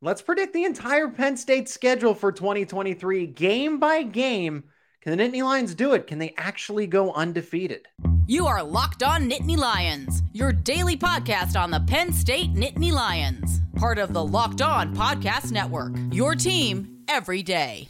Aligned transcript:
Let's 0.00 0.22
predict 0.22 0.52
the 0.52 0.62
entire 0.62 1.08
Penn 1.08 1.36
State 1.36 1.68
schedule 1.68 2.14
for 2.14 2.30
2023 2.30 3.26
game 3.26 3.80
by 3.80 4.04
game. 4.04 4.62
Can 5.00 5.16
the 5.16 5.24
Nittany 5.24 5.42
Lions 5.42 5.74
do 5.74 5.92
it? 5.92 6.06
Can 6.06 6.20
they 6.20 6.34
actually 6.36 6.86
go 6.86 7.12
undefeated? 7.14 7.88
You 8.28 8.46
are 8.46 8.62
Locked 8.62 9.02
On 9.02 9.28
Nittany 9.28 9.56
Lions, 9.56 10.22
your 10.32 10.52
daily 10.52 10.96
podcast 10.96 11.60
on 11.60 11.72
the 11.72 11.80
Penn 11.80 12.12
State 12.12 12.54
Nittany 12.54 12.92
Lions, 12.92 13.60
part 13.74 13.98
of 13.98 14.12
the 14.12 14.24
Locked 14.24 14.62
On 14.62 14.94
Podcast 14.94 15.50
Network. 15.50 15.92
Your 16.12 16.36
team 16.36 17.02
every 17.08 17.42
day. 17.42 17.88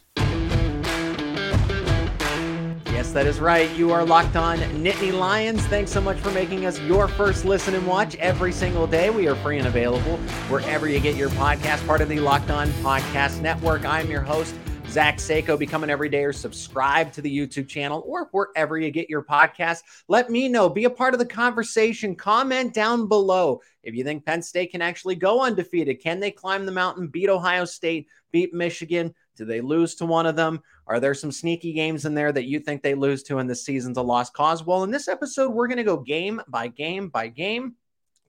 Yes, 2.99 3.12
that 3.12 3.29
is 3.29 3.39
right. 3.39 3.71
You 3.77 3.93
are 3.93 4.05
locked 4.05 4.35
on 4.35 4.59
Nittany 4.59 5.17
Lions. 5.17 5.65
Thanks 5.67 5.93
so 5.93 6.01
much 6.01 6.19
for 6.19 6.33
making 6.33 6.67
us 6.67 6.80
your 6.80 7.07
first 7.07 7.45
listen 7.45 7.77
and 7.77 7.87
watch 7.87 8.17
every 8.17 8.51
single 8.51 8.89
day. 8.89 9.09
We 9.09 9.29
are 9.29 9.37
free 9.37 9.57
and 9.57 9.69
available 9.69 10.17
wherever 10.48 10.89
you 10.89 10.98
get 10.98 11.15
your 11.15 11.29
podcast, 11.29 11.87
part 11.87 12.01
of 12.01 12.09
the 12.09 12.19
Locked 12.19 12.51
On 12.51 12.66
Podcast 12.83 13.41
Network. 13.41 13.84
I'm 13.84 14.11
your 14.11 14.23
host, 14.23 14.52
Zach 14.88 15.19
Seyko. 15.19 15.57
Become 15.57 15.84
an 15.84 15.91
everydayer. 15.91 16.34
Subscribe 16.34 17.12
to 17.12 17.23
the 17.23 17.30
YouTube 17.30 17.69
channel 17.69 18.02
or 18.05 18.30
wherever 18.33 18.77
you 18.77 18.91
get 18.91 19.09
your 19.09 19.23
podcast. 19.23 19.83
Let 20.09 20.29
me 20.29 20.49
know. 20.49 20.69
Be 20.69 20.87
a 20.87 20.91
part 20.91 21.15
of 21.15 21.21
the 21.21 21.27
conversation. 21.27 22.16
Comment 22.16 22.74
down 22.74 23.07
below 23.07 23.60
if 23.85 23.95
you 23.95 24.02
think 24.02 24.27
Penn 24.27 24.43
State 24.43 24.73
can 24.73 24.83
actually 24.83 25.15
go 25.15 25.41
undefeated. 25.41 26.02
Can 26.02 26.19
they 26.19 26.33
climb 26.33 26.66
the 26.66 26.73
mountain, 26.73 27.07
beat 27.07 27.29
Ohio 27.29 27.65
State, 27.65 28.09
beat 28.33 28.52
Michigan? 28.52 29.15
Do 29.37 29.45
they 29.45 29.60
lose 29.60 29.95
to 29.95 30.05
one 30.05 30.27
of 30.27 30.35
them? 30.35 30.60
Are 30.88 31.01
there 31.01 31.15
some 31.15 31.30
sneaky 31.30 31.73
games 31.74 32.06
in 32.06 32.15
there 32.15 32.33
that 32.33 32.47
you 32.47 32.59
think 32.60 32.83
they 32.83 32.95
lose 32.95 33.23
to 33.24 33.38
and 33.38 33.48
the 33.48 33.55
season's 33.55 33.98
a 33.98 34.02
lost 34.02 34.33
cause? 34.33 34.65
Well, 34.65 34.84
in 34.84 34.91
this 34.91 35.06
episode, 35.06 35.51
we're 35.51 35.69
going 35.69 35.77
to 35.77 35.84
go 35.84 35.98
game 35.98 36.41
by 36.48 36.69
game 36.69 37.09
by 37.09 37.29
game 37.29 37.77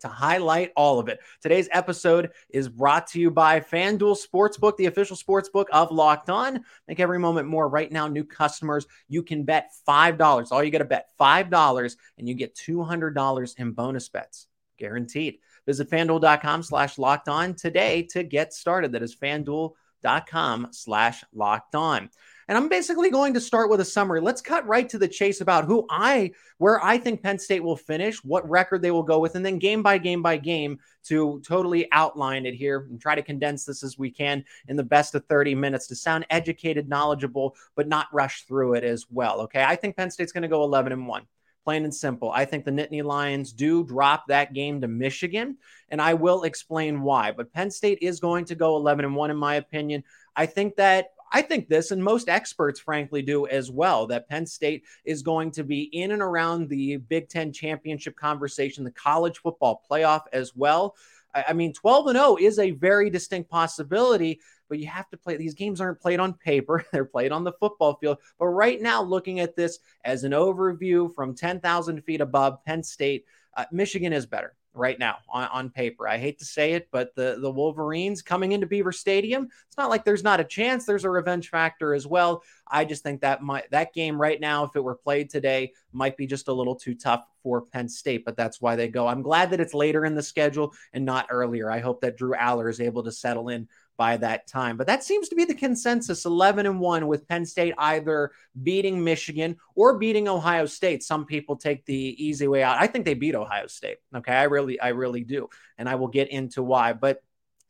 to 0.02 0.08
highlight 0.08 0.72
all 0.76 1.00
of 1.00 1.08
it. 1.08 1.20
Today's 1.42 1.70
episode 1.72 2.32
is 2.50 2.68
brought 2.68 3.08
to 3.08 3.20
you 3.20 3.32
by 3.32 3.60
FanDuel 3.60 4.18
Sportsbook, 4.18 4.78
the 4.78 4.88
official 4.88 5.16
sportsbook 5.16 5.66
of 5.72 5.92
Locked 5.92 6.30
On. 6.30 6.64
Make 6.88 7.00
every 7.00 7.20
moment 7.20 7.48
more. 7.48 7.70
Right 7.70 7.92
now, 7.92 8.08
new 8.08 8.24
customers, 8.24 8.88
you 9.08 9.24
can 9.24 9.44
bet 9.44 9.72
$5. 9.88 10.52
All 10.52 10.64
you 10.64 10.72
got 10.72 10.80
to 10.80 10.86
bet 10.86 11.10
$5 11.20 11.96
and 12.18 12.28
you 12.28 12.34
get 12.34 12.56
$200 12.56 13.56
in 13.58 13.72
bonus 13.72 14.10
bets. 14.10 14.48
Guaranteed. 14.78 15.40
Visit 15.66 15.90
fanduel.com 15.90 16.64
slash 16.64 16.98
locked 16.98 17.28
on 17.28 17.54
today 17.54 18.04
to 18.12 18.24
get 18.24 18.54
started. 18.54 18.94
That 18.94 19.04
is 19.04 19.16
fanduel.com 19.16 20.68
slash 20.72 21.24
locked 21.34 21.76
on. 21.76 22.10
And 22.50 22.58
I'm 22.58 22.68
basically 22.68 23.12
going 23.12 23.36
to 23.36 23.40
start 23.40 23.70
with 23.70 23.80
a 23.80 23.86
summary. 23.86 24.22
Let's 24.22 24.42
cut 24.42 24.66
right 24.66 24.90
to 24.90 24.98
the 24.98 25.08
chase 25.08 25.40
about 25.40 25.66
who 25.66 25.86
I, 25.88 26.32
where 26.58 26.84
I 26.84 26.98
think 26.98 27.22
Penn 27.22 27.38
State 27.38 27.64
will 27.64 27.78
finish, 27.78 28.24
what 28.24 28.50
record 28.50 28.82
they 28.82 28.90
will 28.90 29.04
go 29.04 29.20
with, 29.20 29.36
and 29.36 29.46
then 29.46 29.60
game 29.60 29.84
by 29.84 30.00
game 30.00 30.24
by 30.24 30.38
game 30.38 30.80
to 31.04 31.44
totally 31.46 31.88
outline 31.92 32.48
it 32.48 32.56
here 32.56 32.88
and 32.90 33.00
try 33.00 33.14
to 33.14 33.22
condense 33.22 33.66
this 33.66 33.84
as 33.84 34.00
we 34.00 34.10
can 34.10 34.44
in 34.68 34.76
the 34.76 34.84
best 34.84 35.14
of 35.14 35.24
30 35.26 35.54
minutes 35.54 35.86
to 35.88 35.96
sound 35.96 36.26
educated, 36.32 36.90
knowledgeable, 36.90 37.56
but 37.76 37.88
not 37.88 38.08
rush 38.12 38.46
through 38.46 38.74
it 38.74 38.84
as 38.84 39.06
well. 39.12 39.42
Okay. 39.42 39.64
I 39.64 39.76
think 39.76 39.96
Penn 39.96 40.10
State's 40.10 40.32
going 40.32 40.42
to 40.42 40.48
go 40.48 40.64
11 40.64 40.92
and 40.92 41.08
1 41.08 41.28
plain 41.66 41.84
and 41.84 41.94
simple. 41.94 42.32
I 42.32 42.46
think 42.46 42.66
the 42.66 42.72
Nittany 42.72 43.04
Lions 43.04 43.54
do 43.54 43.84
drop 43.84 44.26
that 44.30 44.54
game 44.54 44.82
to 44.82 44.88
Michigan, 44.88 45.58
and 45.90 46.02
I 46.02 46.16
will 46.16 46.44
explain 46.44 47.02
why. 47.04 47.32
But 47.32 47.54
Penn 47.54 47.70
State 47.70 48.00
is 48.02 48.20
going 48.20 48.46
to 48.46 48.56
go 48.56 48.76
11 48.78 49.06
and 49.06 49.16
1, 49.16 49.30
in 49.30 49.38
my 49.38 49.54
opinion. 49.56 50.04
I 50.36 50.48
think 50.48 50.78
that. 50.78 51.10
I 51.32 51.42
think 51.42 51.68
this, 51.68 51.92
and 51.92 52.04
most 52.04 52.30
experts, 52.30 52.80
frankly, 52.80 53.22
do 53.22 53.48
as 53.48 53.70
well, 53.70 54.08
that 54.08 54.28
Penn 54.28 54.46
State 54.46 54.84
is 55.06 55.22
going 55.22 55.52
to 55.52 55.64
be 55.64 55.84
in 55.84 56.12
and 56.12 56.22
around 56.22 56.70
the 56.70 56.98
Big 56.98 57.30
Ten 57.30 57.54
championship 57.54 58.16
conversation, 58.16 58.84
the 58.84 58.92
college 58.92 59.38
football 59.40 59.84
playoff 59.90 60.24
as 60.34 60.56
well. 60.56 60.96
I 61.34 61.54
mean, 61.54 61.74
12 61.74 62.08
and 62.08 62.18
0 62.18 62.38
is 62.40 62.58
a 62.58 62.72
very 62.72 63.12
distinct 63.12 63.52
possibility 63.52 64.40
but 64.70 64.80
you 64.80 64.88
have 64.88 65.10
to 65.10 65.18
play. 65.18 65.36
These 65.36 65.56
games 65.56 65.82
aren't 65.82 66.00
played 66.00 66.20
on 66.20 66.34
paper, 66.34 66.86
they're 66.94 67.04
played 67.04 67.32
on 67.34 67.44
the 67.44 67.54
football 67.54 67.96
field. 67.96 68.20
But 68.38 68.48
right 68.48 68.82
now, 68.82 69.02
looking 69.02 69.42
at 69.42 69.56
this 69.56 69.80
as 70.06 70.24
an 70.24 70.32
overview 70.32 71.14
from 71.14 71.36
10,000 71.36 72.02
feet 72.04 72.22
above 72.22 72.64
Penn 72.64 72.84
State, 72.84 73.26
uh, 73.58 73.66
Michigan 73.72 74.14
is 74.14 74.26
better 74.26 74.54
right 74.80 74.98
now 74.98 75.18
on, 75.30 75.48
on 75.50 75.70
paper. 75.70 76.08
I 76.08 76.18
hate 76.18 76.40
to 76.40 76.46
say 76.46 76.74
it, 76.74 76.88
but 76.92 77.14
the, 77.16 77.38
the 77.42 77.52
Wolverines 77.52 78.22
coming 78.22 78.54
into 78.54 78.66
Beaver 78.66 78.92
Stadium, 78.92 79.50
it's 79.68 79.78
not 79.78 79.90
like 79.90 80.06
there's 80.06 80.24
not 80.24 80.40
a 80.40 80.44
chance. 80.44 80.86
There's 80.86 81.06
a 81.06 81.10
revenge 81.10 81.50
factor 81.50 81.94
as 81.94 82.08
well. 82.08 82.42
I 82.68 82.86
just 82.86 83.04
think 83.04 83.22
that 83.22 83.44
might 83.44 83.70
that 83.72 83.94
game 83.94 84.20
right 84.20 84.40
now, 84.40 84.64
if 84.64 84.76
it 84.76 84.84
were 84.84 84.96
played 84.96 85.30
today, 85.30 85.74
might 85.92 86.18
be 86.18 86.26
just 86.26 86.48
a 86.48 86.54
little 86.54 86.76
too 86.76 86.96
tough 86.96 87.26
for 87.44 87.62
Penn 87.62 87.90
State, 87.90 88.26
but 88.26 88.38
that's 88.38 88.62
why 88.62 88.76
they 88.76 88.88
go. 88.88 89.08
I'm 89.08 89.22
glad 89.22 89.52
that 89.52 89.60
it's 89.60 89.74
later 89.74 90.06
in 90.06 90.16
the 90.16 90.24
schedule 90.24 90.74
and 90.94 91.06
not 91.06 91.28
earlier. 91.30 91.70
I 91.70 91.80
hope 91.80 92.02
that 92.02 92.18
Drew 92.18 92.34
Allar 92.34 92.70
is 92.70 92.82
able 92.82 93.04
to 93.04 93.12
settle 93.12 93.50
in 93.50 93.68
by 94.00 94.16
that 94.16 94.48
time. 94.48 94.78
But 94.78 94.88
that 94.88 95.04
seems 95.04 95.28
to 95.28 95.36
be 95.36 95.44
the 95.44 95.54
consensus 95.54 96.24
11 96.24 96.66
and 96.66 96.80
1 96.80 97.06
with 97.06 97.28
Penn 97.28 97.46
State 97.46 97.74
either 97.78 98.32
beating 98.64 99.04
Michigan 99.04 99.58
or 99.76 99.98
beating 100.00 100.30
Ohio 100.30 100.66
State. 100.66 101.04
Some 101.04 101.26
people 101.26 101.58
take 101.58 101.84
the 101.84 102.16
easy 102.18 102.48
way 102.48 102.64
out. 102.64 102.78
I 102.80 102.88
think 102.88 103.04
they 103.04 103.14
beat 103.14 103.36
Ohio 103.36 103.68
State. 103.68 103.98
Okay, 104.16 104.32
I 104.32 104.44
really 104.44 104.80
I 104.80 104.88
really 104.90 105.26
do. 105.26 105.50
And 105.78 105.90
I 105.90 105.96
will 105.96 106.08
get 106.08 106.30
into 106.30 106.64
why. 106.64 106.94
But 106.94 107.22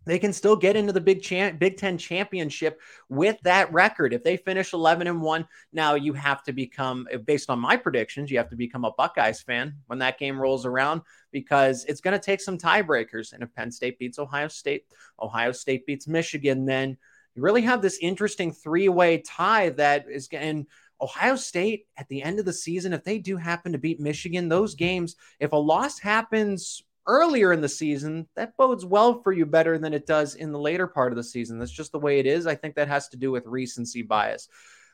they 0.06 0.20
can 0.20 0.34
still 0.34 0.56
get 0.56 0.76
into 0.76 0.94
the 0.94 1.02
Big 1.02 1.26
Big 1.60 1.78
Ten 1.78 1.98
championship 1.98 2.80
with 3.10 3.38
that 3.44 3.72
record. 3.72 4.14
If 4.14 4.24
they 4.24 4.38
finish 4.38 4.74
11 4.74 5.08
and 5.08 5.22
1, 5.22 5.48
now 5.74 5.96
you 5.96 6.14
have 6.14 6.44
to 6.44 6.54
become, 6.54 7.08
based 7.26 7.50
on 7.50 7.60
my 7.60 7.76
predictions, 7.76 8.32
you 8.32 8.38
have 8.38 8.50
to 8.50 8.56
become 8.56 8.86
a 8.86 8.94
Buckeyes 8.94 9.42
fan 9.42 9.76
when 9.88 10.00
that 10.00 10.18
game 10.18 10.40
rolls 10.40 10.66
around 10.66 11.02
because 11.32 11.86
it's 11.86 12.02
going 12.02 12.18
to 12.18 12.24
take 12.24 12.42
some 12.42 12.58
tiebreakers. 12.58 13.34
And 13.34 13.44
if 13.44 13.54
Penn 13.54 13.72
State 13.72 14.00
beats 14.00 14.20
Ohio 14.20 14.48
State, 14.48 14.86
Ohio 15.22 15.52
State 15.52 15.86
beats 15.86 16.08
Michigan, 16.08 16.66
then 16.66 16.98
you 17.36 17.42
really 17.42 17.62
have 17.64 17.82
this 17.82 18.00
interesting 18.02 18.52
three 18.52 18.90
way 18.90 19.20
tie 19.20 19.70
that 19.72 20.06
is 20.10 20.28
going. 20.28 20.68
Ohio 21.02 21.38
State 21.38 21.88
at 21.96 22.10
the 22.10 22.22
end 22.22 22.40
of 22.40 22.46
the 22.46 22.52
season, 22.52 22.92
if 22.92 23.06
they 23.06 23.20
do 23.20 23.38
happen 23.38 23.72
to 23.72 23.78
beat 23.78 24.02
Michigan, 24.02 24.50
those 24.50 24.76
games, 24.76 25.16
if 25.40 25.54
a 25.54 25.56
loss 25.56 25.98
happens 25.98 26.84
earlier 27.10 27.52
in 27.52 27.60
the 27.60 27.68
season, 27.68 28.28
that 28.36 28.56
bodes 28.56 28.86
well 28.86 29.22
for 29.22 29.34
you 29.34 29.46
better 29.46 29.80
than 29.80 29.94
it 29.94 30.06
does 30.06 30.36
in 30.36 30.52
the 30.52 30.60
later 30.60 30.86
part 30.86 31.12
of 31.12 31.18
the 31.18 31.24
season. 31.24 31.58
That's 31.58 31.72
just 31.72 31.92
the 31.92 32.00
way 32.00 32.20
it 32.20 32.28
is. 32.28 32.46
I 32.46 32.56
think 32.56 32.76
that 32.76 32.88
has 32.88 33.10
to 33.10 33.18
do 33.18 33.32
with 33.32 33.48
recency 33.48 34.04
bias. 34.04 34.48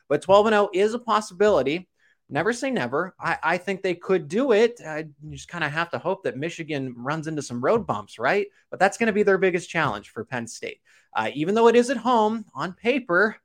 But 0.08 0.22
12 0.22 0.46
and 0.46 0.54
0 0.54 0.70
is 0.72 0.94
a 0.94 0.98
possibility. 0.98 1.88
Never 2.28 2.52
say 2.52 2.70
never. 2.70 3.14
I, 3.20 3.38
I 3.42 3.58
think 3.58 3.82
they 3.82 3.94
could 3.94 4.28
do 4.28 4.52
it. 4.52 4.80
I 4.84 5.06
just 5.30 5.48
kind 5.48 5.62
of 5.62 5.70
have 5.70 5.90
to 5.90 5.98
hope 5.98 6.24
that 6.24 6.36
Michigan 6.36 6.94
runs 6.96 7.28
into 7.28 7.42
some 7.42 7.62
road 7.62 7.86
bumps, 7.86 8.18
right? 8.18 8.48
But 8.70 8.80
that's 8.80 8.98
going 8.98 9.08
to 9.08 9.12
be 9.12 9.22
their 9.22 9.38
biggest 9.38 9.68
challenge 9.68 10.08
for 10.10 10.24
Penn 10.24 10.46
State. 10.46 10.80
Uh, 11.14 11.30
even 11.34 11.54
though 11.54 11.68
it 11.68 11.76
is 11.76 11.90
at 11.90 11.96
home 11.98 12.44
on 12.54 12.72
paper, 12.72 13.36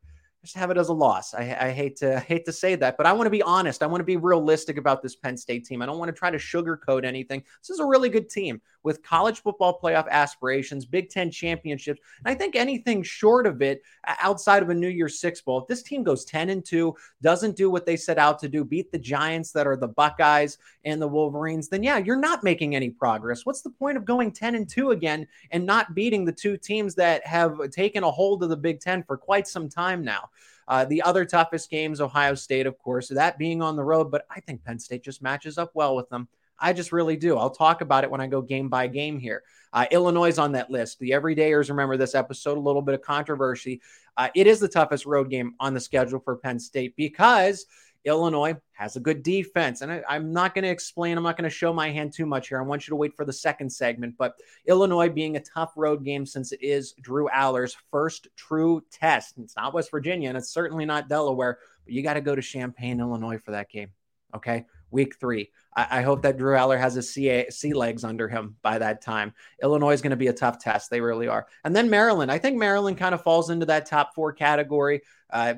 just 0.42 0.56
have 0.56 0.72
it 0.72 0.78
as 0.78 0.90
a 0.90 0.94
loss. 0.94 1.34
I, 1.34 1.56
I, 1.60 1.72
hate 1.72 1.98
to 1.98 2.20
hate 2.28 2.46
to 2.46 2.52
say 2.52 2.76
that, 2.76 2.98
but 2.98 3.06
I 3.06 3.14
want 3.14 3.28
to 3.28 3.32
be 3.32 3.44
honest. 3.44 3.84
I 3.84 3.86
want 3.86 4.02
to 4.02 4.06
be 4.06 4.18
realistic 4.18 4.78
about 4.78 5.02
this 5.02 5.16
Penn 5.16 5.38
State 5.38 5.66
team. 5.66 5.82
I 5.82 5.86
don't 5.86 6.00
want 6.00 6.10
to 6.10 6.18
try 6.18 6.32
to 6.32 6.38
sugarcoat 6.38 7.06
anything. 7.06 7.44
This 7.62 7.70
is 7.70 7.80
a 7.80 7.86
really 7.86 8.10
good 8.10 8.30
team 8.30 8.62
with 8.84 9.04
college 9.04 9.42
football 9.42 9.80
playoff 9.82 10.10
aspirations, 10.10 10.86
Big 10.86 11.10
Ten 11.10 11.30
championships, 11.30 12.02
and 12.24 12.32
I 12.32 12.36
think 12.36 12.56
anything 12.56 13.04
short 13.04 13.46
of 13.46 13.62
it, 13.62 13.82
outside 14.06 14.64
of 14.64 14.70
a 14.70 14.74
New 14.74 14.88
Year's 14.88 15.20
Six 15.20 15.42
bowl, 15.42 15.62
if 15.62 15.68
this 15.68 15.84
team 15.84 16.04
goes 16.04 16.26
ten 16.26 16.50
and 16.50 16.66
two, 16.66 16.96
doesn't 17.22 17.56
do 17.56 17.70
what 17.70 17.86
they 17.86 17.96
set 17.96 18.18
out 18.18 18.40
to 18.40 18.50
do, 18.50 18.64
beat 18.64 18.92
the 18.92 19.00
Giants 19.00 19.52
that 19.52 19.68
are 19.68 19.78
the 19.78 19.88
Buckeyes 19.88 20.58
and 20.86 21.02
the 21.02 21.08
Wolverines, 21.08 21.70
then 21.70 21.84
yeah, 21.84 21.98
you're 21.98 22.16
not 22.16 22.44
making 22.44 22.76
any 22.76 22.90
progress. 22.90 23.46
What's 23.46 23.62
the 23.62 23.70
point 23.70 23.98
of 23.98 24.06
going 24.06 24.32
ten 24.32 24.56
and 24.56 24.68
two 24.68 24.92
again 24.92 25.28
and 25.52 25.66
not 25.66 25.94
beating 25.96 26.26
the 26.26 26.32
two 26.32 26.58
teams 26.58 26.96
that 26.96 27.26
have 27.26 27.70
taken 27.72 28.04
a 28.04 28.12
hold 28.12 28.44
of 28.44 28.50
the 28.50 28.58
Big 28.58 28.80
Ten 28.80 29.04
for 29.04 29.18
quite 29.18 29.48
some 29.48 29.70
time 29.70 30.04
now? 30.04 30.30
Uh, 30.68 30.86
the 30.86 31.02
other 31.02 31.26
toughest 31.26 31.70
games, 31.70 32.00
Ohio 32.00 32.34
State, 32.34 32.66
of 32.66 32.78
course, 32.78 33.10
that 33.10 33.38
being 33.38 33.62
on 33.62 33.76
the 33.76 33.84
road, 33.84 34.10
but 34.10 34.26
I 34.30 34.40
think 34.40 34.64
Penn 34.64 34.80
State 34.80 35.04
just 35.04 35.22
matches 35.22 35.58
up 35.58 35.72
well 35.74 35.96
with 35.96 36.08
them. 36.10 36.30
I 36.62 36.74
just 36.74 36.92
really 36.92 37.18
do. 37.18 37.38
I'll 37.38 37.50
talk 37.50 37.82
about 37.82 38.04
it 38.04 38.12
when 38.12 38.22
I 38.22 38.28
go 38.28 38.42
game 38.42 38.70
by 38.70 38.88
game 38.88 39.20
here. 39.20 39.44
Uh, 39.74 39.86
Illinois 39.92 40.30
is 40.30 40.40
on 40.40 40.52
that 40.52 40.70
list. 40.70 41.00
The 41.00 41.12
everydayers 41.12 41.70
remember 41.70 41.98
this 41.98 42.16
episode, 42.16 42.58
a 42.58 42.62
little 42.62 42.82
bit 42.82 42.96
of 42.96 43.02
controversy. 43.02 43.82
Uh, 44.18 44.30
it 44.36 44.48
is 44.48 44.60
the 44.60 44.68
toughest 44.68 45.06
road 45.06 45.30
game 45.30 45.56
on 45.60 45.74
the 45.74 45.80
schedule 45.80 46.20
for 46.20 46.36
Penn 46.36 46.60
State 46.60 46.96
because 46.96 47.66
Illinois 48.06 48.56
has 48.74 48.96
a 48.96 49.00
good 49.00 49.24
defense. 49.24 49.82
And 49.82 49.92
I, 49.92 50.16
am 50.16 50.34
not 50.34 50.54
going 50.54 50.64
to 50.64 50.70
explain, 50.70 51.18
I'm 51.18 51.24
not 51.24 51.38
going 51.38 51.50
to 51.50 51.56
show 51.56 51.72
my 51.72 51.90
hand 51.90 52.14
too 52.14 52.26
much 52.26 52.50
here. 52.50 52.60
I 52.60 52.64
want 52.64 52.88
you 52.88 52.92
to 52.92 52.96
wait 52.96 53.16
for 53.16 53.26
the 53.26 53.34
second 53.34 53.70
segment. 53.70 54.16
But 54.18 54.36
Illinois 54.68 55.10
being 55.10 55.38
a 55.38 55.42
tough 55.42 55.74
road 55.76 56.04
game 56.04 56.26
since 56.26 56.52
it 56.52 56.62
is 56.62 56.94
Drew 57.02 57.30
Allar's 57.30 57.76
first 57.92 58.28
true 58.36 58.84
test. 58.92 59.36
It's 59.38 59.56
not 59.56 59.74
West 59.74 59.92
Virginia 59.92 60.30
and 60.30 60.38
it's 60.38 60.50
certainly 60.50 60.86
not 60.86 61.10
Delaware, 61.10 61.60
but 61.86 61.94
you 61.94 62.02
got 62.02 62.16
to 62.16 62.22
go 62.22 62.36
to 62.36 62.42
Champaign, 62.42 63.00
Illinois 63.00 63.38
for 63.38 63.52
that 63.52 63.70
game. 63.70 63.92
Okay. 64.36 64.66
Week 64.92 65.18
three. 65.20 65.50
I, 65.76 66.00
I 66.00 66.02
hope 66.02 66.22
that 66.22 66.38
Drew 66.38 66.56
Allar 66.56 66.80
has 66.80 66.94
his 66.94 67.12
sea 67.14 67.74
legs 67.74 68.04
under 68.04 68.28
him 68.28 68.58
by 68.62 68.78
that 68.78 69.02
time. 69.02 69.34
Illinois 69.64 69.94
is 69.94 70.02
going 70.02 70.12
to 70.12 70.18
be 70.18 70.28
a 70.28 70.34
tough 70.34 70.60
test. 70.60 70.90
They 70.90 71.02
really 71.02 71.28
are. 71.28 71.48
And 71.64 71.76
then 71.76 71.90
Maryland. 71.90 72.32
I 72.32 72.38
think 72.38 72.58
Maryland 72.58 72.98
kind 72.98 73.16
of 73.16 73.24
falls 73.24 73.50
into 73.50 73.66
that 73.68 73.86
top 73.86 74.14
four 74.14 74.34
category. 74.34 75.02
Uh, 75.30 75.56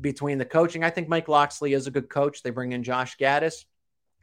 between 0.00 0.38
the 0.38 0.44
coaching. 0.44 0.84
I 0.84 0.90
think 0.90 1.08
Mike 1.08 1.28
Locksley 1.28 1.72
is 1.72 1.86
a 1.86 1.90
good 1.90 2.08
coach. 2.08 2.42
They 2.42 2.50
bring 2.50 2.72
in 2.72 2.82
Josh 2.82 3.16
Gattis, 3.16 3.64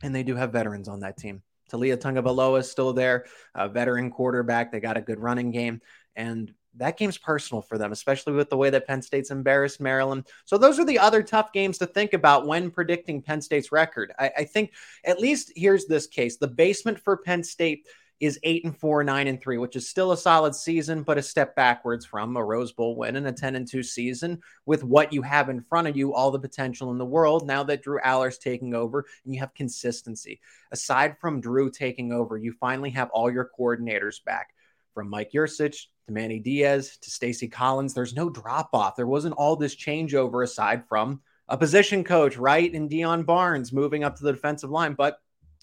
and 0.03 0.13
they 0.13 0.24
do 0.24 0.36
have 0.36 0.51
veterans 0.51 0.88
on 0.88 1.01
that 1.01 1.18
team. 1.18 1.42
Taulia 1.71 1.95
Tagovailoa 1.95 2.59
is 2.59 2.69
still 2.69 2.94
there, 2.94 3.25
a 3.56 3.69
veteran 3.69 4.12
quarterback. 4.12 4.71
They 4.71 4.80
got 4.80 4.97
a 4.97 5.01
good 5.01 5.19
running 5.19 5.51
game. 5.51 5.81
And 6.15 6.54
that 6.77 6.97
game's 6.97 7.18
personal 7.18 7.62
for 7.62 7.77
them, 7.77 7.91
especially 7.91 8.33
with 8.33 8.50
the 8.50 8.57
way 8.57 8.69
that 8.69 8.88
Penn 8.88 9.01
State's 9.01 9.31
embarrassed 9.31 9.81
Maryland. 9.81 10.27
So 10.45 10.57
those 10.57 10.79
are 10.79 10.85
the 10.85 11.00
other 11.00 11.21
tough 11.21 11.51
games 11.51 11.77
to 11.79 11.85
think 11.85 12.13
about 12.13 12.47
when 12.47 12.71
predicting 12.71 13.21
Penn 13.21 13.41
State's 13.41 13.71
record. 13.71 14.13
I, 14.18 14.31
I 14.39 14.44
think 14.45 14.71
at 15.06 15.19
least 15.19 15.51
here's 15.56 15.85
this 15.85 16.07
case: 16.07 16.38
the 16.38 16.47
basement 16.47 17.00
for 17.00 17.18
Penn 17.18 17.44
State 17.44 17.85
is 18.21 18.39
eight 18.44 18.63
and 18.63 18.77
four, 18.77 19.03
nine 19.03 19.27
and 19.27 19.41
three, 19.41 19.57
which 19.57 19.75
is 19.75 19.89
still 19.89 20.12
a 20.12 20.18
solid 20.18 20.53
season, 20.53 21.01
but 21.01 21.18
a 21.18 21.23
step 21.23 21.56
backwards 21.56 22.06
from 22.06 22.38
a 22.38 22.44
Rose 22.44 22.71
Bowl 22.71 22.95
win 22.95 23.15
and 23.15 23.27
a 23.27 23.31
10 23.31 23.56
and 23.56 23.68
two 23.68 23.81
season 23.81 24.39
with 24.68 24.83
what 24.83 25.12
you 25.12 25.23
have 25.23 25.50
in 25.50 25.59
front 25.59 25.88
of 25.88 25.97
you, 25.97 26.13
all 26.13 26.29
the 26.29 26.38
potential 26.38 26.91
in 26.91 27.00
the 27.00 27.06
world. 27.06 27.47
Now 27.47 27.63
that 27.63 27.81
Drew 27.81 28.00
Allar's 28.00 28.38
taking 28.38 28.75
over 28.75 29.06
and 29.25 29.33
you 29.33 29.39
have 29.39 29.56
consistency. 29.56 30.39
Aside 30.71 31.18
from 31.19 31.41
Drew 31.41 31.71
taking 31.71 32.13
over, 32.13 32.38
you 32.38 32.53
finally 32.59 32.91
have 32.91 33.09
all 33.09 33.31
your 33.31 33.50
coordinators 33.59 34.23
back 34.23 34.53
from 34.94 35.09
Mike 35.09 35.31
Yurcich 35.33 35.88
to 36.07 36.13
Manny 36.13 36.39
Diaz 36.39 36.98
to 37.01 37.12
Stacy 37.12 37.48
Collins. 37.48 37.94
There's 37.94 38.15
no 38.15 38.30
drop 38.30 38.69
off. 38.74 38.95
There 38.95 39.07
wasn't 39.07 39.36
all 39.36 39.56
this 39.56 39.75
changeover 39.75 40.44
aside 40.44 40.88
from 40.88 41.21
a 41.48 41.57
position 41.57 42.03
coach, 42.03 42.38
right? 42.38 42.74
And 42.74 42.89
Deion 42.89 43.25
Barnes 43.25 43.74
moving 43.74 44.03
up 44.03 44.15
to 44.18 44.24
the 44.24 44.31
defensive 44.31 44.69
line, 44.69 44.94
but 44.94 45.19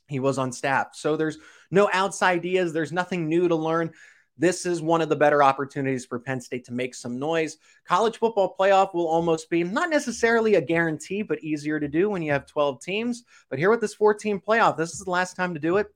he 0.09 0.21
was 0.21 0.39
on 0.39 0.53
staff. 0.53 0.89
So 0.95 1.17
there's 1.17 1.39
no 1.71 1.89
outside 1.93 2.39
ideas. 2.39 2.73
There's 2.73 2.93
nothing 2.93 3.29
new 3.29 3.49
to 3.49 3.57
learn. 3.57 3.93
This 4.41 4.67
is 4.67 4.81
one 4.81 5.01
of 5.01 5.09
the 5.09 5.17
better 5.17 5.43
opportunities 5.43 6.07
for 6.07 6.21
Penn 6.21 6.41
State 6.41 6.65
to 6.67 6.73
make 6.73 6.95
some 6.95 7.19
noise. 7.19 7.57
College 7.85 8.19
football 8.19 8.55
playoff 8.59 8.95
will 8.95 9.09
almost 9.09 9.51
be 9.51 9.65
not 9.65 9.91
necessarily 9.91 10.55
a 10.55 10.61
guarantee, 10.61 11.23
but 11.23 11.43
easier 11.43 11.81
to 11.81 11.89
do 11.89 12.09
when 12.09 12.23
you 12.23 12.31
have 12.31 12.47
12 12.47 12.81
teams. 12.81 13.25
But 13.51 13.59
here 13.59 13.69
with 13.69 13.81
this 13.81 13.95
14 13.95 14.41
playoff, 14.41 14.77
this 14.77 14.93
is 14.93 15.01
the 15.01 15.11
last 15.11 15.35
time 15.35 15.55
to 15.55 15.61
do 15.61 15.79
it. 15.79 15.89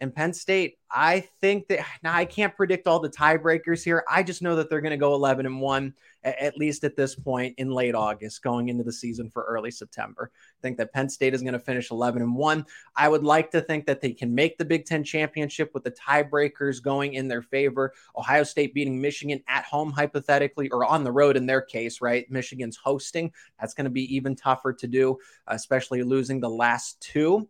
And 0.00 0.14
Penn 0.14 0.32
State, 0.32 0.78
I 0.90 1.20
think 1.40 1.68
that 1.68 1.86
now 2.02 2.14
I 2.14 2.24
can't 2.24 2.56
predict 2.56 2.86
all 2.86 3.00
the 3.00 3.10
tiebreakers 3.10 3.84
here. 3.84 4.04
I 4.10 4.22
just 4.22 4.42
know 4.42 4.56
that 4.56 4.70
they're 4.70 4.80
going 4.80 4.90
to 4.90 4.96
go 4.96 5.14
11 5.14 5.46
and 5.46 5.60
1 5.60 5.94
at 6.22 6.56
least 6.58 6.84
at 6.84 6.96
this 6.96 7.14
point 7.14 7.54
in 7.56 7.70
late 7.70 7.94
August 7.94 8.42
going 8.42 8.68
into 8.68 8.84
the 8.84 8.92
season 8.92 9.30
for 9.30 9.42
early 9.44 9.70
September. 9.70 10.30
I 10.34 10.60
think 10.60 10.76
that 10.76 10.92
Penn 10.92 11.08
State 11.08 11.32
is 11.32 11.40
going 11.40 11.54
to 11.54 11.58
finish 11.58 11.90
11 11.90 12.20
and 12.20 12.34
1. 12.34 12.66
I 12.94 13.08
would 13.08 13.24
like 13.24 13.50
to 13.52 13.62
think 13.62 13.86
that 13.86 14.02
they 14.02 14.12
can 14.12 14.34
make 14.34 14.58
the 14.58 14.64
Big 14.64 14.84
10 14.84 15.02
championship 15.02 15.70
with 15.72 15.84
the 15.84 15.92
tiebreakers 15.92 16.82
going 16.82 17.14
in 17.14 17.26
their 17.26 17.40
favor. 17.40 17.94
Ohio 18.16 18.42
State 18.42 18.74
beating 18.74 19.00
Michigan 19.00 19.42
at 19.48 19.64
home 19.64 19.90
hypothetically 19.90 20.68
or 20.68 20.84
on 20.84 21.04
the 21.04 21.12
road 21.12 21.38
in 21.38 21.46
their 21.46 21.62
case, 21.62 22.02
right? 22.02 22.30
Michigan's 22.30 22.76
hosting. 22.76 23.32
That's 23.58 23.74
going 23.74 23.84
to 23.84 23.90
be 23.90 24.14
even 24.14 24.36
tougher 24.36 24.74
to 24.74 24.86
do, 24.86 25.16
especially 25.46 26.02
losing 26.02 26.40
the 26.40 26.50
last 26.50 27.00
two. 27.00 27.48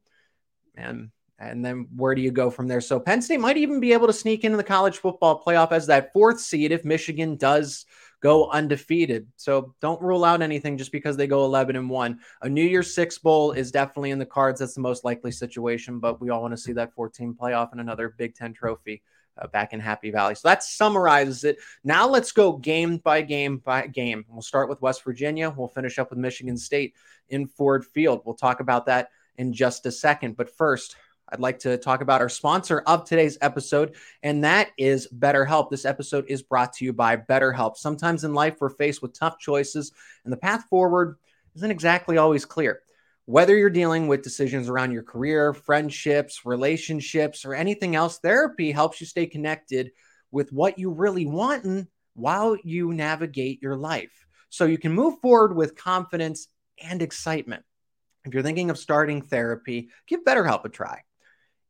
And 0.76 1.10
and 1.40 1.64
then 1.64 1.88
where 1.96 2.14
do 2.14 2.20
you 2.20 2.30
go 2.30 2.50
from 2.50 2.68
there? 2.68 2.82
So 2.82 3.00
Penn 3.00 3.22
State 3.22 3.40
might 3.40 3.56
even 3.56 3.80
be 3.80 3.94
able 3.94 4.06
to 4.06 4.12
sneak 4.12 4.44
into 4.44 4.58
the 4.58 4.64
college 4.64 4.98
football 4.98 5.42
playoff 5.42 5.72
as 5.72 5.86
that 5.86 6.12
fourth 6.12 6.38
seed 6.38 6.70
if 6.70 6.84
Michigan 6.84 7.36
does 7.36 7.86
go 8.20 8.50
undefeated. 8.50 9.26
So 9.36 9.74
don't 9.80 10.02
rule 10.02 10.24
out 10.24 10.42
anything 10.42 10.76
just 10.76 10.92
because 10.92 11.16
they 11.16 11.26
go 11.26 11.44
11 11.46 11.76
and 11.76 11.88
1. 11.88 12.20
A 12.42 12.48
New 12.48 12.64
Year's 12.64 12.94
Six 12.94 13.16
Bowl 13.16 13.52
is 13.52 13.70
definitely 13.70 14.10
in 14.10 14.18
the 14.18 14.26
cards. 14.26 14.60
That's 14.60 14.74
the 14.74 14.82
most 14.82 15.02
likely 15.02 15.32
situation, 15.32 15.98
but 15.98 16.20
we 16.20 16.28
all 16.28 16.42
want 16.42 16.52
to 16.52 16.58
see 16.58 16.74
that 16.74 16.92
14 16.92 17.34
playoff 17.34 17.72
and 17.72 17.80
another 17.80 18.10
Big 18.10 18.34
Ten 18.34 18.52
trophy. 18.52 19.02
Uh, 19.40 19.46
back 19.46 19.72
in 19.72 19.80
Happy 19.80 20.10
Valley. 20.10 20.34
So 20.34 20.48
that 20.48 20.62
summarizes 20.62 21.44
it. 21.44 21.58
Now 21.82 22.06
let's 22.06 22.32
go 22.32 22.54
game 22.54 22.98
by 22.98 23.22
game 23.22 23.58
by 23.58 23.86
game. 23.86 24.26
We'll 24.28 24.42
start 24.42 24.68
with 24.68 24.82
West 24.82 25.02
Virginia. 25.02 25.48
We'll 25.56 25.68
finish 25.68 25.98
up 25.98 26.10
with 26.10 26.18
Michigan 26.18 26.58
State 26.58 26.94
in 27.28 27.46
Ford 27.46 27.86
Field. 27.86 28.20
We'll 28.24 28.34
talk 28.34 28.60
about 28.60 28.86
that 28.86 29.10
in 29.38 29.54
just 29.54 29.86
a 29.86 29.92
second. 29.92 30.36
But 30.36 30.54
first, 30.54 30.96
I'd 31.32 31.40
like 31.40 31.60
to 31.60 31.78
talk 31.78 32.00
about 32.00 32.20
our 32.20 32.28
sponsor 32.28 32.80
of 32.86 33.04
today's 33.04 33.38
episode, 33.40 33.94
and 34.22 34.42
that 34.44 34.70
is 34.76 35.08
BetterHelp. 35.16 35.70
This 35.70 35.84
episode 35.84 36.24
is 36.28 36.42
brought 36.42 36.72
to 36.74 36.84
you 36.84 36.92
by 36.92 37.16
BetterHelp. 37.16 37.76
Sometimes 37.76 38.24
in 38.24 38.34
life, 38.34 38.56
we're 38.60 38.70
faced 38.70 39.00
with 39.00 39.18
tough 39.18 39.38
choices, 39.38 39.92
and 40.24 40.32
the 40.32 40.36
path 40.36 40.64
forward 40.68 41.18
isn't 41.54 41.70
exactly 41.70 42.18
always 42.18 42.44
clear. 42.44 42.80
Whether 43.26 43.56
you're 43.56 43.70
dealing 43.70 44.08
with 44.08 44.22
decisions 44.22 44.68
around 44.68 44.90
your 44.90 45.04
career, 45.04 45.54
friendships, 45.54 46.44
relationships, 46.44 47.44
or 47.44 47.54
anything 47.54 47.94
else, 47.94 48.18
therapy 48.18 48.72
helps 48.72 49.00
you 49.00 49.06
stay 49.06 49.26
connected 49.26 49.92
with 50.32 50.52
what 50.52 50.78
you 50.78 50.90
really 50.90 51.26
want 51.26 51.88
while 52.14 52.56
you 52.64 52.92
navigate 52.92 53.62
your 53.62 53.76
life. 53.76 54.26
So 54.48 54.64
you 54.64 54.78
can 54.78 54.92
move 54.92 55.20
forward 55.20 55.54
with 55.54 55.76
confidence 55.76 56.48
and 56.82 57.02
excitement. 57.02 57.62
If 58.24 58.34
you're 58.34 58.42
thinking 58.42 58.68
of 58.68 58.78
starting 58.78 59.22
therapy, 59.22 59.90
give 60.08 60.24
BetterHelp 60.24 60.64
a 60.64 60.68
try. 60.68 61.02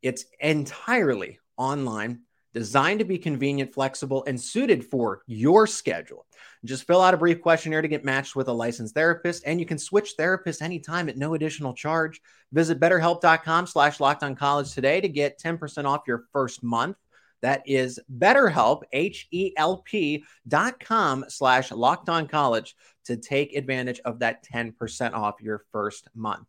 It's 0.03 0.25
entirely 0.41 1.39
online, 1.57 2.21
designed 2.55 3.01
to 3.01 3.05
be 3.05 3.19
convenient, 3.19 3.75
flexible, 3.75 4.25
and 4.27 4.41
suited 4.41 4.85
for 4.85 5.23
your 5.27 5.67
schedule. 5.67 6.27
Just 6.65 6.87
fill 6.87 7.01
out 7.01 7.15
a 7.15 7.19
brief 7.19 7.41
questionnaire 7.41 7.83
to 7.83 7.89
get 7.89 8.05
matched 8.05 8.37
with 8.37 8.49
a 8.49 8.53
licensed 8.53 8.95
therapist, 8.95 9.45
and 9.47 9.61
you 9.61 9.67
can 9.67 9.79
switch 9.79 10.15
therapists 10.19 10.63
anytime 10.63 11.09
at 11.09 11.17
no 11.17 11.35
additional 11.35 11.75
charge. 11.75 12.21
Visit 12.53 12.81
betterhelp.com 12.81 13.67
slash 13.67 13.99
college 13.99 14.73
today 14.73 15.01
to 15.01 15.09
get 15.09 15.39
10% 15.39 15.85
off 15.85 16.03
your 16.07 16.25
first 16.33 16.63
month. 16.63 16.97
That 17.43 17.63
is 17.67 17.99
BetterHelp, 18.19 18.83
H-E-L-P 18.93 20.25
dot 20.47 20.81
com 20.81 21.25
slash 21.29 21.71
college 21.71 22.77
to 23.05 23.17
take 23.17 23.57
advantage 23.57 24.01
of 24.05 24.19
that 24.19 24.45
10% 24.45 25.15
off 25.15 25.41
your 25.41 25.65
first 25.73 26.09
month. 26.15 26.47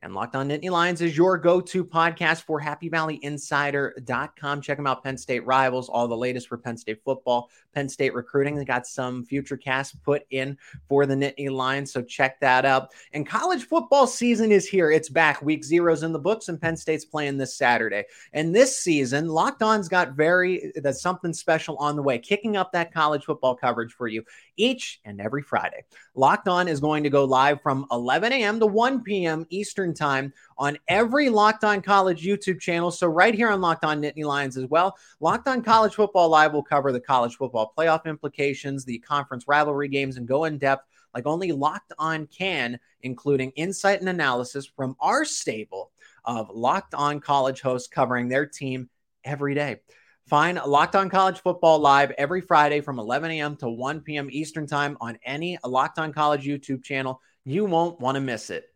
And 0.00 0.14
Locked 0.14 0.36
On 0.36 0.48
Nittany 0.48 0.70
Lions 0.70 1.00
is 1.00 1.16
your 1.16 1.36
go 1.36 1.60
to 1.60 1.84
podcast 1.84 2.44
for 2.44 2.60
HappyValleyInsider.com. 2.60 4.60
Check 4.60 4.76
them 4.76 4.86
out, 4.86 5.02
Penn 5.02 5.18
State 5.18 5.44
Rivals, 5.44 5.88
all 5.88 6.06
the 6.06 6.16
latest 6.16 6.46
for 6.46 6.56
Penn 6.56 6.76
State 6.76 7.02
football, 7.04 7.50
Penn 7.74 7.88
State 7.88 8.14
recruiting. 8.14 8.54
They 8.54 8.64
got 8.64 8.86
some 8.86 9.24
future 9.24 9.56
casts 9.56 9.96
put 10.04 10.22
in 10.30 10.56
for 10.88 11.04
the 11.04 11.16
Nittany 11.16 11.50
Lions, 11.50 11.92
so 11.92 12.00
check 12.00 12.38
that 12.38 12.64
out. 12.64 12.92
And 13.12 13.26
college 13.26 13.64
football 13.64 14.06
season 14.06 14.52
is 14.52 14.68
here. 14.68 14.92
It's 14.92 15.08
back. 15.08 15.42
Week 15.42 15.64
zero's 15.64 16.04
in 16.04 16.12
the 16.12 16.20
books, 16.20 16.48
and 16.48 16.60
Penn 16.60 16.76
State's 16.76 17.04
playing 17.04 17.36
this 17.36 17.56
Saturday. 17.56 18.04
And 18.32 18.54
this 18.54 18.78
season, 18.78 19.28
Locked 19.28 19.62
On's 19.62 19.88
got 19.88 20.12
very, 20.12 20.70
that's 20.76 21.02
something 21.02 21.32
special 21.32 21.76
on 21.78 21.96
the 21.96 22.02
way, 22.02 22.20
kicking 22.20 22.56
up 22.56 22.70
that 22.70 22.94
college 22.94 23.24
football 23.24 23.56
coverage 23.56 23.92
for 23.92 24.06
you 24.06 24.22
each 24.58 25.00
and 25.04 25.20
every 25.20 25.42
Friday. 25.42 25.84
Locked 26.14 26.48
On 26.48 26.68
is 26.68 26.80
going 26.80 27.04
to 27.04 27.10
go 27.10 27.24
live 27.24 27.62
from 27.62 27.86
11 27.90 28.32
a.m. 28.32 28.60
to 28.60 28.66
1 28.66 29.02
p.m. 29.02 29.46
Eastern 29.48 29.94
Time 29.94 30.32
on 30.58 30.76
every 30.88 31.30
Locked 31.30 31.64
On 31.64 31.80
College 31.80 32.22
YouTube 32.22 32.60
channel. 32.60 32.90
So, 32.90 33.06
right 33.06 33.34
here 33.34 33.48
on 33.48 33.62
Locked 33.62 33.84
On 33.84 34.02
Nittany 34.02 34.24
Lions 34.24 34.56
as 34.56 34.66
well. 34.66 34.96
Locked 35.20 35.48
On 35.48 35.62
College 35.62 35.94
Football 35.94 36.28
Live 36.28 36.52
will 36.52 36.62
cover 36.62 36.92
the 36.92 37.00
college 37.00 37.36
football 37.36 37.72
playoff 37.76 38.04
implications, 38.04 38.84
the 38.84 38.98
conference 38.98 39.48
rivalry 39.48 39.88
games, 39.88 40.18
and 40.18 40.28
go 40.28 40.44
in 40.44 40.58
depth 40.58 40.84
like 41.14 41.26
only 41.26 41.52
Locked 41.52 41.92
On 41.98 42.26
can, 42.26 42.78
including 43.02 43.50
insight 43.52 44.00
and 44.00 44.08
analysis 44.08 44.66
from 44.66 44.96
our 45.00 45.24
stable 45.24 45.90
of 46.24 46.50
Locked 46.50 46.94
On 46.94 47.20
College 47.20 47.60
hosts 47.60 47.88
covering 47.88 48.28
their 48.28 48.46
team 48.46 48.88
every 49.24 49.54
day. 49.54 49.80
Find 50.28 50.60
Locked 50.66 50.94
On 50.94 51.08
College 51.08 51.40
Football 51.40 51.78
live 51.78 52.10
every 52.18 52.42
Friday 52.42 52.82
from 52.82 52.98
11 52.98 53.30
a.m. 53.30 53.56
to 53.56 53.70
1 53.70 54.02
p.m. 54.02 54.28
Eastern 54.30 54.66
Time 54.66 54.98
on 55.00 55.18
any 55.24 55.58
Locked 55.64 55.98
On 55.98 56.12
College 56.12 56.44
YouTube 56.44 56.84
channel. 56.84 57.22
You 57.46 57.64
won't 57.64 57.98
want 57.98 58.16
to 58.16 58.20
miss 58.20 58.50
it. 58.50 58.66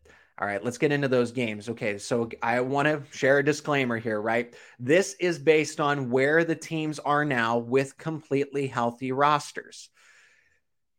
All 0.40 0.46
right, 0.46 0.64
let's 0.64 0.78
get 0.78 0.92
into 0.92 1.08
those 1.08 1.30
games. 1.30 1.68
Okay, 1.68 1.98
so 1.98 2.30
I 2.42 2.60
want 2.60 2.88
to 2.88 3.02
share 3.14 3.38
a 3.38 3.44
disclaimer 3.44 3.98
here, 3.98 4.18
right? 4.18 4.54
This 4.78 5.14
is 5.20 5.38
based 5.38 5.78
on 5.78 6.08
where 6.08 6.42
the 6.42 6.56
teams 6.56 6.98
are 6.98 7.26
now 7.26 7.58
with 7.58 7.98
completely 7.98 8.66
healthy 8.66 9.12
rosters. 9.12 9.90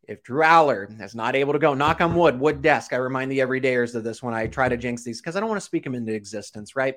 If 0.06 0.22
Drew 0.22 0.44
Allar 0.44 1.02
is 1.02 1.16
not 1.16 1.34
able 1.34 1.54
to 1.54 1.58
go, 1.58 1.74
knock 1.74 2.00
on 2.00 2.14
wood, 2.14 2.38
wood 2.38 2.62
desk. 2.62 2.92
I 2.92 2.96
remind 2.96 3.32
the 3.32 3.40
everydayers 3.40 3.96
of 3.96 4.04
this 4.04 4.22
when 4.22 4.34
I 4.34 4.46
try 4.46 4.68
to 4.68 4.76
jinx 4.76 5.02
these 5.02 5.20
because 5.20 5.34
I 5.34 5.40
don't 5.40 5.48
want 5.48 5.60
to 5.60 5.66
speak 5.66 5.82
them 5.82 5.96
into 5.96 6.14
existence, 6.14 6.76
right? 6.76 6.94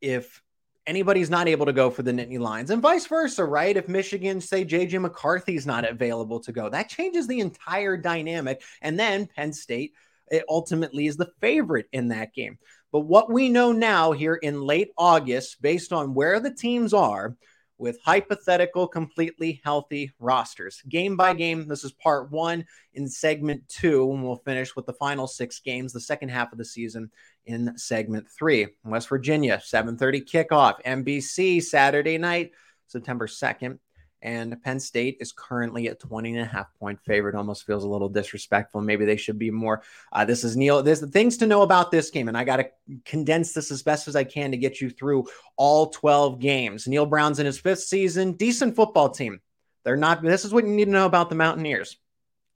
If 0.00 0.40
anybody's 0.86 1.30
not 1.30 1.48
able 1.48 1.66
to 1.66 1.72
go 1.72 1.90
for 1.90 2.02
the 2.02 2.12
Nittany 2.12 2.38
Lions 2.38 2.70
and 2.70 2.82
vice 2.82 3.06
versa, 3.06 3.44
right? 3.44 3.76
If 3.76 3.88
Michigan, 3.88 4.40
say 4.40 4.64
JJ 4.64 5.00
McCarthy's 5.00 5.66
not 5.66 5.88
available 5.88 6.40
to 6.40 6.52
go, 6.52 6.68
that 6.68 6.88
changes 6.88 7.26
the 7.26 7.40
entire 7.40 7.96
dynamic. 7.96 8.62
And 8.82 8.98
then 8.98 9.26
Penn 9.26 9.52
State 9.52 9.92
it 10.30 10.44
ultimately 10.48 11.06
is 11.06 11.16
the 11.16 11.32
favorite 11.40 11.88
in 11.92 12.08
that 12.08 12.32
game. 12.32 12.58
But 12.92 13.00
what 13.00 13.30
we 13.30 13.48
know 13.48 13.72
now 13.72 14.12
here 14.12 14.34
in 14.34 14.62
late 14.62 14.90
August, 14.96 15.60
based 15.60 15.92
on 15.92 16.14
where 16.14 16.40
the 16.40 16.52
teams 16.52 16.94
are 16.94 17.36
with 17.80 17.98
hypothetical, 18.04 18.86
completely 18.86 19.60
healthy 19.64 20.12
rosters, 20.18 20.82
game 20.88 21.16
by 21.16 21.32
game, 21.32 21.66
this 21.66 21.82
is 21.82 21.92
part 21.92 22.30
one 22.30 22.64
in 22.94 23.08
segment 23.08 23.66
two, 23.68 24.12
and 24.12 24.22
we'll 24.22 24.36
finish 24.36 24.76
with 24.76 24.86
the 24.86 24.92
final 24.92 25.26
six 25.26 25.58
games, 25.60 25.92
the 25.92 26.00
second 26.00 26.28
half 26.28 26.52
of 26.52 26.58
the 26.58 26.64
season 26.64 27.10
in 27.46 27.76
segment 27.76 28.28
three. 28.28 28.68
West 28.84 29.08
Virginia, 29.08 29.60
7:30 29.64 30.20
kickoff, 30.20 30.82
NBC 30.84 31.62
Saturday 31.62 32.18
night, 32.18 32.52
September 32.86 33.26
2nd. 33.26 33.78
And 34.22 34.62
Penn 34.62 34.80
State 34.80 35.16
is 35.20 35.32
currently 35.32 35.86
a 35.86 35.94
20 35.94 36.32
and 36.32 36.42
a 36.42 36.44
half 36.44 36.66
point 36.78 37.00
favorite. 37.00 37.34
Almost 37.34 37.66
feels 37.66 37.84
a 37.84 37.88
little 37.88 38.08
disrespectful. 38.08 38.80
Maybe 38.82 39.04
they 39.04 39.16
should 39.16 39.38
be 39.38 39.50
more. 39.50 39.82
Uh, 40.12 40.24
this 40.24 40.44
is 40.44 40.56
Neal. 40.56 40.82
There's 40.82 41.00
the 41.00 41.06
things 41.06 41.38
to 41.38 41.46
know 41.46 41.62
about 41.62 41.90
this 41.90 42.10
game, 42.10 42.28
and 42.28 42.36
I 42.36 42.44
got 42.44 42.56
to 42.56 42.68
condense 43.04 43.52
this 43.52 43.70
as 43.70 43.82
best 43.82 44.08
as 44.08 44.16
I 44.16 44.24
can 44.24 44.50
to 44.50 44.58
get 44.58 44.80
you 44.80 44.90
through 44.90 45.26
all 45.56 45.88
12 45.88 46.38
games. 46.38 46.86
Neal 46.86 47.06
Brown's 47.06 47.38
in 47.38 47.46
his 47.46 47.58
fifth 47.58 47.80
season. 47.80 48.32
Decent 48.32 48.76
football 48.76 49.08
team. 49.08 49.40
They're 49.84 49.96
not, 49.96 50.22
this 50.22 50.44
is 50.44 50.52
what 50.52 50.64
you 50.64 50.70
need 50.70 50.86
to 50.86 50.90
know 50.90 51.06
about 51.06 51.30
the 51.30 51.34
Mountaineers. 51.34 51.96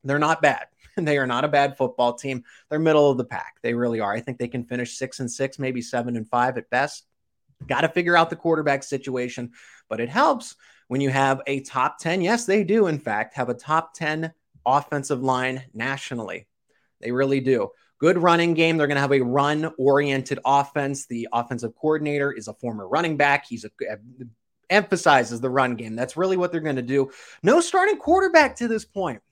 They're 0.03 0.19
not 0.19 0.43
bad. 0.43 0.67
They 0.97 1.19
are 1.19 1.27
not 1.27 1.45
a 1.45 1.49
bad 1.49 1.77
football 1.77 2.15
team. 2.15 2.45
They're 2.71 2.79
middle 2.79 3.11
of 3.11 3.19
the 3.19 3.25
pack. 3.25 3.57
They 3.63 3.75
really 3.75 3.99
are. 3.99 4.13
I 4.13 4.21
think 4.21 4.39
they 4.39 4.47
can 4.47 4.63
finish 4.63 4.97
six 4.97 5.19
and 5.19 5.29
six, 5.29 5.59
maybe 5.59 5.83
seven 5.83 6.17
and 6.17 6.29
five 6.29 6.57
at 6.57 6.71
best. 6.71 7.05
Got 7.67 7.81
to 7.81 7.89
figure 7.89 8.17
out 8.17 8.31
the 8.31 8.37
quarterback 8.37 8.85
situation, 8.85 9.55
but 9.89 9.99
it 9.99 10.09
helps 10.09 10.55
when 10.89 11.01
you 11.01 11.11
have 11.11 11.41
a 11.47 11.61
top 11.61 11.99
10. 11.99 12.21
Yes, 12.21 12.47
they 12.47 12.65
do, 12.65 12.87
in 12.87 12.99
fact, 12.99 13.35
have 13.35 13.49
a 13.49 13.55
top 13.55 13.95
10 13.95 14.33
offensive 14.67 15.23
line 15.23 15.63
nationally. 15.73 16.47
They 17.01 17.13
really 17.13 17.41
do. 17.41 17.71
Good 17.99 18.19
running 18.19 18.55
game. 18.55 18.77
They're 18.77 18.87
going 18.87 18.97
to 18.97 19.01
have 19.01 19.13
a 19.13 19.21
run 19.21 19.73
oriented 19.79 20.39
offense. 20.45 21.07
The 21.07 21.29
offensive 21.33 21.75
coordinator 21.75 22.33
is 22.33 22.49
a 22.49 22.55
former 22.55 22.89
running 22.89 23.17
back. 23.17 23.47
He's 23.47 23.65
a, 23.65 23.71
emphasizes 24.71 25.41
the 25.41 25.51
run 25.51 25.77
game. 25.77 25.97
That's 25.97 26.17
really 26.17 26.37
what 26.37 26.53
they're 26.53 26.61
going 26.61 26.77
to 26.77 26.83
do. 26.83 27.11
No 27.43 27.61
starting 27.61 27.97
quarterback 27.97 28.57
to 28.57 28.69
this 28.69 28.85
point. 28.85 29.23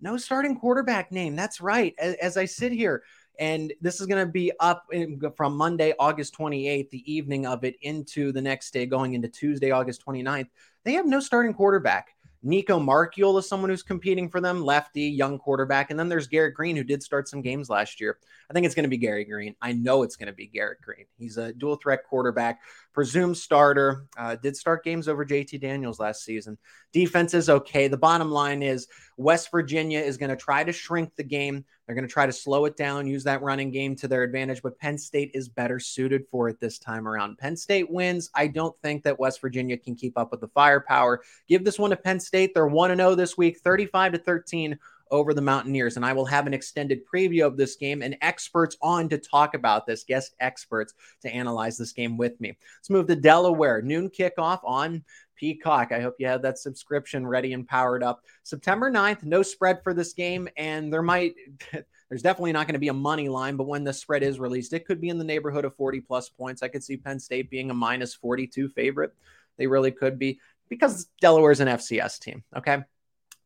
No 0.00 0.16
starting 0.16 0.58
quarterback 0.58 1.10
name. 1.10 1.36
That's 1.36 1.60
right. 1.60 1.94
As, 1.98 2.14
as 2.14 2.36
I 2.36 2.44
sit 2.44 2.72
here, 2.72 3.02
and 3.38 3.72
this 3.80 4.00
is 4.00 4.06
going 4.06 4.24
to 4.24 4.30
be 4.30 4.52
up 4.60 4.86
in, 4.92 5.20
from 5.36 5.56
Monday, 5.56 5.92
August 5.98 6.36
28th, 6.36 6.90
the 6.90 7.12
evening 7.12 7.46
of 7.46 7.64
it, 7.64 7.76
into 7.82 8.32
the 8.32 8.40
next 8.40 8.72
day, 8.72 8.86
going 8.86 9.14
into 9.14 9.28
Tuesday, 9.28 9.70
August 9.70 10.04
29th. 10.06 10.48
They 10.84 10.94
have 10.94 11.06
no 11.06 11.20
starting 11.20 11.54
quarterback. 11.54 12.16
Nico 12.42 12.78
Marchiol 12.78 13.38
is 13.38 13.48
someone 13.48 13.70
who's 13.70 13.82
competing 13.82 14.28
for 14.28 14.40
them, 14.40 14.64
lefty, 14.64 15.02
young 15.02 15.36
quarterback. 15.38 15.90
And 15.90 15.98
then 15.98 16.08
there's 16.08 16.28
Garrett 16.28 16.54
Green, 16.54 16.76
who 16.76 16.84
did 16.84 17.02
start 17.02 17.28
some 17.28 17.42
games 17.42 17.68
last 17.68 18.00
year. 18.00 18.18
I 18.48 18.54
think 18.54 18.64
it's 18.64 18.74
going 18.74 18.84
to 18.84 18.88
be 18.88 18.96
Garrett 18.96 19.28
Green. 19.28 19.56
I 19.60 19.72
know 19.72 20.04
it's 20.04 20.14
going 20.14 20.28
to 20.28 20.32
be 20.32 20.46
Garrett 20.46 20.80
Green. 20.80 21.06
He's 21.18 21.38
a 21.38 21.52
dual 21.52 21.76
threat 21.76 22.04
quarterback, 22.08 22.60
presumed 22.96 23.36
starter, 23.36 24.06
uh, 24.16 24.36
did 24.36 24.56
start 24.56 24.82
games 24.82 25.06
over 25.06 25.22
JT 25.22 25.60
Daniels 25.60 26.00
last 26.00 26.24
season. 26.24 26.56
Defense 26.94 27.34
is 27.34 27.50
okay. 27.50 27.88
The 27.88 27.98
bottom 27.98 28.30
line 28.30 28.62
is 28.62 28.88
West 29.18 29.50
Virginia 29.50 30.00
is 30.00 30.16
going 30.16 30.30
to 30.30 30.36
try 30.36 30.64
to 30.64 30.72
shrink 30.72 31.14
the 31.14 31.22
game. 31.22 31.62
They're 31.84 31.94
going 31.94 32.08
to 32.08 32.12
try 32.12 32.24
to 32.24 32.32
slow 32.32 32.64
it 32.64 32.74
down, 32.74 33.06
use 33.06 33.22
that 33.24 33.42
running 33.42 33.70
game 33.70 33.96
to 33.96 34.08
their 34.08 34.22
advantage, 34.22 34.62
but 34.62 34.78
Penn 34.78 34.96
State 34.96 35.32
is 35.34 35.46
better 35.46 35.78
suited 35.78 36.24
for 36.30 36.48
it 36.48 36.58
this 36.58 36.78
time 36.78 37.06
around. 37.06 37.36
Penn 37.36 37.54
State 37.54 37.90
wins. 37.90 38.30
I 38.34 38.46
don't 38.46 38.74
think 38.80 39.02
that 39.02 39.20
West 39.20 39.42
Virginia 39.42 39.76
can 39.76 39.94
keep 39.94 40.16
up 40.16 40.30
with 40.30 40.40
the 40.40 40.48
firepower. 40.48 41.20
Give 41.46 41.66
this 41.66 41.78
one 41.78 41.90
to 41.90 41.96
Penn 41.96 42.18
State. 42.18 42.54
They're 42.54 42.66
1 42.66 42.96
0 42.96 43.14
this 43.14 43.36
week, 43.36 43.58
35 43.58 44.12
to 44.12 44.18
13 44.18 44.78
over 45.10 45.34
the 45.34 45.40
Mountaineers. 45.40 45.96
And 45.96 46.04
I 46.04 46.12
will 46.12 46.26
have 46.26 46.46
an 46.46 46.54
extended 46.54 47.00
preview 47.06 47.46
of 47.46 47.56
this 47.56 47.76
game 47.76 48.02
and 48.02 48.16
experts 48.20 48.76
on 48.82 49.08
to 49.08 49.18
talk 49.18 49.54
about 49.54 49.86
this, 49.86 50.04
guest 50.04 50.34
experts 50.40 50.94
to 51.22 51.30
analyze 51.30 51.76
this 51.76 51.92
game 51.92 52.16
with 52.16 52.40
me. 52.40 52.56
Let's 52.78 52.90
move 52.90 53.06
to 53.08 53.16
Delaware. 53.16 53.82
Noon 53.82 54.10
kickoff 54.10 54.60
on 54.64 55.04
Peacock. 55.36 55.92
I 55.92 56.00
hope 56.00 56.16
you 56.18 56.26
have 56.26 56.42
that 56.42 56.58
subscription 56.58 57.26
ready 57.26 57.52
and 57.52 57.66
powered 57.66 58.02
up. 58.02 58.22
September 58.42 58.90
9th, 58.90 59.24
no 59.24 59.42
spread 59.42 59.82
for 59.82 59.94
this 59.94 60.12
game. 60.12 60.48
And 60.56 60.92
there 60.92 61.02
might. 61.02 61.34
There's 62.08 62.22
definitely 62.22 62.52
not 62.52 62.68
going 62.68 62.74
to 62.74 62.78
be 62.78 62.86
a 62.86 62.92
money 62.94 63.28
line, 63.28 63.56
but 63.56 63.66
when 63.66 63.82
the 63.82 63.92
spread 63.92 64.22
is 64.22 64.38
released, 64.38 64.72
it 64.72 64.86
could 64.86 65.00
be 65.00 65.08
in 65.08 65.18
the 65.18 65.24
neighborhood 65.24 65.64
of 65.64 65.74
40 65.74 66.02
plus 66.02 66.28
points. 66.28 66.62
I 66.62 66.68
could 66.68 66.84
see 66.84 66.96
Penn 66.96 67.18
State 67.18 67.50
being 67.50 67.68
a 67.68 67.74
minus 67.74 68.14
42 68.14 68.68
favorite. 68.68 69.12
They 69.56 69.66
really 69.66 69.90
could 69.90 70.16
be 70.16 70.38
because 70.68 71.06
Delaware 71.20 71.50
is 71.50 71.58
an 71.58 71.66
FCS 71.66 72.20
team. 72.20 72.44
Okay. 72.56 72.84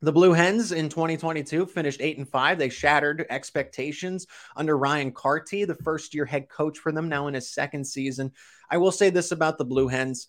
The 0.03 0.13
Blue 0.13 0.33
Hens 0.33 0.73
in 0.73 0.89
2022 0.89 1.67
finished 1.67 2.01
eight 2.01 2.17
and 2.17 2.29
five. 2.29 2.59
They 2.59 2.71
shattered 2.71 3.27
expectations 3.29 4.27
under 4.57 4.79
Ryan 4.79 5.13
Carty, 5.13 5.65
the 5.67 5.75
first 5.75 6.15
year 6.15 6.25
head 6.25 6.49
coach 6.49 6.79
for 6.79 6.91
them, 6.91 7.11
now 7.11 7.27
in 7.27 7.35
his 7.35 7.51
second 7.51 7.85
season. 7.85 8.33
I 8.71 8.79
will 8.79 8.93
say 8.93 9.11
this 9.11 9.31
about 9.31 9.59
the 9.59 9.67
Blue 9.67 9.89
Hens 9.89 10.29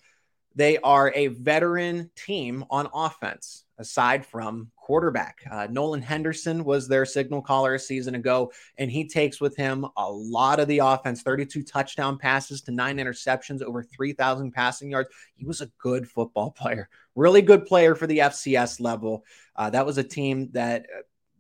they 0.54 0.78
are 0.80 1.14
a 1.16 1.28
veteran 1.28 2.12
team 2.16 2.66
on 2.70 2.90
offense, 2.94 3.64
aside 3.82 4.26
from 4.26 4.72
quarterback. 4.78 5.40
Uh, 5.52 5.68
Nolan 5.70 6.02
Henderson 6.02 6.64
was 6.64 6.88
their 6.88 7.06
signal 7.06 7.42
caller 7.42 7.74
a 7.76 7.80
season 7.80 8.16
ago, 8.16 8.52
and 8.78 8.90
he 8.90 9.08
takes 9.08 9.42
with 9.42 9.58
him 9.58 9.86
a 9.98 10.10
lot 10.10 10.60
of 10.60 10.68
the 10.68 10.80
offense 10.80 11.24
32 11.24 11.64
touchdown 11.64 12.18
passes 12.18 12.62
to 12.62 12.72
nine 12.72 12.98
interceptions, 12.98 13.62
over 13.62 13.84
3,000 13.84 14.52
passing 14.52 14.92
yards. 14.92 15.10
He 15.36 15.46
was 15.46 15.62
a 15.62 15.72
good 15.80 16.08
football 16.08 16.52
player, 16.58 16.88
really 17.16 17.42
good 17.42 17.66
player 17.66 17.96
for 17.96 18.08
the 18.08 18.20
FCS 18.20 18.80
level. 18.80 19.26
Uh, 19.56 19.70
that 19.72 19.86
was 19.86 19.98
a 19.98 20.04
team 20.04 20.50
that 20.54 20.86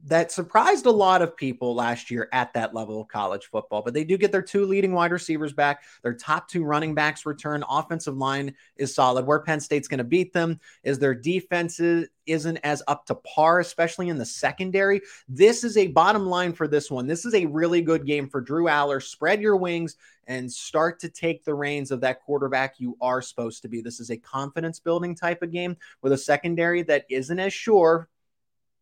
that 0.06 0.32
surprised 0.32 0.86
a 0.86 0.92
lot 0.92 1.22
of 1.22 1.36
people 1.36 1.76
last 1.76 2.10
year 2.10 2.28
at 2.32 2.54
that 2.54 2.74
level 2.74 3.02
of 3.02 3.08
college 3.08 3.46
football. 3.46 3.82
But 3.82 3.94
they 3.94 4.04
do 4.04 4.18
get 4.18 4.32
their 4.32 4.42
two 4.42 4.66
leading 4.66 4.94
wide 4.94 5.12
receivers 5.12 5.54
back. 5.54 5.84
Their 6.02 6.14
top 6.14 6.48
two 6.48 6.64
running 6.64 6.96
backs 6.96 7.26
return. 7.26 7.64
Offensive 7.70 8.18
line 8.18 8.56
is 8.78 8.96
solid. 8.96 9.26
Where 9.26 9.40
Penn 9.40 9.60
State's 9.60 9.88
going 9.88 10.00
to 10.00 10.04
beat 10.04 10.34
them 10.34 10.60
is 10.84 10.98
their 10.98 11.14
defenses 11.14 12.10
isn't 12.26 12.58
as 12.58 12.82
up 12.88 13.06
to 13.08 13.16
par, 13.16 13.60
especially 13.60 14.10
in 14.10 14.18
the 14.18 14.26
secondary. 14.26 15.02
This 15.28 15.64
is 15.64 15.78
a 15.78 15.88
bottom 15.88 16.26
line 16.26 16.54
for 16.54 16.68
this 16.68 16.90
one. 16.90 17.08
This 17.08 17.26
is 17.26 17.34
a 17.34 17.46
really 17.46 17.82
good 17.82 18.06
game 18.06 18.30
for 18.30 18.42
Drew 18.42 18.66
Allar. 18.66 19.04
Spread 19.04 19.42
your 19.42 19.58
wings 19.58 19.98
and 20.28 20.52
start 20.52 21.00
to 21.00 21.10
take 21.10 21.44
the 21.44 21.54
reins 21.54 21.92
of 21.92 22.02
that 22.02 22.22
quarterback 22.22 22.80
you 22.80 22.96
are 23.02 23.22
supposed 23.22 23.62
to 23.64 23.68
be. 23.68 23.82
This 23.82 24.00
is 24.00 24.12
a 24.12 24.18
confidence 24.18 24.80
building 24.80 25.16
type 25.16 25.42
of 25.42 25.52
game 25.52 25.76
with 26.02 26.14
a 26.14 26.18
secondary 26.18 26.84
that 26.84 27.06
isn't 27.10 27.40
as 27.40 27.54
sure 27.54 28.08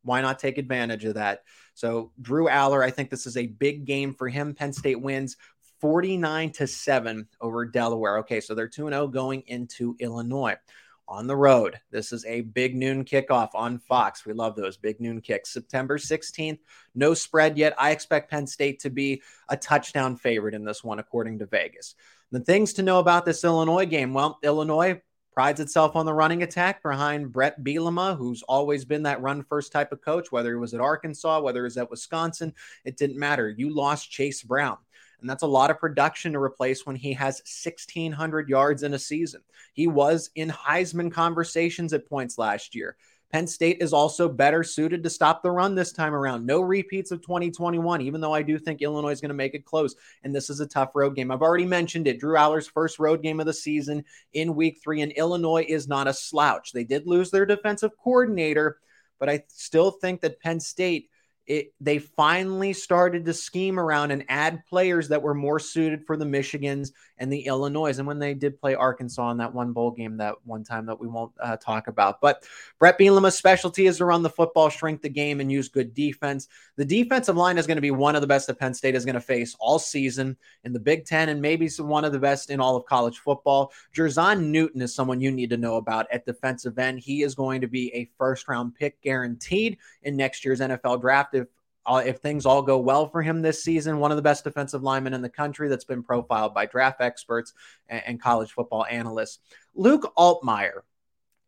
why 0.09 0.21
not 0.21 0.39
take 0.39 0.57
advantage 0.57 1.05
of 1.05 1.13
that? 1.13 1.43
So, 1.75 2.11
Drew 2.19 2.47
Allar, 2.47 2.83
I 2.83 2.89
think 2.89 3.11
this 3.11 3.27
is 3.27 3.37
a 3.37 3.45
big 3.45 3.85
game 3.85 4.15
for 4.15 4.27
him. 4.27 4.55
Penn 4.55 4.73
State 4.73 4.99
wins 4.99 5.37
49 5.81 6.51
to 6.53 6.65
7 6.65 7.27
over 7.39 7.63
Delaware. 7.67 8.17
Okay, 8.17 8.41
so 8.41 8.55
they're 8.55 8.67
2 8.67 8.89
0 8.89 9.07
going 9.09 9.43
into 9.45 9.95
Illinois 9.99 10.55
on 11.07 11.27
the 11.27 11.35
road. 11.35 11.79
This 11.91 12.11
is 12.11 12.25
a 12.25 12.41
big 12.41 12.75
noon 12.75 13.05
kickoff 13.05 13.49
on 13.53 13.77
Fox. 13.77 14.25
We 14.25 14.33
love 14.33 14.55
those 14.55 14.77
big 14.77 14.99
noon 14.99 15.21
kicks. 15.21 15.53
September 15.53 15.99
16th, 15.99 16.57
no 16.95 17.13
spread 17.13 17.55
yet. 17.55 17.75
I 17.77 17.91
expect 17.91 18.31
Penn 18.31 18.47
State 18.47 18.79
to 18.79 18.89
be 18.89 19.21
a 19.47 19.55
touchdown 19.55 20.17
favorite 20.17 20.55
in 20.55 20.65
this 20.65 20.83
one, 20.83 20.97
according 20.97 21.37
to 21.39 21.45
Vegas. 21.45 21.93
The 22.31 22.39
things 22.39 22.73
to 22.73 22.83
know 22.83 22.97
about 22.97 23.25
this 23.25 23.43
Illinois 23.43 23.85
game 23.85 24.15
well, 24.15 24.39
Illinois 24.41 25.01
prides 25.39 25.61
itself 25.61 25.95
on 25.95 26.05
the 26.05 26.13
running 26.13 26.43
attack 26.43 26.83
behind 26.83 27.31
Bret 27.31 27.63
Bielema, 27.63 28.17
who's 28.17 28.43
always 28.43 28.83
been 28.83 29.03
that 29.03 29.21
run 29.21 29.41
first 29.41 29.71
type 29.71 29.93
of 29.93 30.01
coach, 30.01 30.33
whether 30.33 30.53
it 30.53 30.59
was 30.59 30.73
at 30.73 30.81
Arkansas, 30.81 31.39
whether 31.39 31.61
it 31.61 31.63
was 31.63 31.77
at 31.77 31.89
Wisconsin, 31.89 32.53
it 32.83 32.97
didn't 32.97 33.17
matter. 33.17 33.49
You 33.49 33.73
lost 33.73 34.11
Chase 34.11 34.43
Brown. 34.43 34.75
And 35.21 35.29
that's 35.29 35.43
a 35.43 35.47
lot 35.47 35.71
of 35.71 35.79
production 35.79 36.33
to 36.33 36.41
replace 36.41 36.85
when 36.85 36.97
he 36.97 37.13
has 37.13 37.41
1,600 37.63 38.49
yards 38.49 38.83
in 38.83 38.93
a 38.93 38.99
season. 38.99 39.39
He 39.71 39.87
was 39.87 40.29
in 40.35 40.49
Heisman 40.49 41.09
conversations 41.09 41.93
at 41.93 42.09
points 42.09 42.37
last 42.37 42.75
year. 42.75 42.97
Penn 43.31 43.45
State 43.45 43.77
is 43.79 43.93
also 43.93 44.27
better 44.27 44.63
suited 44.63 45.03
to 45.03 45.09
stop 45.09 45.43
the 45.43 45.51
run 45.51 45.75
this 45.75 45.91
time 45.91 46.13
around. 46.13 46.45
No 46.45 46.61
repeats 46.61 47.11
of 47.11 47.21
2021, 47.21 48.01
even 48.01 48.21
though 48.21 48.33
I 48.33 48.41
do 48.41 48.57
think 48.57 48.81
Illinois 48.81 49.11
is 49.11 49.21
going 49.21 49.29
to 49.29 49.35
make 49.35 49.53
it 49.53 49.65
close. 49.65 49.95
And 50.23 50.33
this 50.33 50.49
is 50.49 50.59
a 50.59 50.67
tough 50.67 50.91
road 50.95 51.15
game. 51.15 51.29
I've 51.31 51.41
already 51.41 51.65
mentioned 51.65 52.07
it. 52.07 52.19
Drew 52.19 52.35
Allar's 52.35 52.67
first 52.67 52.97
road 52.97 53.21
game 53.21 53.39
of 53.39 53.45
the 53.45 53.53
season 53.53 54.03
in 54.33 54.55
week 54.55 54.79
three, 54.83 55.01
and 55.01 55.11
Illinois 55.11 55.65
is 55.67 55.87
not 55.87 56.07
a 56.07 56.13
slouch. 56.13 56.71
They 56.71 56.83
did 56.83 57.05
lose 57.05 57.29
their 57.29 57.45
defensive 57.45 57.91
coordinator, 58.03 58.79
but 59.19 59.29
I 59.29 59.43
still 59.47 59.91
think 59.91 60.21
that 60.21 60.39
Penn 60.39 60.59
State 60.59 61.09
it, 61.49 61.73
they 61.81 61.97
finally 61.97 62.73
started 62.73 63.25
to 63.25 63.33
scheme 63.33 63.79
around 63.79 64.11
and 64.11 64.23
add 64.29 64.63
players 64.69 65.09
that 65.09 65.23
were 65.23 65.33
more 65.33 65.57
suited 65.57 66.05
for 66.05 66.15
the 66.15 66.23
Michigans 66.25 66.91
and 67.19 67.31
the 67.31 67.45
Illinois. 67.45 67.97
And 67.97 68.07
when 68.07 68.19
they 68.19 68.33
did 68.33 68.59
play 68.59 68.75
Arkansas 68.75 69.29
in 69.31 69.37
that 69.37 69.53
one 69.53 69.73
bowl 69.73 69.91
game 69.91 70.17
that 70.17 70.35
one 70.45 70.63
time 70.63 70.85
that 70.87 70.99
we 70.99 71.07
won't 71.07 71.31
uh, 71.41 71.57
talk 71.57 71.87
about. 71.87 72.21
But 72.21 72.43
Bret 72.79 72.97
Bielema's 72.97 73.37
specialty 73.37 73.87
is 73.87 73.97
to 73.97 74.05
run 74.05 74.23
the 74.23 74.29
football, 74.29 74.69
shrink 74.69 75.01
the 75.01 75.09
game, 75.09 75.39
and 75.39 75.51
use 75.51 75.67
good 75.67 75.93
defense. 75.93 76.47
The 76.77 76.85
defensive 76.85 77.35
line 77.35 77.57
is 77.57 77.67
going 77.67 77.77
to 77.77 77.81
be 77.81 77.91
one 77.91 78.15
of 78.15 78.21
the 78.21 78.27
best 78.27 78.47
that 78.47 78.59
Penn 78.59 78.73
State 78.73 78.95
is 78.95 79.05
going 79.05 79.15
to 79.15 79.21
face 79.21 79.55
all 79.59 79.79
season 79.79 80.37
in 80.63 80.73
the 80.73 80.79
Big 80.79 81.05
Ten 81.05 81.29
and 81.29 81.41
maybe 81.41 81.69
one 81.77 82.05
of 82.05 82.11
the 82.11 82.19
best 82.19 82.49
in 82.49 82.59
all 82.59 82.75
of 82.75 82.85
college 82.85 83.19
football. 83.19 83.71
Jer'Zhan 83.95 84.45
Newton 84.45 84.81
is 84.81 84.95
someone 84.95 85.21
you 85.21 85.31
need 85.31 85.49
to 85.49 85.57
know 85.57 85.75
about 85.75 86.07
at 86.11 86.25
defensive 86.25 86.79
end. 86.79 86.99
He 86.99 87.23
is 87.23 87.35
going 87.35 87.61
to 87.61 87.67
be 87.67 87.93
a 87.93 88.09
first 88.17 88.47
round 88.47 88.75
pick 88.75 89.01
guaranteed 89.01 89.77
in 90.03 90.15
next 90.15 90.45
year's 90.45 90.59
NFL 90.59 91.01
draft 91.01 91.35
uh, 91.35 91.43
Uh, 91.89 92.03
if 92.05 92.19
things 92.19 92.45
all 92.45 92.61
go 92.61 92.77
well 92.77 93.07
for 93.07 93.23
him 93.23 93.41
this 93.41 93.63
season, 93.63 93.97
one 93.97 94.11
of 94.11 94.15
the 94.15 94.21
best 94.21 94.43
defensive 94.43 94.83
linemen 94.83 95.15
in 95.15 95.23
the 95.23 95.29
country 95.29 95.67
that's 95.67 95.85
been 95.85 96.03
profiled 96.03 96.53
by 96.53 96.67
draft 96.67 97.01
experts 97.01 97.51
and, 97.87 98.03
and 98.05 98.21
college 98.21 98.51
football 98.51 98.85
analysts. 98.85 99.39
Luke 99.73 100.13
Altmyer 100.15 100.81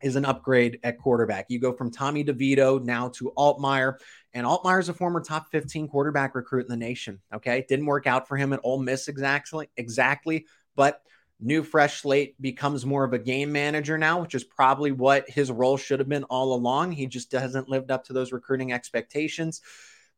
is 0.02 0.16
an 0.16 0.26
upgrade 0.26 0.80
at 0.84 0.98
quarterback. 0.98 1.46
You 1.50 1.60
go 1.60 1.74
from 1.74 1.92
Tommy 1.92 2.24
DeVito 2.24 2.84
now 2.84 3.10
to 3.10 3.32
Altmyer, 3.38 4.00
and 4.34 4.48
Altmyer 4.48 4.80
is 4.80 4.90
a 4.90 4.96
former 4.96 5.22
top 5.22 5.52
15 5.52 5.88
quarterback 5.88 6.34
recruit 6.34 6.66
in 6.66 6.72
the 6.72 6.76
nation. 6.76 7.20
Okay, 7.32 7.64
didn't 7.70 7.86
work 7.86 8.08
out 8.08 8.28
for 8.28 8.36
him 8.36 8.52
at 8.52 8.62
Ole 8.64 8.80
Miss 8.80 9.10
exactly, 9.10 9.70
exactly, 9.78 10.48
but 10.76 11.04
new 11.40 11.62
fresh 11.62 12.02
slate 12.02 12.42
becomes 12.42 12.84
more 12.84 13.04
of 13.04 13.14
a 13.14 13.20
game 13.20 13.52
manager 13.52 14.00
now, 14.00 14.22
which 14.22 14.34
is 14.34 14.44
probably 14.44 14.92
what 14.92 15.30
his 15.30 15.52
role 15.52 15.78
should 15.78 16.00
have 16.00 16.10
been 16.10 16.24
all 16.26 16.56
along. 16.56 16.94
He 16.94 17.06
just 17.06 17.32
hasn't 17.32 17.70
lived 17.70 17.92
up 17.92 18.06
to 18.06 18.14
those 18.14 18.32
recruiting 18.32 18.74
expectations. 18.74 19.62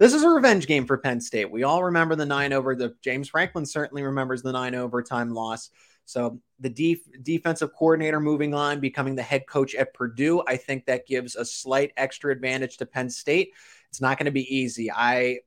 This 0.04 0.14
is 0.14 0.24
a 0.24 0.30
revenge 0.30 0.68
game 0.68 0.86
for 0.86 0.98
Penn 0.98 1.22
State. 1.22 1.50
We 1.50 1.64
all 1.64 1.82
remember 1.82 2.18
the 2.18 2.26
nine 2.26 2.52
over. 2.52 2.76
The 2.76 2.94
James 3.02 3.30
Franklin 3.30 3.66
certainly 3.66 4.04
remembers 4.04 4.42
the 4.42 4.52
nine 4.52 4.76
overtime 4.76 5.34
loss. 5.34 5.70
So 6.04 6.42
the 6.60 6.70
def- 6.70 7.24
defensive 7.24 7.72
coordinator 7.74 8.20
moving 8.20 8.54
on, 8.54 8.82
becoming 8.82 9.16
the 9.16 9.22
head 9.22 9.48
coach 9.48 9.76
at 9.76 9.94
Purdue, 9.94 10.44
I 10.46 10.58
think 10.58 10.88
that 10.88 11.08
gives 11.08 11.38
a 11.38 11.46
slight 11.46 11.94
extra 11.96 12.34
advantage 12.34 12.76
to 12.80 12.86
Penn 12.86 13.10
State. 13.10 13.54
It's 13.92 14.02
not 14.02 14.18
going 14.18 14.26
to 14.26 14.32
be 14.32 14.54
easy. 14.54 14.92
I 14.92 15.40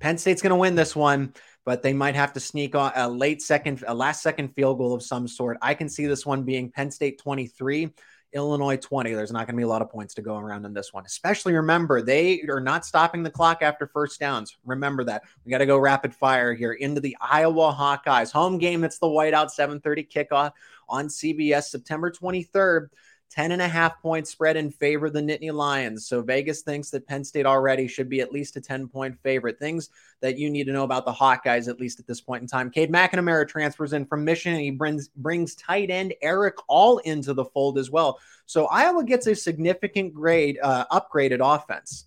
Penn 0.00 0.18
State's 0.18 0.42
going 0.42 0.50
to 0.50 0.56
win 0.56 0.74
this 0.74 0.96
one, 0.96 1.32
but 1.64 1.84
they 1.84 1.92
might 1.92 2.16
have 2.16 2.32
to 2.32 2.40
sneak 2.40 2.74
on 2.74 2.90
a 2.96 3.08
late 3.08 3.40
second, 3.40 3.84
a 3.86 3.94
last 3.94 4.20
second 4.20 4.48
field 4.48 4.78
goal 4.78 4.94
of 4.94 5.04
some 5.04 5.28
sort. 5.28 5.58
I 5.62 5.74
can 5.74 5.88
see 5.88 6.06
this 6.06 6.26
one 6.26 6.42
being 6.42 6.72
Penn 6.72 6.90
State 6.90 7.20
23, 7.20 7.94
Illinois 8.34 8.76
20. 8.76 9.12
There's 9.12 9.32
not 9.32 9.46
going 9.46 9.54
to 9.54 9.60
be 9.60 9.64
a 9.64 9.68
lot 9.68 9.82
of 9.82 9.90
points 9.90 10.14
to 10.14 10.22
go 10.22 10.36
around 10.36 10.64
in 10.64 10.72
this 10.72 10.92
one. 10.92 11.04
Especially 11.04 11.52
remember, 11.54 12.02
they 12.02 12.42
are 12.48 12.60
not 12.60 12.86
stopping 12.86 13.22
the 13.22 13.30
clock 13.30 13.62
after 13.62 13.86
first 13.86 14.18
downs. 14.20 14.56
Remember 14.64 15.04
that. 15.04 15.22
We 15.44 15.50
got 15.50 15.58
to 15.58 15.66
go 15.66 15.78
rapid 15.78 16.14
fire 16.14 16.54
here 16.54 16.72
into 16.72 17.00
the 17.00 17.16
Iowa 17.20 17.74
Hawkeyes 17.78 18.32
home 18.32 18.58
game. 18.58 18.84
It's 18.84 18.98
the 18.98 19.06
whiteout 19.06 19.50
7:30 19.54 20.08
kickoff 20.10 20.52
on 20.88 21.08
CBS 21.08 21.64
September 21.64 22.10
23rd. 22.10 22.88
10 23.32 23.52
and 23.52 23.62
a 23.62 23.68
half 23.68 24.00
point 24.02 24.28
spread 24.28 24.58
in 24.58 24.70
favor 24.70 25.06
of 25.06 25.14
the 25.14 25.20
Nittany 25.20 25.52
Lions. 25.52 26.06
So 26.06 26.20
Vegas 26.20 26.60
thinks 26.60 26.90
that 26.90 27.06
Penn 27.06 27.24
State 27.24 27.46
already 27.46 27.88
should 27.88 28.10
be 28.10 28.20
at 28.20 28.30
least 28.30 28.56
a 28.56 28.60
10 28.60 28.88
point 28.88 29.18
favorite. 29.22 29.58
Things 29.58 29.88
that 30.20 30.36
you 30.36 30.50
need 30.50 30.64
to 30.64 30.72
know 30.72 30.84
about 30.84 31.06
the 31.06 31.12
Hawkeyes, 31.12 31.66
at 31.66 31.80
least 31.80 31.98
at 31.98 32.06
this 32.06 32.20
point 32.20 32.42
in 32.42 32.46
time. 32.46 32.70
Cade 32.70 32.92
McNamara 32.92 33.48
transfers 33.48 33.94
in 33.94 34.04
from 34.04 34.26
Michigan. 34.26 34.60
He 34.60 34.70
brings 34.70 35.08
brings 35.08 35.54
tight 35.54 35.90
end 35.90 36.12
Erick 36.20 36.56
All 36.68 36.98
into 36.98 37.32
the 37.32 37.46
fold 37.46 37.78
as 37.78 37.90
well. 37.90 38.20
So 38.44 38.66
Iowa 38.66 39.02
gets 39.02 39.26
a 39.26 39.34
significant 39.34 40.12
grade 40.12 40.58
uh, 40.62 40.84
upgraded 40.92 41.40
offense. 41.42 42.04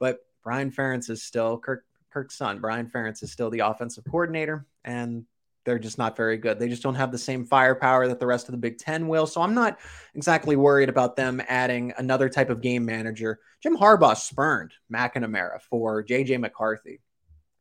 But 0.00 0.26
Brian 0.42 0.72
Ferentz 0.72 1.08
is 1.08 1.22
still 1.22 1.56
Kirk 1.56 1.84
Kirk's 2.10 2.36
son. 2.36 2.60
Brian 2.60 2.88
Ferentz 2.88 3.22
is 3.22 3.30
still 3.30 3.50
the 3.50 3.60
offensive 3.60 4.04
coordinator. 4.04 4.66
And 4.84 5.24
they're 5.64 5.78
just 5.78 5.98
not 5.98 6.16
very 6.16 6.36
good. 6.36 6.58
They 6.58 6.68
just 6.68 6.82
don't 6.82 6.94
have 6.94 7.10
the 7.10 7.18
same 7.18 7.44
firepower 7.44 8.08
that 8.08 8.20
the 8.20 8.26
rest 8.26 8.48
of 8.48 8.52
the 8.52 8.58
Big 8.58 8.78
Ten 8.78 9.08
will. 9.08 9.26
So 9.26 9.40
I'm 9.40 9.54
not 9.54 9.78
exactly 10.14 10.56
worried 10.56 10.88
about 10.88 11.16
them 11.16 11.42
adding 11.48 11.92
another 11.96 12.28
type 12.28 12.50
of 12.50 12.60
game 12.60 12.84
manager. 12.84 13.40
Jim 13.62 13.76
Harbaugh 13.76 14.16
spurned 14.16 14.72
McNamara 14.92 15.60
for 15.62 16.04
JJ 16.04 16.38
McCarthy, 16.40 17.00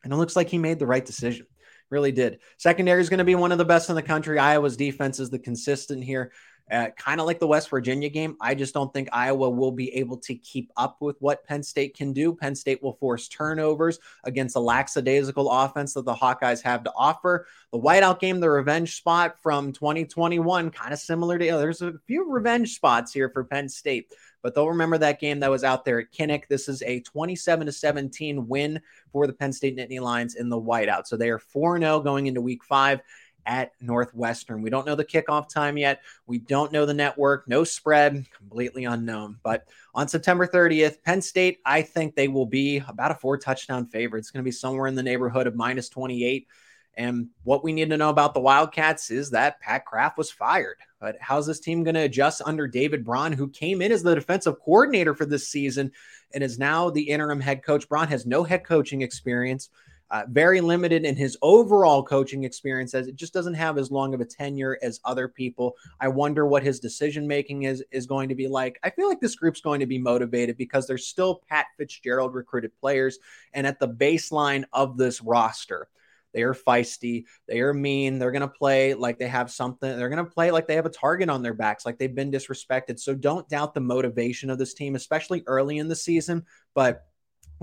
and 0.04 0.12
it 0.12 0.18
looks 0.18 0.36
like 0.36 0.50
he 0.50 0.58
made 0.58 0.80
the 0.80 0.88
right 0.88 1.06
decision. 1.06 1.48
Really 1.90 2.12
did. 2.12 2.40
Secondary 2.58 3.02
is 3.02 3.10
going 3.10 3.20
to 3.20 3.24
be 3.24 3.36
one 3.36 3.52
of 3.52 3.58
the 3.58 3.66
best 3.66 3.90
in 3.90 3.96
the 3.96 4.02
country. 4.02 4.40
Iowa's 4.40 4.76
defense 4.76 5.20
is 5.20 5.30
the 5.30 5.40
consistent 5.40 6.04
here. 6.04 6.32
Uh, 6.72 6.88
kind 6.98 7.20
of 7.20 7.28
like 7.28 7.40
the 7.40 7.48
West 7.48 7.70
Virginia 7.70 8.08
game, 8.08 8.38
I 8.40 8.56
just 8.56 8.74
don't 8.74 8.92
think 8.94 9.10
Iowa 9.12 9.50
will 9.50 9.72
be 9.72 9.94
able 9.96 10.18
to 10.20 10.34
keep 10.34 10.72
up 10.78 10.98
with 11.02 11.18
what 11.20 11.46
Penn 11.46 11.62
State 11.62 11.96
can 11.96 12.14
do. 12.14 12.34
Penn 12.34 12.56
State 12.56 12.82
will 12.82 12.94
force 12.94 13.28
turnovers 13.28 14.00
against 14.24 14.54
the 14.54 14.62
lackadaisical 14.62 15.52
offense 15.52 15.94
that 15.94 16.06
the 16.06 16.16
Hawkeyes 16.16 16.62
have 16.62 16.86
to 16.86 16.94
offer. 16.96 17.48
The 17.74 17.80
whiteout 17.80 18.20
game, 18.20 18.40
the 18.40 18.50
revenge 18.50 18.96
spot 18.96 19.36
from 19.44 19.74
2021, 19.74 20.72
kind 20.72 20.94
of 20.94 21.00
similar 21.00 21.38
to 21.38 21.46
there's 21.46 21.82
a 21.82 21.94
few 22.08 22.32
revenge 22.32 22.76
spots 22.76 23.12
here 23.12 23.30
for 23.30 23.44
Penn 23.44 23.68
State, 23.68 24.14
but 24.42 24.56
they'll 24.56 24.70
remember 24.70 24.98
that 24.98 25.20
game 25.20 25.42
that 25.42 25.52
was 25.52 25.66
out 25.66 25.84
there 25.84 26.00
at 26.00 26.14
Kinnick. 26.14 26.48
This 26.48 26.70
is 26.70 26.82
a 26.84 27.02
27 27.02 27.66
to 27.66 27.74
17 27.74 28.48
win 28.48 28.82
for 29.12 29.28
the 29.28 29.34
Penn 29.34 29.52
State 29.52 29.78
Nittany 29.78 30.00
Lions 30.00 30.36
in 30.36 30.48
the 30.48 30.62
whiteout. 30.62 31.08
So 31.08 31.18
they 31.18 31.30
are 31.30 31.40
4 31.40 31.80
0 31.80 32.00
going 32.00 32.28
into 32.28 32.42
week 32.42 32.64
five 32.64 33.02
at 33.46 33.72
Northwestern. 33.82 34.62
We 34.62 34.70
don't 34.70 34.86
know 34.86 34.96
the 34.96 35.06
kickoff 35.06 35.50
time 35.50 35.78
yet. 35.78 36.02
We 36.28 36.40
don't 36.40 36.72
know 36.72 36.86
the 36.86 36.94
network, 36.94 37.48
no 37.48 37.64
spread, 37.64 38.26
completely 38.38 38.86
unknown. 38.86 39.38
But 39.44 39.68
on 39.94 40.08
September 40.08 40.48
30th, 40.48 41.04
Penn 41.04 41.22
State, 41.22 41.60
I 41.66 41.82
think 41.82 42.16
they 42.16 42.28
will 42.28 42.46
be 42.46 42.82
about 42.88 43.12
a 43.12 43.16
four 43.16 43.38
touchdown 43.38 43.88
favorite. 43.88 44.20
It's 44.20 44.32
going 44.32 44.44
to 44.44 44.48
be 44.48 44.52
somewhere 44.52 44.88
in 44.88 44.96
the 44.96 45.04
neighborhood 45.04 45.48
of 45.48 45.56
minus 45.56 45.90
28. 45.90 46.48
And 46.96 47.30
what 47.44 47.64
we 47.64 47.74
need 47.74 47.90
to 47.90 47.98
know 47.98 48.10
about 48.10 48.34
the 48.34 48.40
Wildcats 48.40 49.10
is 49.10 49.32
that 49.32 49.60
Pat 49.60 49.86
Kraft 49.86 50.18
was 50.18 50.32
fired. 50.32 50.78
But 51.00 51.18
how's 51.20 51.48
this 51.48 51.60
team 51.60 51.84
going 51.84 51.96
to 51.96 52.02
adjust 52.02 52.42
under 52.46 52.68
David 52.68 53.04
Braun, 53.04 53.32
who 53.32 53.50
came 53.50 53.82
in 53.82 53.92
as 53.92 54.04
the 54.04 54.16
defensive 54.16 54.60
coordinator 54.64 55.16
for 55.16 55.26
this 55.26 55.48
season 55.48 55.92
and 56.34 56.44
is 56.44 56.60
now 56.60 56.92
the 56.92 57.02
interim 57.02 57.40
head 57.40 57.64
coach? 57.64 57.90
Braun 57.90 58.08
has 58.10 58.26
no 58.26 58.44
head 58.44 58.64
coaching 58.64 59.02
experience 59.02 59.70
uh, 60.12 60.24
very 60.30 60.62
limited 60.62 61.06
in 61.06 61.16
his 61.16 61.38
overall 61.42 62.04
coaching 62.04 62.44
experience 62.44 62.94
as 62.94 63.08
it 63.08 63.16
just 63.16 63.34
doesn't 63.34 63.54
have 63.54 63.78
as 63.78 63.92
long 63.92 64.14
of 64.14 64.22
a 64.22 64.26
tenure 64.26 64.78
as 64.82 65.00
other 65.06 65.28
people. 65.28 65.74
I 66.00 66.08
wonder 66.08 66.46
what 66.46 66.64
his 66.64 66.80
decision 66.80 67.28
making 67.28 67.64
is 67.64 67.84
is 67.92 68.06
going 68.06 68.30
to 68.30 68.36
be 68.36 68.48
like. 68.48 68.80
I 68.84 68.90
feel 68.90 69.08
like 69.08 69.22
this 69.22 69.36
group's 69.36 69.62
going 69.62 69.80
to 69.80 69.86
be 69.86 69.98
motivated 69.98 70.58
because 70.58 70.88
there's 70.88 71.08
still 71.08 71.42
Pat 71.50 71.68
Fitzgerald 71.78 72.34
recruited 72.34 72.78
players 72.80 73.18
and 73.54 73.66
at 73.66 73.80
the 73.80 73.90
baseline 73.90 74.66
of 74.74 74.98
this 74.98 75.22
roster. 75.22 75.88
They 76.34 76.42
are 76.44 76.54
feisty. 76.54 77.26
They 77.48 77.62
are 77.62 77.74
mean. 77.74 78.18
They're 78.18 78.32
going 78.32 78.42
to 78.42 78.48
play 78.48 78.96
like 78.96 79.20
they 79.20 79.28
have 79.28 79.52
something. 79.52 79.98
They're 79.98 80.10
going 80.10 80.26
to 80.26 80.32
play 80.32 80.52
like 80.52 80.68
they 80.68 80.76
have 80.76 80.86
a 80.86 80.90
target 80.90 81.30
on 81.30 81.44
their 81.44 81.54
backs, 81.54 81.86
like 81.86 81.98
they've 81.98 82.14
been 82.14 82.32
disrespected. 82.32 83.00
So 83.00 83.14
don't 83.14 83.48
doubt 83.50 83.74
the 83.74 83.82
motivation 83.82 84.50
of 84.50 84.58
this 84.58 84.74
team, 84.74 84.96
especially 84.96 85.44
early 85.46 85.78
in 85.78 85.88
the 85.88 85.96
season. 85.96 86.44
But 86.74 87.06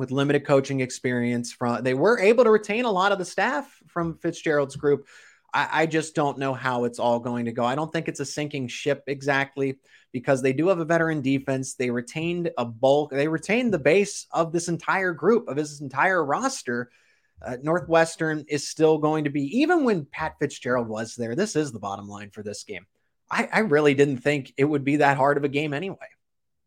with 0.00 0.10
limited 0.10 0.46
coaching 0.46 0.80
experience 0.80 1.52
from 1.52 1.84
they 1.84 1.94
were 1.94 2.18
able 2.18 2.42
to 2.42 2.50
retain 2.50 2.86
a 2.86 2.90
lot 2.90 3.12
of 3.12 3.18
the 3.18 3.24
staff 3.24 3.70
from 3.86 4.16
Fitzgerald's 4.16 4.74
group. 4.74 5.06
I, 5.52 5.68
I, 5.82 5.86
just 5.86 6.14
don't 6.14 6.38
know 6.38 6.54
how 6.54 6.84
it's 6.84 6.98
all 6.98 7.20
going 7.20 7.44
to 7.44 7.52
go. 7.52 7.64
I 7.64 7.74
don't 7.74 7.92
think 7.92 8.08
it's 8.08 8.20
a 8.20 8.24
sinking 8.24 8.68
ship 8.68 9.04
exactly 9.08 9.78
because 10.10 10.40
they 10.40 10.54
do 10.54 10.68
have 10.68 10.78
a 10.78 10.84
veteran 10.84 11.20
defense. 11.20 11.74
They 11.74 11.90
retained 11.90 12.50
a 12.56 12.64
bulk, 12.64 13.10
they 13.10 13.28
retained 13.28 13.74
the 13.74 13.78
base 13.78 14.26
of 14.32 14.52
this 14.52 14.68
entire 14.68 15.12
group, 15.12 15.48
of 15.48 15.56
this 15.56 15.80
entire 15.80 16.24
roster. 16.24 16.90
Uh, 17.44 17.56
Northwestern 17.62 18.44
is 18.48 18.68
still 18.68 18.98
going 18.98 19.24
to 19.24 19.30
be, 19.30 19.60
even 19.60 19.84
when 19.84 20.06
Pat 20.06 20.36
Fitzgerald 20.38 20.88
was 20.88 21.14
there, 21.14 21.34
this 21.34 21.56
is 21.56 21.72
the 21.72 21.78
bottom 21.78 22.08
line 22.08 22.30
for 22.30 22.42
this 22.42 22.64
game. 22.64 22.86
I, 23.30 23.48
I 23.52 23.58
really 23.60 23.94
didn't 23.94 24.18
think 24.18 24.52
it 24.56 24.64
would 24.64 24.84
be 24.84 24.96
that 24.96 25.16
hard 25.16 25.36
of 25.36 25.44
a 25.44 25.48
game 25.48 25.74
anyway 25.74 26.08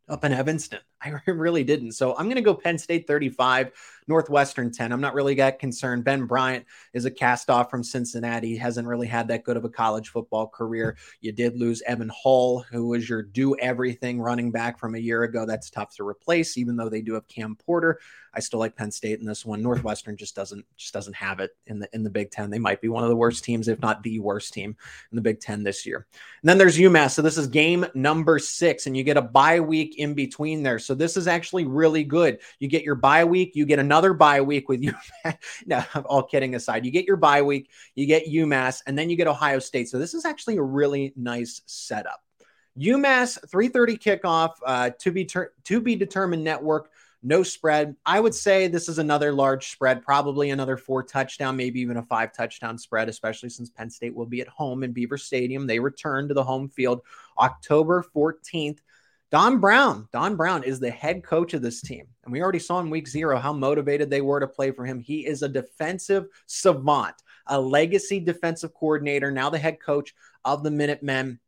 up 0.08 0.24
in 0.24 0.34
Evanston. 0.34 0.80
I 1.04 1.20
really 1.32 1.64
didn't. 1.64 1.94
So 1.94 2.16
I'm 2.16 2.26
going 2.26 2.36
to 2.36 2.42
go 2.42 2.54
Penn 2.54 2.78
State 2.78 3.08
35, 3.08 3.72
Northwestern 4.08 4.72
10. 4.72 4.92
I'm 4.92 5.02
not 5.02 5.14
really 5.14 5.36
that 5.36 5.60
concerned. 5.60 6.04
Ben 6.04 6.26
Bryant 6.26 6.66
is 6.94 7.06
a 7.06 7.12
cast 7.12 7.50
off 7.50 7.70
from 7.70 7.84
Cincinnati. 7.84 8.50
He 8.50 8.58
hasn't 8.58 8.88
really 8.88 9.08
had 9.08 9.28
that 9.28 9.44
good 9.44 9.58
of 9.58 9.66
a 9.66 9.70
college 9.70 10.10
football 10.10 10.48
career. 10.48 10.98
You 11.22 11.32
did 11.32 11.58
lose 11.58 11.82
Evan 11.84 12.12
Hull, 12.14 12.66
who 12.72 12.88
was 12.88 13.08
your 13.08 13.22
do 13.22 13.56
everything 13.58 14.22
running 14.22 14.52
back 14.52 14.80
from 14.80 14.96
a 14.96 15.00
year 15.00 15.24
ago. 15.24 15.46
That's 15.46 15.70
tough 15.70 15.96
to 15.96 16.08
replace, 16.08 16.58
even 16.58 16.76
though 16.76 16.90
they 16.90 17.02
do 17.02 17.14
have 17.14 17.28
Cam 17.28 17.56
Porter. 17.56 18.00
I 18.36 18.40
still 18.40 18.60
like 18.60 18.76
Penn 18.76 18.92
State 18.92 19.20
in 19.20 19.26
this 19.26 19.46
one. 19.46 19.62
Northwestern 19.62 20.18
just 20.18 20.36
doesn't 20.36 20.66
just 20.76 20.94
doesn't 20.94 21.16
have 21.16 21.40
it 21.40 21.52
in 21.68 21.80
the 21.80 21.90
in 21.94 22.04
the 22.04 22.10
Big 22.10 22.32
Ten. 22.32 22.50
They 22.50 22.60
might 22.60 22.82
be 22.82 22.90
one 22.90 23.04
of 23.04 23.10
the 23.10 23.16
worst 23.16 23.44
teams, 23.44 23.68
if 23.68 23.80
not 23.80 24.02
the 24.02 24.20
worst 24.20 24.54
team 24.54 24.76
in 25.12 25.16
the 25.16 25.22
Big 25.22 25.40
Ten 25.40 25.62
this 25.62 25.86
year. 25.86 26.08
And 26.42 26.50
then 26.50 26.58
there's 26.58 26.78
UMass. 26.78 27.12
So 27.12 27.22
this 27.22 27.38
is 27.38 27.48
game 27.48 27.86
number 27.94 28.40
six, 28.40 28.88
and 28.88 28.98
you 28.98 29.04
get 29.04 29.18
a 29.18 29.22
bye 29.22 29.60
week 29.60 29.98
in 30.00 30.16
between 30.16 30.64
there. 30.64 30.80
So 30.80 30.93
this 30.94 31.18
is 31.18 31.28
actually 31.28 31.66
really 31.66 32.04
good. 32.04 32.40
You 32.60 32.68
get 32.68 32.84
your 32.84 32.96
bye 32.96 33.26
week, 33.26 33.56
you 33.56 33.66
get 33.66 33.80
another 33.80 34.14
bye 34.14 34.42
week 34.42 34.70
with 34.70 34.82
UMass. 35.26 35.38
no, 35.66 35.84
all 36.06 36.24
kidding 36.24 36.56
aside, 36.56 36.86
you 36.86 36.92
get 36.92 37.06
your 37.06 37.18
bye 37.18 37.42
week, 37.42 37.70
you 37.96 38.06
get 38.06 38.28
UMass, 38.28 38.82
and 38.86 38.98
then 38.98 39.10
you 39.10 39.16
get 39.16 39.28
Ohio 39.28 39.60
State. 39.60 39.90
So 39.90 40.00
this 40.00 40.14
is 40.14 40.26
actually 40.26 40.58
a 40.58 40.64
really 40.64 41.14
nice 41.16 41.62
setup. 41.66 42.22
UMass 42.78 43.38
3:30 43.50 44.00
kickoff 44.00 44.52
uh, 44.66 44.90
to 45.00 45.12
be 45.12 45.26
ter- 45.26 45.54
to 45.66 45.80
be 45.80 45.96
determined 45.96 46.44
network 46.44 46.90
no 47.24 47.42
spread. 47.42 47.96
I 48.06 48.20
would 48.20 48.36
say 48.36 48.68
this 48.68 48.90
is 48.90 49.00
another 49.00 49.32
large 49.32 49.72
spread, 49.72 50.04
probably 50.04 50.50
another 50.50 50.76
four 50.76 51.04
touchdown, 51.04 51.56
maybe 51.56 51.80
even 51.80 51.98
a 51.98 52.04
five 52.04 52.34
touchdown 52.34 52.78
spread, 52.78 53.08
especially 53.08 53.50
since 53.50 53.70
Penn 53.70 53.90
State 53.90 54.14
will 54.14 54.26
be 54.26 54.42
at 54.42 54.48
home 54.50 54.84
in 54.84 54.92
Beaver 54.92 55.18
Stadium. 55.18 55.66
They 55.66 55.80
return 55.80 56.28
to 56.28 56.34
the 56.34 56.44
home 56.44 56.68
field 56.68 57.02
October 57.40 58.04
14th. 58.14 58.80
Don 59.34 59.58
Brown, 59.58 60.08
Don 60.14 60.36
Brown 60.36 60.64
is 60.64 60.80
the 60.80 60.92
head 60.92 61.24
coach 61.24 61.56
of 61.56 61.64
this 61.64 61.82
team. 61.82 62.06
And 62.24 62.32
we 62.32 62.44
already 62.44 62.60
saw 62.60 62.80
in 62.82 62.92
week 62.92 63.08
zero 63.08 63.40
how 63.40 63.52
motivated 63.52 64.08
they 64.08 64.22
were 64.22 64.40
to 64.40 64.48
play 64.48 64.70
for 64.70 64.86
him. 64.86 65.00
He 65.00 65.26
is 65.26 65.42
a 65.42 65.50
defensive 65.50 66.28
savant, 66.46 67.16
a 67.48 67.60
legacy 67.60 68.20
defensive 68.20 68.76
coordinator, 68.76 69.32
now 69.32 69.50
the 69.50 69.58
head 69.58 69.80
coach 69.82 70.14
of 70.46 70.62
the 70.62 70.70
Minutemen 70.70 71.40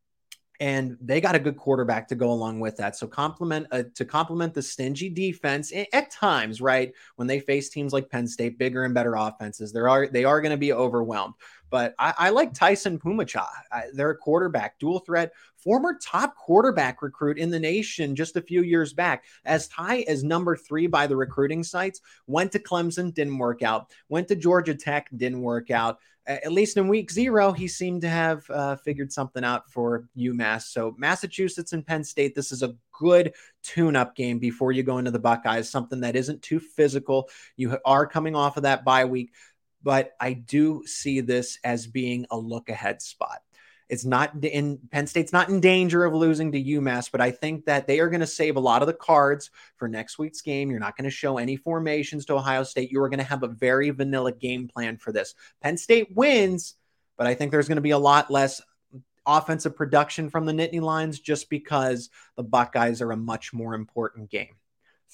and 0.59 0.97
they 1.01 1.19
got 1.21 1.35
a 1.35 1.39
good 1.39 1.57
quarterback 1.57 2.07
to 2.07 2.15
go 2.15 2.31
along 2.31 2.59
with 2.59 2.77
that. 2.77 2.95
So 2.95 3.07
complement 3.07 3.67
uh, 3.71 3.83
to 3.95 4.05
complement 4.05 4.53
the 4.53 4.61
stingy 4.61 5.09
defense 5.09 5.73
at 5.93 6.11
times, 6.11 6.61
right? 6.61 6.93
When 7.15 7.27
they 7.27 7.39
face 7.39 7.69
teams 7.69 7.93
like 7.93 8.09
Penn 8.09 8.27
State, 8.27 8.57
bigger 8.57 8.83
and 8.83 8.93
better 8.93 9.15
offenses, 9.15 9.73
there 9.73 9.89
are 9.89 10.07
they 10.07 10.23
are 10.23 10.41
going 10.41 10.51
to 10.51 10.57
be 10.57 10.73
overwhelmed. 10.73 11.33
But 11.69 11.95
I, 11.99 12.13
I 12.17 12.29
like 12.29 12.53
Taisun 12.53 12.99
Phommachanh. 12.99 13.47
they're 13.93 14.11
a 14.11 14.17
quarterback, 14.17 14.79
dual 14.79 14.99
threat, 14.99 15.33
former 15.57 15.97
top 16.01 16.35
quarterback 16.37 17.01
recruit 17.01 17.37
in 17.37 17.49
the 17.49 17.59
nation 17.59 18.15
just 18.15 18.37
a 18.37 18.41
few 18.41 18.61
years 18.61 18.93
back, 18.93 19.25
as 19.45 19.67
high 19.67 20.01
as 20.07 20.23
number 20.23 20.55
three 20.55 20.87
by 20.87 21.07
the 21.07 21.15
recruiting 21.15 21.63
sites. 21.63 22.01
Went 22.27 22.51
to 22.51 22.59
Clemson, 22.59 23.13
didn't 23.13 23.37
work 23.37 23.63
out. 23.63 23.89
Went 24.09 24.27
to 24.29 24.35
Georgia 24.35 24.75
Tech, 24.75 25.09
didn't 25.17 25.41
work 25.41 25.71
out 25.71 25.97
at 26.27 26.51
least 26.51 26.77
in 26.77 26.87
week 26.87 27.11
zero, 27.11 27.51
he 27.51 27.67
seemed 27.67 28.01
to 28.01 28.09
have 28.09 28.49
uh, 28.49 28.75
figured 28.77 29.11
something 29.11 29.43
out 29.43 29.69
for 29.69 30.07
UMass. 30.17 30.63
So, 30.63 30.95
Massachusetts 30.97 31.73
and 31.73 31.85
Penn 31.85 32.03
State, 32.03 32.35
this 32.35 32.51
is 32.51 32.63
a 32.63 32.75
good 32.91 33.33
tune 33.63 33.95
up 33.95 34.15
game 34.15 34.39
before 34.39 34.71
you 34.71 34.83
go 34.83 34.97
into 34.97 35.11
the 35.11 35.19
Buckeyes, 35.19 35.69
something 35.69 36.01
that 36.01 36.15
isn't 36.15 36.41
too 36.41 36.59
physical. 36.59 37.29
You 37.57 37.77
are 37.85 38.07
coming 38.07 38.35
off 38.35 38.57
of 38.57 38.63
that 38.63 38.83
bye 38.83 39.05
week, 39.05 39.33
but 39.83 40.13
I 40.19 40.33
do 40.33 40.83
see 40.85 41.21
this 41.21 41.59
as 41.63 41.87
being 41.87 42.25
a 42.31 42.37
look 42.37 42.69
ahead 42.69 43.01
spot. 43.01 43.41
It's 43.87 44.05
not 44.05 44.43
in 44.43 44.79
Penn 44.91 45.07
State's 45.07 45.33
not 45.33 45.49
in 45.49 45.59
danger 45.59 46.05
of 46.05 46.13
losing 46.13 46.51
to 46.51 46.63
UMass, 46.63 47.11
but 47.11 47.21
I 47.21 47.31
think 47.31 47.65
that 47.65 47.85
they 47.85 47.99
are 47.99 48.09
going 48.09 48.21
to 48.21 48.27
save 48.27 48.55
a 48.55 48.59
lot 48.59 48.81
of 48.81 48.87
the 48.87 48.93
cards 48.93 49.51
for 49.77 49.87
next 49.87 50.17
week's 50.17 50.41
game. 50.41 50.71
You're 50.71 50.79
not 50.79 50.97
going 50.97 51.09
to 51.09 51.15
show 51.15 51.37
any 51.37 51.55
formations 51.55 52.25
to 52.25 52.35
Ohio 52.35 52.63
State. 52.63 52.91
You 52.91 53.01
are 53.03 53.09
going 53.09 53.19
to 53.19 53.25
have 53.25 53.43
a 53.43 53.47
very 53.47 53.91
vanilla 53.91 54.31
game 54.31 54.67
plan 54.67 54.97
for 54.97 55.11
this. 55.11 55.35
Penn 55.61 55.77
State 55.77 56.15
wins, 56.15 56.75
but 57.17 57.27
I 57.27 57.35
think 57.35 57.51
there's 57.51 57.67
going 57.67 57.75
to 57.77 57.81
be 57.81 57.91
a 57.91 57.97
lot 57.97 58.31
less 58.31 58.61
offensive 59.25 59.75
production 59.75 60.29
from 60.29 60.45
the 60.45 60.53
Nittany 60.53 60.81
Lions 60.81 61.19
just 61.19 61.49
because 61.49 62.09
the 62.35 62.43
Buckeyes 62.43 63.01
are 63.01 63.11
a 63.11 63.17
much 63.17 63.53
more 63.53 63.73
important 63.73 64.29
game. 64.29 64.55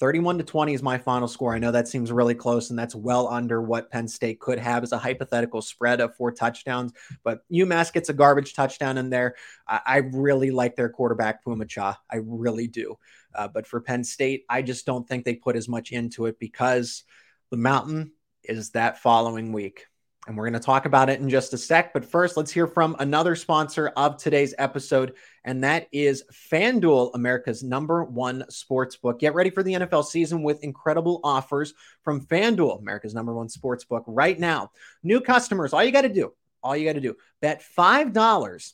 31 0.02 0.36
to 0.38 0.42
20 0.42 0.74
is 0.74 0.82
my 0.82 0.98
final 0.98 1.28
score. 1.28 1.54
I 1.54 1.60
know 1.60 1.70
that 1.70 1.86
seems 1.86 2.10
really 2.10 2.34
close, 2.34 2.70
and 2.70 2.78
that's 2.78 2.92
well 2.92 3.28
under 3.28 3.62
what 3.62 3.88
Penn 3.88 4.08
State 4.08 4.40
could 4.40 4.58
have 4.58 4.82
as 4.82 4.90
a 4.90 4.98
hypothetical 4.98 5.62
spread 5.62 6.00
of 6.00 6.16
four 6.16 6.32
touchdowns. 6.32 6.92
But 7.22 7.48
UMass 7.52 7.92
gets 7.92 8.08
a 8.08 8.12
garbage 8.12 8.54
touchdown 8.54 8.98
in 8.98 9.10
there. 9.10 9.36
I, 9.68 9.80
I 9.86 9.96
really 9.98 10.50
like 10.50 10.74
their 10.74 10.88
quarterback, 10.88 11.44
Phommachanh. 11.44 11.96
I 12.10 12.16
really 12.16 12.66
do. 12.66 12.96
Uh, 13.32 13.46
but 13.46 13.64
for 13.64 13.80
Penn 13.80 14.02
State, 14.02 14.44
I 14.48 14.62
just 14.62 14.86
don't 14.86 15.06
think 15.06 15.24
they 15.24 15.36
put 15.36 15.54
as 15.54 15.68
much 15.68 15.92
into 15.92 16.26
it 16.26 16.36
because 16.40 17.04
the 17.52 17.56
mountain 17.56 18.10
is 18.42 18.70
that 18.70 18.98
following 18.98 19.52
week. 19.52 19.86
And 20.26 20.36
we're 20.36 20.48
going 20.48 20.60
to 20.60 20.64
talk 20.64 20.86
about 20.86 21.10
it 21.10 21.20
in 21.20 21.28
just 21.28 21.52
a 21.52 21.58
sec. 21.58 21.92
But 21.92 22.04
first, 22.04 22.36
let's 22.36 22.52
hear 22.52 22.68
from 22.68 22.94
another 23.00 23.34
sponsor 23.34 23.88
of 23.96 24.16
today's 24.16 24.54
episode, 24.56 25.14
and 25.44 25.64
that 25.64 25.88
is 25.90 26.22
FanDuel, 26.32 27.10
America's 27.14 27.64
number 27.64 28.04
one 28.04 28.44
sports 28.48 28.96
book. 28.96 29.18
Get 29.18 29.34
ready 29.34 29.50
for 29.50 29.64
the 29.64 29.74
NFL 29.74 30.04
season 30.04 30.44
with 30.44 30.62
incredible 30.62 31.20
offers 31.24 31.74
from 32.02 32.24
FanDuel, 32.24 32.78
America's 32.78 33.14
number 33.14 33.34
one 33.34 33.48
sports 33.48 33.84
book 33.84 34.04
right 34.06 34.38
now. 34.38 34.70
New 35.02 35.20
customers, 35.20 35.72
all 35.72 35.82
you 35.82 35.90
got 35.90 36.02
to 36.02 36.08
do, 36.08 36.32
all 36.62 36.76
you 36.76 36.86
got 36.86 36.92
to 36.92 37.00
do, 37.00 37.16
bet 37.40 37.64
$5 37.76 38.72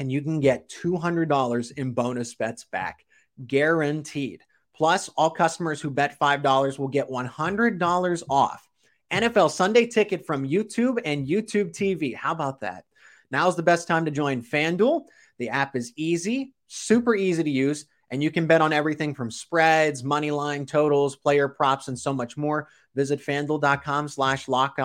and 0.00 0.10
you 0.10 0.22
can 0.22 0.40
get 0.40 0.70
$200 0.70 1.72
in 1.76 1.92
bonus 1.92 2.34
bets 2.34 2.64
back, 2.64 3.04
guaranteed. 3.46 4.40
Plus, 4.74 5.10
all 5.10 5.30
customers 5.30 5.80
who 5.80 5.90
bet 5.90 6.18
$5 6.18 6.78
will 6.78 6.88
get 6.88 7.10
$100 7.10 8.22
off 8.30 8.69
NFL 9.10 9.50
Sunday 9.50 9.86
ticket 9.86 10.26
from 10.26 10.48
YouTube 10.48 11.00
and 11.04 11.26
YouTube 11.26 11.72
TV. 11.72 12.14
How 12.14 12.32
about 12.32 12.60
that? 12.60 12.84
Now's 13.30 13.56
the 13.56 13.62
best 13.62 13.88
time 13.88 14.04
to 14.04 14.10
join 14.10 14.42
FanDuel. 14.42 15.04
The 15.38 15.50
app 15.50 15.76
is 15.76 15.92
easy, 15.96 16.54
super 16.66 17.14
easy 17.14 17.42
to 17.42 17.50
use, 17.50 17.86
and 18.10 18.22
you 18.22 18.30
can 18.30 18.46
bet 18.46 18.60
on 18.60 18.72
everything 18.72 19.14
from 19.14 19.30
spreads, 19.30 20.02
money 20.02 20.30
line 20.30 20.66
totals, 20.66 21.16
player 21.16 21.48
props, 21.48 21.88
and 21.88 21.98
so 21.98 22.12
much 22.12 22.36
more. 22.36 22.68
Visit 22.94 23.20
fanduel.com 23.20 24.08
slash 24.08 24.48
locked 24.48 24.80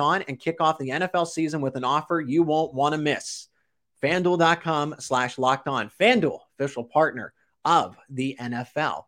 on 0.00 0.22
and 0.22 0.40
kick 0.40 0.56
off 0.60 0.78
the 0.78 0.88
NFL 0.88 1.26
season 1.26 1.60
with 1.60 1.76
an 1.76 1.84
offer 1.84 2.20
you 2.20 2.42
won't 2.42 2.74
want 2.74 2.94
to 2.94 2.98
miss. 2.98 3.48
FanDuel.com 4.02 4.96
slash 4.98 5.38
locked 5.38 5.68
on. 5.68 5.90
FanDuel, 6.00 6.40
official 6.58 6.84
partner 6.84 7.32
of 7.64 7.96
the 8.08 8.36
NFL. 8.40 9.04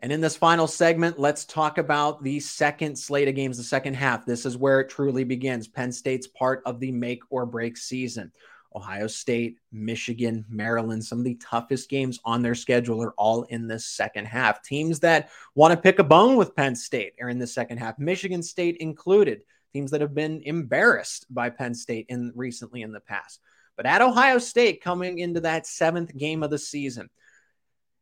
And 0.00 0.12
in 0.12 0.20
this 0.20 0.36
final 0.36 0.66
segment, 0.66 1.18
let's 1.18 1.44
talk 1.44 1.78
about 1.78 2.22
the 2.22 2.38
second 2.38 2.96
slate 2.96 3.28
of 3.28 3.34
games, 3.34 3.56
the 3.56 3.64
second 3.64 3.94
half. 3.94 4.26
This 4.26 4.44
is 4.44 4.56
where 4.56 4.80
it 4.80 4.90
truly 4.90 5.24
begins. 5.24 5.68
Penn 5.68 5.90
State's 5.90 6.26
part 6.26 6.62
of 6.66 6.80
the 6.80 6.92
make 6.92 7.22
or 7.30 7.46
break 7.46 7.76
season. 7.76 8.30
Ohio 8.74 9.06
State, 9.06 9.58
Michigan, 9.72 10.44
Maryland, 10.50 11.02
some 11.02 11.18
of 11.18 11.24
the 11.24 11.36
toughest 11.36 11.88
games 11.88 12.20
on 12.26 12.42
their 12.42 12.54
schedule 12.54 13.02
are 13.02 13.12
all 13.12 13.44
in 13.44 13.66
this 13.66 13.86
second 13.86 14.26
half. 14.26 14.62
Teams 14.62 15.00
that 15.00 15.30
want 15.54 15.72
to 15.72 15.80
pick 15.80 15.98
a 15.98 16.04
bone 16.04 16.36
with 16.36 16.54
Penn 16.54 16.76
State 16.76 17.14
are 17.22 17.30
in 17.30 17.38
the 17.38 17.46
second 17.46 17.78
half, 17.78 17.98
Michigan 17.98 18.42
State 18.42 18.76
included. 18.76 19.40
Teams 19.72 19.90
that 19.90 20.02
have 20.02 20.14
been 20.14 20.42
embarrassed 20.44 21.26
by 21.30 21.48
Penn 21.48 21.74
State 21.74 22.06
in 22.10 22.32
recently 22.34 22.82
in 22.82 22.92
the 22.92 23.00
past. 23.00 23.40
But 23.76 23.86
at 23.86 24.02
Ohio 24.02 24.38
State, 24.38 24.82
coming 24.82 25.18
into 25.18 25.40
that 25.40 25.66
seventh 25.66 26.16
game 26.16 26.42
of 26.42 26.50
the 26.50 26.58
season, 26.58 27.08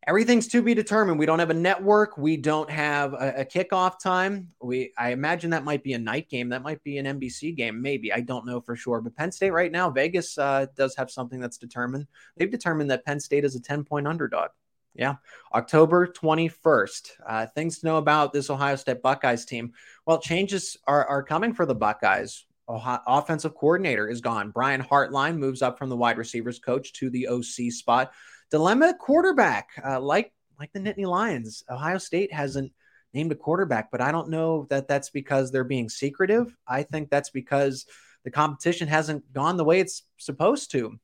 everything's 0.06 0.48
to 0.48 0.62
be 0.62 0.74
determined. 0.74 1.18
We 1.18 1.26
don't 1.26 1.38
have 1.38 1.50
a 1.50 1.54
network. 1.54 2.16
We 2.18 2.36
don't 2.36 2.70
have 2.70 3.14
a, 3.14 3.34
a, 3.38 3.44
kickoff 3.44 3.98
time. 3.98 4.48
We 4.60 4.92
I 4.98 5.10
imagine 5.10 5.50
that 5.50 5.64
might 5.64 5.82
be 5.82 5.94
a 5.94 5.98
night 5.98 6.28
game. 6.28 6.48
That 6.50 6.62
might 6.62 6.82
be 6.82 6.98
an 6.98 7.06
NBC 7.06 7.56
game. 7.56 7.80
Maybe 7.80 8.12
I 8.12 8.20
don't 8.20 8.46
know 8.46 8.60
for 8.60 8.76
sure. 8.76 9.00
But 9.00 9.16
Penn 9.16 9.32
State 9.32 9.50
right 9.50 9.72
now, 9.72 9.90
Vegas 9.90 10.36
uh, 10.38 10.66
does 10.76 10.94
have 10.96 11.10
something 11.10 11.40
that's 11.40 11.58
determined. 11.58 12.06
They've 12.36 12.50
determined 12.50 12.90
that 12.90 13.04
Penn 13.04 13.20
State 13.20 13.44
is 13.44 13.56
a 13.56 13.60
ten 13.60 13.84
point 13.84 14.06
underdog. 14.06 14.50
Yeah, 14.94 15.16
October 15.52 16.06
21st. 16.06 17.10
Uh, 17.26 17.46
things 17.46 17.80
to 17.80 17.86
know 17.86 17.96
about 17.96 18.32
this 18.32 18.48
Ohio 18.48 18.76
State 18.76 19.02
Buckeyes 19.02 19.44
team. 19.44 19.72
Well, 20.06 20.20
changes 20.20 20.76
are, 20.86 21.04
are 21.06 21.22
coming 21.24 21.52
for 21.52 21.66
the 21.66 21.74
Buckeyes. 21.74 22.44
Ohio, 22.68 23.00
offensive 23.06 23.56
coordinator 23.56 24.08
is 24.08 24.20
gone. 24.20 24.50
Brian 24.50 24.82
Hartline 24.82 25.36
moves 25.36 25.62
up 25.62 25.78
from 25.78 25.88
the 25.90 25.96
wide 25.96 26.16
receivers 26.16 26.60
coach 26.60 26.92
to 26.94 27.10
the 27.10 27.26
OC 27.26 27.72
spot. 27.72 28.12
Dilemma 28.54 28.94
quarterback, 28.94 29.70
uh, 29.84 29.98
like 29.98 30.32
like 30.60 30.72
the 30.72 30.78
Nittany 30.78 31.06
Lions. 31.06 31.64
Ohio 31.68 31.98
State 31.98 32.32
hasn't 32.32 32.70
named 33.12 33.32
a 33.32 33.34
quarterback, 33.34 33.90
but 33.90 34.00
I 34.00 34.12
don't 34.12 34.30
know 34.30 34.68
that 34.70 34.86
that's 34.86 35.10
because 35.10 35.50
they're 35.50 35.64
being 35.64 35.88
secretive. 35.88 36.56
I 36.64 36.84
think 36.84 37.10
that's 37.10 37.30
because 37.30 37.84
the 38.22 38.30
competition 38.30 38.86
hasn't 38.86 39.32
gone 39.32 39.56
the 39.56 39.64
way 39.64 39.80
it's 39.80 40.04
supposed 40.18 40.70
to. 40.70 41.00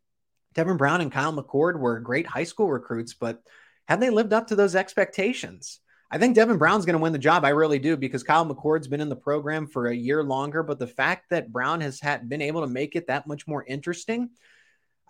Devin 0.55 0.77
Brown 0.77 1.01
and 1.01 1.11
Kyle 1.11 1.33
McCord 1.33 1.81
were 1.81 1.99
great 1.99 2.25
high 2.25 2.45
school 2.45 2.71
recruits, 2.71 3.15
but 3.15 3.43
have 3.89 3.99
they 3.99 4.11
lived 4.11 4.33
up 4.33 4.47
to 4.47 4.55
those 4.55 4.77
expectations? 4.77 5.81
I 6.09 6.19
think 6.19 6.37
Devin 6.37 6.59
Brown's 6.59 6.87
going 6.87 6.95
to 6.95 7.03
win 7.03 7.13
the 7.13 7.19
job. 7.19 7.45
I 7.45 7.49
really 7.49 7.81
do 7.81 7.97
because 7.97 8.23
Kyle 8.23 8.47
McCord's 8.47 8.87
been 8.87 9.01
in 9.01 9.09
the 9.09 9.17
program 9.17 9.67
for 9.67 9.89
a 9.89 9.95
year 9.95 10.23
longer. 10.23 10.63
But 10.63 10.79
the 10.79 10.87
fact 10.87 11.31
that 11.31 11.51
Brown 11.51 11.81
has 11.81 11.99
had 11.99 12.29
been 12.29 12.43
able 12.43 12.61
to 12.61 12.69
make 12.69 12.95
it 12.95 13.09
that 13.09 13.27
much 13.27 13.49
more 13.49 13.65
interesting, 13.65 14.31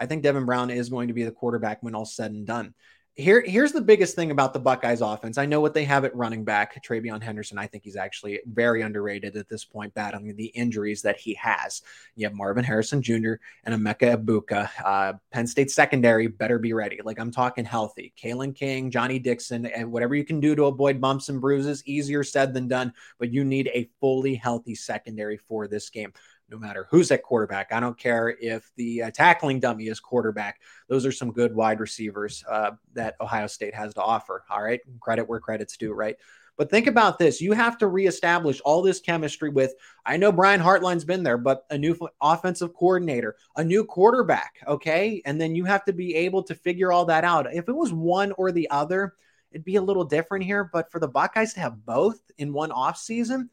I 0.00 0.06
think 0.06 0.22
Devin 0.22 0.46
Brown 0.46 0.70
is 0.70 0.88
going 0.88 1.08
to 1.08 1.14
be 1.14 1.24
the 1.24 1.30
quarterback 1.30 1.82
when 1.82 1.94
all's 1.94 2.14
said 2.14 2.32
and 2.32 2.46
done. 2.46 2.74
Here, 3.16 3.42
here's 3.44 3.72
the 3.72 3.82
biggest 3.82 4.14
thing 4.14 4.30
about 4.30 4.54
the 4.54 4.60
Buckeyes 4.60 5.02
offense. 5.02 5.36
I 5.36 5.44
know 5.44 5.60
what 5.60 5.74
they 5.74 5.84
have 5.84 6.06
at 6.06 6.16
running 6.16 6.42
back, 6.44 6.82
TreVeyon 6.82 7.22
Henderson. 7.22 7.58
I 7.58 7.66
think 7.66 7.84
he's 7.84 7.96
actually 7.96 8.40
very 8.46 8.80
underrated 8.80 9.36
at 9.36 9.48
this 9.48 9.64
point, 9.64 9.92
battling 9.92 10.34
the 10.36 10.46
injuries 10.46 11.02
that 11.02 11.18
he 11.18 11.34
has. 11.34 11.82
You 12.14 12.26
have 12.26 12.34
Marvin 12.34 12.64
Harrison 12.64 13.02
Jr. 13.02 13.34
and 13.64 13.74
Emeka 13.74 14.16
Egbuka. 14.16 14.70
Uh, 14.82 15.12
Penn 15.32 15.46
State 15.46 15.70
secondary 15.70 16.28
better 16.28 16.58
be 16.58 16.72
ready. 16.72 17.00
Like 17.04 17.18
I'm 17.18 17.32
talking 17.32 17.64
healthy. 17.64 18.14
Kalen 18.16 18.54
King, 18.54 18.90
Johnny 18.90 19.18
Dixon, 19.18 19.66
and 19.66 19.92
whatever 19.92 20.14
you 20.14 20.24
can 20.24 20.40
do 20.40 20.54
to 20.54 20.66
avoid 20.66 21.00
bumps 21.00 21.28
and 21.28 21.40
bruises, 21.40 21.82
easier 21.86 22.22
said 22.24 22.54
than 22.54 22.68
done. 22.68 22.94
But 23.18 23.32
you 23.32 23.44
need 23.44 23.68
a 23.74 23.90
fully 24.00 24.36
healthy 24.36 24.76
secondary 24.76 25.36
for 25.36 25.68
this 25.68 25.90
game 25.90 26.12
no 26.50 26.58
matter 26.58 26.86
who's 26.90 27.10
at 27.10 27.22
quarterback. 27.22 27.72
I 27.72 27.80
don't 27.80 27.98
care 27.98 28.36
if 28.40 28.70
the 28.76 29.04
uh, 29.04 29.10
tackling 29.10 29.60
dummy 29.60 29.86
is 29.86 30.00
quarterback. 30.00 30.60
Those 30.88 31.06
are 31.06 31.12
some 31.12 31.32
good 31.32 31.54
wide 31.54 31.80
receivers 31.80 32.44
uh, 32.48 32.72
that 32.94 33.16
Ohio 33.20 33.46
State 33.46 33.74
has 33.74 33.94
to 33.94 34.02
offer. 34.02 34.44
All 34.50 34.62
right. 34.62 34.80
Credit 35.00 35.28
where 35.28 35.40
credit's 35.40 35.76
due, 35.76 35.92
right? 35.92 36.16
But 36.56 36.68
think 36.68 36.88
about 36.88 37.18
this. 37.18 37.40
You 37.40 37.52
have 37.52 37.78
to 37.78 37.86
reestablish 37.86 38.60
all 38.60 38.82
this 38.82 39.00
chemistry 39.00 39.48
with, 39.48 39.72
I 40.04 40.18
know 40.18 40.30
Brian 40.30 40.60
Hartline's 40.60 41.06
been 41.06 41.22
there, 41.22 41.38
but 41.38 41.64
a 41.70 41.78
new 41.78 41.96
offensive 42.20 42.74
coordinator, 42.74 43.36
a 43.56 43.64
new 43.64 43.84
quarterback. 43.84 44.56
Okay. 44.66 45.22
And 45.24 45.40
then 45.40 45.54
you 45.54 45.64
have 45.64 45.84
to 45.86 45.92
be 45.92 46.14
able 46.16 46.42
to 46.42 46.54
figure 46.54 46.92
all 46.92 47.06
that 47.06 47.24
out. 47.24 47.46
If 47.54 47.68
it 47.68 47.76
was 47.76 47.94
one 47.94 48.32
or 48.32 48.52
the 48.52 48.68
other, 48.68 49.14
it'd 49.52 49.64
be 49.64 49.76
a 49.76 49.82
little 49.82 50.04
different 50.04 50.44
here. 50.44 50.68
But 50.70 50.92
for 50.92 50.98
the 50.98 51.08
Buckeyes 51.08 51.54
to 51.54 51.60
have 51.60 51.86
both 51.86 52.20
in 52.36 52.52
one 52.52 52.70
offseason, 52.70 52.96
season 52.98 53.50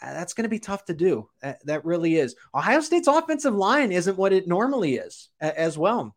that's 0.00 0.34
going 0.34 0.44
to 0.44 0.48
be 0.48 0.58
tough 0.58 0.84
to 0.86 0.94
do. 0.94 1.28
Uh, 1.42 1.54
that 1.64 1.84
really 1.84 2.16
is. 2.16 2.34
Ohio 2.54 2.80
State's 2.80 3.08
offensive 3.08 3.54
line 3.54 3.92
isn't 3.92 4.18
what 4.18 4.32
it 4.32 4.46
normally 4.46 4.96
is 4.96 5.28
as 5.40 5.78
well. 5.78 6.14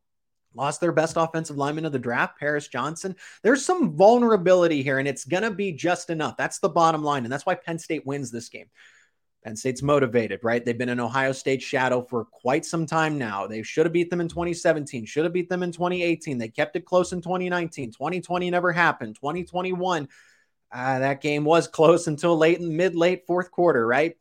Lost 0.55 0.81
their 0.81 0.91
best 0.91 1.15
offensive 1.15 1.57
lineman 1.57 1.85
of 1.85 1.91
the 1.91 1.99
draft, 1.99 2.39
Paris 2.39 2.67
Johnson. 2.67 3.15
There's 3.43 3.63
some 3.63 3.95
vulnerability 3.95 4.81
here, 4.81 4.97
and 4.97 5.07
it's 5.07 5.23
going 5.23 5.43
to 5.43 5.51
be 5.51 5.71
just 5.71 6.09
enough. 6.09 6.37
That's 6.37 6.59
the 6.59 6.69
bottom 6.69 7.03
line. 7.03 7.23
And 7.23 7.31
that's 7.31 7.45
why 7.45 7.55
Penn 7.55 7.77
State 7.77 8.05
wins 8.05 8.31
this 8.31 8.49
game. 8.49 8.65
Penn 9.43 9.55
State's 9.55 9.81
motivated, 9.81 10.39
right? 10.43 10.65
They've 10.65 10.77
been 10.77 10.89
in 10.89 10.99
Ohio 10.99 11.31
State 11.31 11.61
shadow 11.61 12.01
for 12.01 12.25
quite 12.25 12.65
some 12.65 12.85
time 12.85 13.17
now. 13.17 13.47
They 13.47 13.63
should 13.63 13.85
have 13.85 13.93
beat 13.93 14.09
them 14.09 14.21
in 14.21 14.27
2017, 14.27 15.05
should 15.05 15.23
have 15.23 15.33
beat 15.33 15.49
them 15.49 15.63
in 15.63 15.71
2018. 15.71 16.37
They 16.37 16.49
kept 16.49 16.75
it 16.75 16.85
close 16.85 17.13
in 17.13 17.21
2019. 17.21 17.91
2020 17.91 18.49
never 18.49 18.71
happened. 18.71 19.15
2021, 19.15 20.09
uh, 20.71 20.99
that 20.99 21.21
game 21.21 21.43
was 21.43 21.67
close 21.67 22.08
until 22.08 22.38
late 22.38 22.60
in 22.60 22.75
mid 22.75 22.95
late 22.95 23.25
fourth 23.25 23.51
quarter, 23.51 23.86
right? 23.86 24.15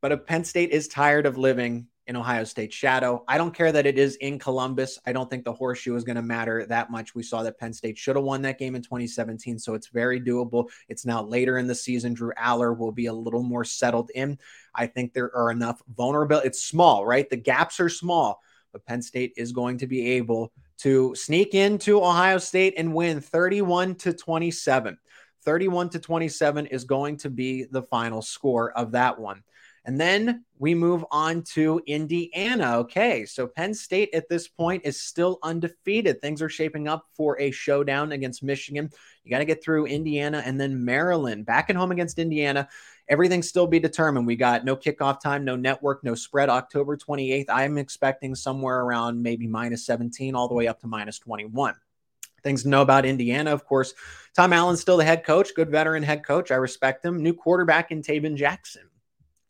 But 0.00 0.12
if 0.12 0.26
Penn 0.26 0.44
State 0.44 0.70
is 0.70 0.86
tired 0.86 1.26
of 1.26 1.38
living 1.38 1.86
in 2.06 2.14
Ohio 2.14 2.44
State's 2.44 2.76
shadow, 2.76 3.24
I 3.26 3.38
don't 3.38 3.54
care 3.54 3.72
that 3.72 3.86
it 3.86 3.98
is 3.98 4.16
in 4.16 4.38
Columbus. 4.38 4.98
I 5.06 5.12
don't 5.14 5.30
think 5.30 5.44
the 5.44 5.52
horseshoe 5.54 5.96
is 5.96 6.04
going 6.04 6.16
to 6.16 6.22
matter 6.22 6.66
that 6.66 6.90
much. 6.90 7.14
We 7.14 7.22
saw 7.22 7.42
that 7.42 7.58
Penn 7.58 7.72
State 7.72 7.96
should 7.96 8.16
have 8.16 8.24
won 8.24 8.42
that 8.42 8.58
game 8.58 8.74
in 8.74 8.82
2017, 8.82 9.58
so 9.58 9.72
it's 9.72 9.88
very 9.88 10.20
doable. 10.20 10.68
It's 10.88 11.06
now 11.06 11.22
later 11.22 11.56
in 11.56 11.66
the 11.66 11.74
season. 11.74 12.12
Drew 12.12 12.32
Allar 12.38 12.76
will 12.76 12.92
be 12.92 13.06
a 13.06 13.14
little 13.14 13.42
more 13.42 13.64
settled 13.64 14.10
in. 14.14 14.38
I 14.74 14.86
think 14.86 15.14
there 15.14 15.34
are 15.34 15.50
enough 15.50 15.82
vulnerability. 15.96 16.48
It's 16.48 16.62
small, 16.62 17.06
right? 17.06 17.28
The 17.28 17.36
gaps 17.36 17.80
are 17.80 17.88
small, 17.88 18.42
but 18.72 18.84
Penn 18.84 19.00
State 19.00 19.32
is 19.38 19.52
going 19.52 19.78
to 19.78 19.86
be 19.86 20.10
able 20.12 20.52
to 20.80 21.14
sneak 21.14 21.54
into 21.54 22.04
Ohio 22.04 22.36
State 22.36 22.74
and 22.76 22.94
win 22.94 23.22
31 23.22 23.94
to 23.94 24.12
27. 24.12 24.98
31 25.44 25.90
to 25.90 25.98
27 25.98 26.66
is 26.66 26.84
going 26.84 27.16
to 27.18 27.30
be 27.30 27.64
the 27.64 27.82
final 27.82 28.22
score 28.22 28.72
of 28.72 28.92
that 28.92 29.18
one. 29.18 29.42
And 29.86 30.00
then 30.00 30.44
we 30.58 30.74
move 30.74 31.04
on 31.10 31.42
to 31.54 31.82
Indiana. 31.86 32.78
Okay, 32.78 33.26
so 33.26 33.46
Penn 33.46 33.74
State 33.74 34.14
at 34.14 34.30
this 34.30 34.48
point 34.48 34.86
is 34.86 34.98
still 34.98 35.38
undefeated. 35.42 36.22
Things 36.22 36.40
are 36.40 36.48
shaping 36.48 36.88
up 36.88 37.04
for 37.12 37.38
a 37.38 37.50
showdown 37.50 38.12
against 38.12 38.42
Michigan. 38.42 38.88
You 39.24 39.30
got 39.30 39.40
to 39.40 39.44
get 39.44 39.62
through 39.62 39.86
Indiana 39.86 40.42
and 40.44 40.58
then 40.58 40.86
Maryland. 40.86 41.44
Back 41.44 41.68
at 41.68 41.76
home 41.76 41.92
against 41.92 42.18
Indiana. 42.18 42.66
Everything 43.08 43.42
still 43.42 43.66
be 43.66 43.78
determined. 43.78 44.26
We 44.26 44.36
got 44.36 44.64
no 44.64 44.74
kickoff 44.74 45.20
time, 45.20 45.44
no 45.44 45.56
network, 45.56 46.02
no 46.02 46.14
spread. 46.14 46.48
October 46.48 46.96
28th, 46.96 47.50
I'm 47.50 47.76
expecting 47.76 48.34
somewhere 48.34 48.80
around 48.80 49.22
maybe 49.22 49.46
minus 49.46 49.84
17 49.84 50.34
all 50.34 50.48
the 50.48 50.54
way 50.54 50.66
up 50.66 50.80
to 50.80 50.86
minus 50.86 51.18
21 51.18 51.74
things 52.44 52.62
to 52.62 52.68
know 52.68 52.82
about 52.82 53.04
Indiana. 53.04 53.52
Of 53.52 53.64
course, 53.66 53.94
Tom 54.36 54.52
Allen's 54.52 54.80
still 54.80 54.96
the 54.96 55.04
head 55.04 55.24
coach, 55.24 55.54
good 55.56 55.70
veteran 55.70 56.04
head 56.04 56.24
coach. 56.24 56.52
I 56.52 56.56
respect 56.56 57.04
him. 57.04 57.22
New 57.22 57.34
quarterback 57.34 57.90
in 57.90 58.02
Tayven 58.02 58.36
Jackson. 58.36 58.82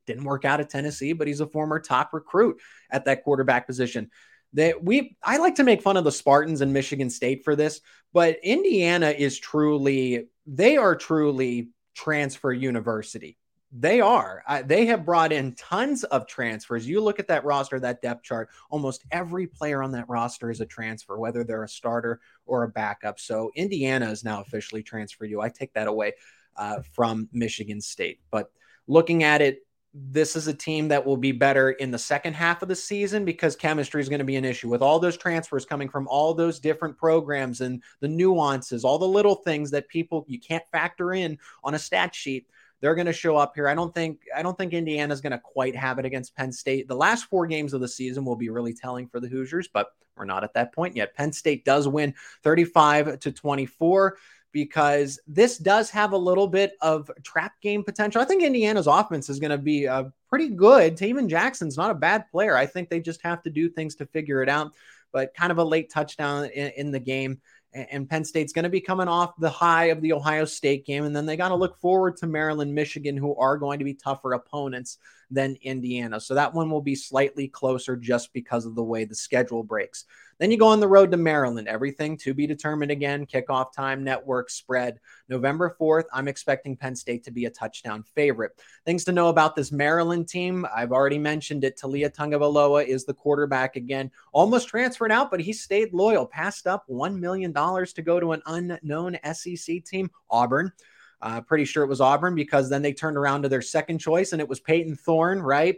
Didn't 0.07 0.24
work 0.24 0.44
out 0.44 0.61
at 0.61 0.70
Tennessee, 0.70 1.12
but 1.12 1.26
he's 1.26 1.40
a 1.40 1.46
former 1.46 1.80
top 1.80 2.14
recruit 2.14 2.61
at 2.90 3.04
that 3.04 3.24
quarterback 3.24 3.66
position. 3.66 4.11
That 4.54 4.83
we 4.83 5.16
I 5.22 5.38
like 5.38 5.57
to 5.57 5.64
make 5.64 5.83
fun 5.83 5.96
of 5.96 6.04
the 6.04 6.12
Spartans 6.12 6.61
and 6.61 6.72
Michigan 6.72 7.11
State 7.11 7.44
for 7.44 7.57
this, 7.57 7.80
but 8.12 8.38
Indiana 8.42 9.11
is 9.11 9.38
truly 9.38 10.28
they 10.46 10.76
are 10.76 10.94
truly 10.94 11.70
transfer 11.94 12.52
university. 12.52 13.37
They 13.76 14.00
are. 14.00 14.44
Uh, 14.46 14.62
they 14.64 14.87
have 14.87 15.04
brought 15.04 15.32
in 15.32 15.56
tons 15.56 16.04
of 16.04 16.28
transfers. 16.28 16.87
You 16.87 17.00
look 17.00 17.18
at 17.18 17.26
that 17.26 17.44
roster, 17.44 17.80
that 17.80 18.00
depth 18.02 18.22
chart, 18.22 18.48
almost 18.70 19.04
every 19.10 19.48
player 19.48 19.82
on 19.82 19.90
that 19.92 20.08
roster 20.08 20.48
is 20.48 20.60
a 20.60 20.66
transfer, 20.66 21.18
whether 21.18 21.42
they're 21.42 21.64
a 21.64 21.68
starter 21.68 22.20
or 22.46 22.62
a 22.62 22.68
backup. 22.68 23.18
So 23.18 23.50
Indiana 23.56 24.10
is 24.10 24.22
now 24.22 24.40
officially 24.40 24.84
transferred 24.84 25.28
you. 25.28 25.40
I 25.40 25.48
take 25.48 25.72
that 25.74 25.88
away 25.88 26.12
uh, 26.56 26.82
from 26.92 27.28
Michigan 27.32 27.80
State. 27.80 28.20
But 28.30 28.52
looking 28.87 29.24
at 29.24 29.42
it, 29.42 29.66
this 29.92 30.37
is 30.37 30.46
a 30.46 30.54
team 30.54 30.88
that 30.88 31.04
will 31.04 31.16
be 31.16 31.32
better 31.32 31.70
in 31.70 31.90
the 31.90 31.98
second 31.98 32.34
half 32.34 32.62
of 32.62 32.68
the 32.68 32.76
season 32.76 33.24
because 33.24 33.56
chemistry 33.56 34.00
is 34.00 34.08
going 34.08 34.20
to 34.20 34.24
be 34.24 34.37
an 34.37 34.44
issue 34.44 34.68
with 34.68 34.82
all 34.82 35.00
those 35.00 35.16
transfers 35.16 35.64
coming 35.64 35.88
from 35.88 36.06
all 36.06 36.32
those 36.32 36.60
different 36.60 36.96
programs 36.96 37.60
and 37.60 37.82
the 38.00 38.08
nuances, 38.08 38.84
all 38.84 38.98
the 38.98 39.06
little 39.06 39.37
things 39.37 39.70
that 39.72 39.88
people 39.88 40.24
you 40.28 40.38
can't 40.38 40.66
factor 40.70 41.12
in 41.12 41.38
on 41.64 41.74
a 41.74 41.78
stat 41.78 42.14
sheet. 42.14 42.46
They're 42.80 42.94
going 42.94 43.06
to 43.06 43.12
show 43.12 43.37
up 43.37 43.52
here. 43.54 43.68
I 43.68 43.74
don't 43.74 43.94
think 43.94 44.20
I 44.37 44.42
don't 44.42 44.56
think 44.58 44.72
Indiana's 44.72 45.20
going 45.20 45.32
to 45.32 45.38
quite 45.38 45.74
have 45.76 45.98
it 45.98 46.04
against 46.04 46.37
Penn 46.37 46.52
State. 46.52 46.88
The 46.88 46.96
last 46.96 47.26
four 47.26 47.46
games 47.46 47.72
of 47.72 47.80
the 47.80 47.88
season 47.88 48.24
will 48.24 48.37
be 48.37 48.50
really 48.50 48.74
telling 48.74 49.08
for 49.08 49.20
the 49.20 49.28
Hoosiers, 49.28 49.68
but 49.72 49.88
we're 50.16 50.24
not 50.24 50.44
at 50.44 50.54
that 50.54 50.74
point 50.74 50.96
yet. 50.96 51.14
Penn 51.14 51.32
State 51.32 51.64
does 51.64 51.88
win 51.88 52.14
35 52.42 53.18
to 53.20 53.32
24 53.32 54.16
because 54.52 55.18
this 55.26 55.58
does 55.58 55.90
have 55.90 56.12
a 56.12 56.16
little 56.16 56.46
bit 56.46 56.74
of 56.80 57.10
trap 57.24 57.52
game 57.60 57.82
potential. 57.82 58.22
I 58.22 58.24
think 58.24 58.42
Indiana's 58.42 58.87
offense 58.87 59.28
is 59.28 59.40
going 59.40 59.50
to 59.50 59.58
be 59.58 59.88
pretty 60.30 60.48
good. 60.48 60.96
Tayven 60.96 61.28
Jackson's 61.28 61.76
not 61.76 61.90
a 61.90 61.94
bad 61.94 62.30
player. 62.30 62.56
I 62.56 62.64
think 62.64 62.88
they 62.88 63.00
just 63.00 63.20
have 63.22 63.42
to 63.42 63.50
do 63.50 63.68
things 63.68 63.96
to 63.96 64.06
figure 64.06 64.42
it 64.42 64.48
out. 64.48 64.72
But 65.12 65.34
kind 65.34 65.52
of 65.52 65.58
a 65.58 65.64
late 65.64 65.90
touchdown 65.90 66.46
in, 66.46 66.72
in 66.76 66.90
the 66.90 67.00
game. 67.00 67.40
And, 67.74 68.08
Penn 68.08 68.24
State's 68.24 68.52
going 68.52 68.62
to 68.62 68.68
be 68.68 68.80
coming 68.80 69.08
off 69.08 69.37
the 69.38 69.50
high 69.50 69.87
of 69.87 70.00
the 70.00 70.12
Ohio 70.12 70.44
State 70.44 70.87
game. 70.87 71.04
And 71.04 71.14
then 71.14 71.26
they 71.26 71.37
got 71.37 71.48
to 71.48 71.56
look 71.56 71.80
forward 71.80 72.16
to 72.18 72.26
Maryland, 72.26 72.74
Michigan, 72.74 73.16
who 73.16 73.34
are 73.37 73.58
going 73.58 73.80
to 73.80 73.84
be 73.84 73.94
tougher 73.94 74.32
opponents 74.32 74.98
than 75.35 75.57
Indiana. 75.62 76.20
So 76.20 76.35
that 76.35 76.55
one 76.55 76.70
will 76.70 76.81
be 76.81 76.94
slightly 76.94 77.49
closer 77.49 77.97
just 77.97 78.33
because 78.33 78.64
of 78.66 78.75
the 78.75 78.85
way 78.85 79.05
the 79.05 79.14
schedule 79.14 79.62
breaks. 79.62 80.05
Then 80.38 80.51
you 80.51 80.57
go 80.59 80.66
on 80.66 80.81
the 80.81 80.88
road 80.88 81.11
to 81.12 81.16
Maryland. 81.16 81.68
Everything 81.68 82.16
to 82.18 82.35
be 82.35 82.47
determined 82.47 82.90
again. 82.90 83.27
Kickoff 83.27 83.73
time, 83.73 84.03
network 84.03 84.51
spread. 84.51 84.99
November 85.29 85.77
4th, 85.81 86.05
I'm 86.12 86.27
expecting 86.27 86.77
Penn 86.77 86.97
State 86.97 87.25
to 87.25 87.31
be 87.31 87.44
a 87.44 87.51
touchdown 87.51 88.03
favorite. 88.14 88.61
Things 88.85 89.05
to 89.05 89.12
know 89.12 89.29
about 89.29 89.55
this 89.55 89.70
Maryland 89.70 90.29
team. 90.29 90.66
I've 90.75 90.92
already 90.92 91.18
mentioned 91.18 91.62
it. 91.62 91.79
Taulia 91.79 92.12
Tagovailoa 92.12 92.85
is 92.85 93.05
the 93.05 93.14
quarterback 93.14 93.77
again. 93.77 94.11
Almost 94.33 94.68
transferred 94.68 95.12
out, 95.12 95.31
but 95.31 95.40
he 95.40 95.53
stayed 95.53 95.92
loyal. 95.92 96.27
Passed 96.27 96.66
up 96.66 96.85
$1 96.88 97.18
million 97.18 97.53
to 97.53 98.03
go 98.03 98.18
to 98.18 98.33
an 98.33 98.42
unknown 98.47 99.16
SEC 99.33 99.85
team, 99.85 100.11
Auburn. 100.31 100.73
Uh, 101.20 101.40
pretty 101.40 101.64
sure 101.64 101.85
it 101.85 101.88
was 101.88 102.00
Auburn 102.00 102.35
because 102.35 102.68
then 102.68 102.83
they 102.83 102.92
turned 102.92 103.16
around 103.16 103.42
to 103.42 103.48
their 103.48 103.62
second 103.62 103.98
choice 103.98 104.33
and 104.33 104.40
it 104.40 104.48
was 104.48 104.61
Payton 104.61 104.96
Thorne, 104.96 105.40
right? 105.40 105.77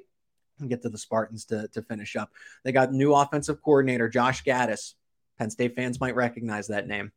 and 0.61 0.68
get 0.68 0.83
to 0.83 0.88
the 0.88 0.99
Spartans 0.99 1.44
to, 1.46 1.68
to 1.68 1.83
finish 1.83 2.16
up. 2.16 2.31
They 2.64 2.72
got 2.72 2.92
new 2.92 3.14
offensive 3.14 3.62
coordinator, 3.62 4.09
Josh 4.09 4.44
Gattis. 4.44 4.94
Penn 5.38 5.51
State 5.51 5.77
fans 5.77 6.01
might 6.01 6.14
recognize 6.14 6.68
that 6.68 6.88
name. 6.88 7.12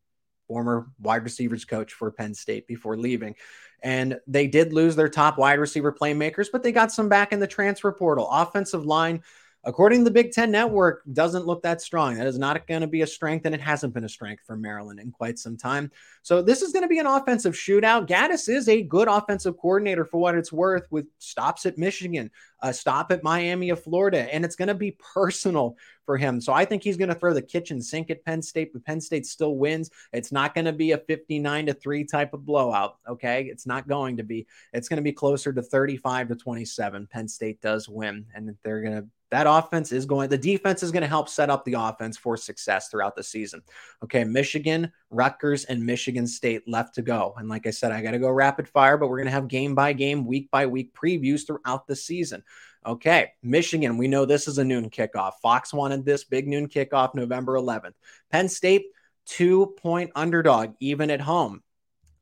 Former 0.47 0.88
wide 0.99 1.23
receivers 1.23 1.63
coach 1.63 1.93
for 1.93 2.12
Penn 2.12 2.34
State 2.34 2.67
before 2.67 2.97
leaving. 2.97 3.36
And 3.82 4.19
they 4.27 4.47
did 4.47 4.73
lose 4.73 4.95
their 4.95 5.08
top 5.08 5.38
wide 5.38 5.60
receiver 5.60 5.93
playmakers, 5.93 6.47
but 6.51 6.63
they 6.63 6.71
got 6.71 6.91
some 6.91 7.08
back 7.08 7.32
in 7.32 7.39
the 7.39 7.47
transfer 7.47 7.91
portal. 7.91 8.29
Offensive 8.29 8.86
line 8.86 9.23
according 9.63 10.00
to 10.00 10.04
the 10.06 10.12
Big 10.12 10.32
Ten 10.32 10.52
Network, 10.52 11.04
doesn't 11.12 11.45
look 11.45 11.63
that 11.63 11.82
strong. 11.82 12.15
That 12.15 12.28
is 12.28 12.38
not 12.38 12.65
going 12.67 12.82
to 12.82 12.88
be 12.88 13.02
a 13.02 13.08
strength, 13.08 13.45
and 13.45 13.54
it 13.54 13.62
hasn't 13.62 13.93
been 13.93 14.04
a 14.04 14.10
strength 14.10 14.43
for 14.45 14.56
Maryland 14.56 15.00
in 15.00 15.12
quite 15.12 15.38
some 15.39 15.58
time. 15.58 15.91
So 16.22 16.41
this 16.41 16.62
is 16.62 16.72
going 16.72 16.84
to 16.84 16.89
be 16.89 17.00
an 17.00 17.06
offensive 17.06 17.54
shootout. 17.54 18.08
Gattis 18.08 18.50
is 18.50 18.69
a 18.69 18.84
good 18.84 19.08
offensive 19.08 19.58
coordinator 19.58 20.06
for 20.06 20.19
what 20.19 20.36
it's 20.36 20.52
worth, 20.52 20.88
with 20.91 21.08
stops 21.19 21.65
at 21.65 21.78
Michigan, 21.78 22.32
a 22.62 22.74
stop 22.74 23.12
at 23.12 23.24
Miami 23.24 23.69
of 23.69 23.84
Florida, 23.84 24.34
and 24.34 24.43
it's 24.43 24.56
going 24.56 24.67
to 24.67 24.76
be 24.76 24.98
personal 25.13 25.78
for 26.06 26.17
him. 26.17 26.41
So 26.41 26.54
I 26.54 26.65
think 26.65 26.84
he's 26.84 26.98
going 26.98 27.10
to 27.10 27.15
throw 27.15 27.34
the 27.34 27.41
kitchen 27.41 27.82
sink 27.82 28.10
at 28.10 28.26
Penn 28.26 28.41
State, 28.41 28.74
but 28.74 28.84
Penn 28.84 29.00
State 29.00 29.26
still 29.26 29.56
wins. 29.56 29.91
It's 30.12 30.32
not 30.32 30.56
going 30.56 30.65
to 30.65 30.74
be 30.74 30.91
a 30.93 30.98
59 30.98 31.67
to 31.67 31.74
3 31.74 32.04
type 32.06 32.34
of 32.34 32.45
blowout. 32.45 32.98
Okay. 33.08 33.43
It's 33.43 33.67
not 33.67 33.88
going 33.88 34.17
to 34.17 34.24
be. 34.24 34.48
It's 34.74 34.89
going 34.89 34.98
to 34.98 35.04
be 35.04 35.12
closer 35.12 35.54
to 35.54 35.62
35 35.62 36.30
to 36.30 36.36
27. 36.36 37.08
Penn 37.12 37.28
State 37.28 37.62
does 37.62 37.88
win, 37.88 38.26
and 38.34 38.56
they're 38.63 38.82
going 38.82 39.04
to 39.04 39.08
that 39.31 39.47
offense 39.47 39.91
is 39.91 40.05
going, 40.05 40.29
the 40.29 40.37
defense 40.37 40.81
is 40.81 40.91
going 40.91 41.01
to 41.01 41.07
help 41.07 41.29
set 41.29 41.49
up 41.49 41.63
the 41.63 41.73
offense 41.73 42.17
for 42.17 42.35
success 42.35 42.89
throughout 42.89 43.15
the 43.15 43.23
season. 43.23 43.61
Okay, 44.03 44.23
Michigan, 44.23 44.91
Rutgers, 45.09 45.65
and 45.65 45.85
Michigan 45.85 46.25
State 46.25 46.67
left 46.67 46.95
to 46.95 47.01
go. 47.01 47.35
And 47.37 47.47
like 47.47 47.67
I 47.67 47.71
said, 47.71 47.91
I 47.91 48.01
got 48.01 48.11
to 48.11 48.19
go 48.19 48.29
rapid 48.29 48.67
fire, 48.67 48.97
but 48.97 49.07
we're 49.07 49.17
going 49.17 49.27
to 49.27 49.31
have 49.31 49.47
game 49.47 49.75
by 49.75 49.93
game, 49.93 50.25
week 50.25 50.49
by 50.49 50.65
week 50.65 50.93
previews 50.93 51.45
throughout 51.45 51.85
the 51.87 51.95
season. 51.95 52.43
Okay, 52.85 53.31
Michigan, 53.43 53.97
we 53.97 54.07
know 54.07 54.25
this 54.25 54.47
is 54.47 54.57
a 54.57 54.63
noon 54.63 54.89
kickoff. 54.89 55.33
Fox 55.41 55.73
wanted 55.73 56.05
this 56.05 56.23
big 56.23 56.47
noon 56.47 56.67
kickoff 56.67 57.13
November 57.13 57.55
11th. 57.55 57.93
Penn 58.31 58.49
State, 58.49 58.85
two 59.25 59.75
point 59.77 60.11
underdog, 60.15 60.73
even 60.79 61.11
at 61.11 61.21
home. 61.21 61.61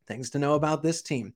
Things 0.08 0.32
to 0.32 0.40
know 0.40 0.56
about 0.56 0.84
this 0.84 1.02
team. 1.02 1.34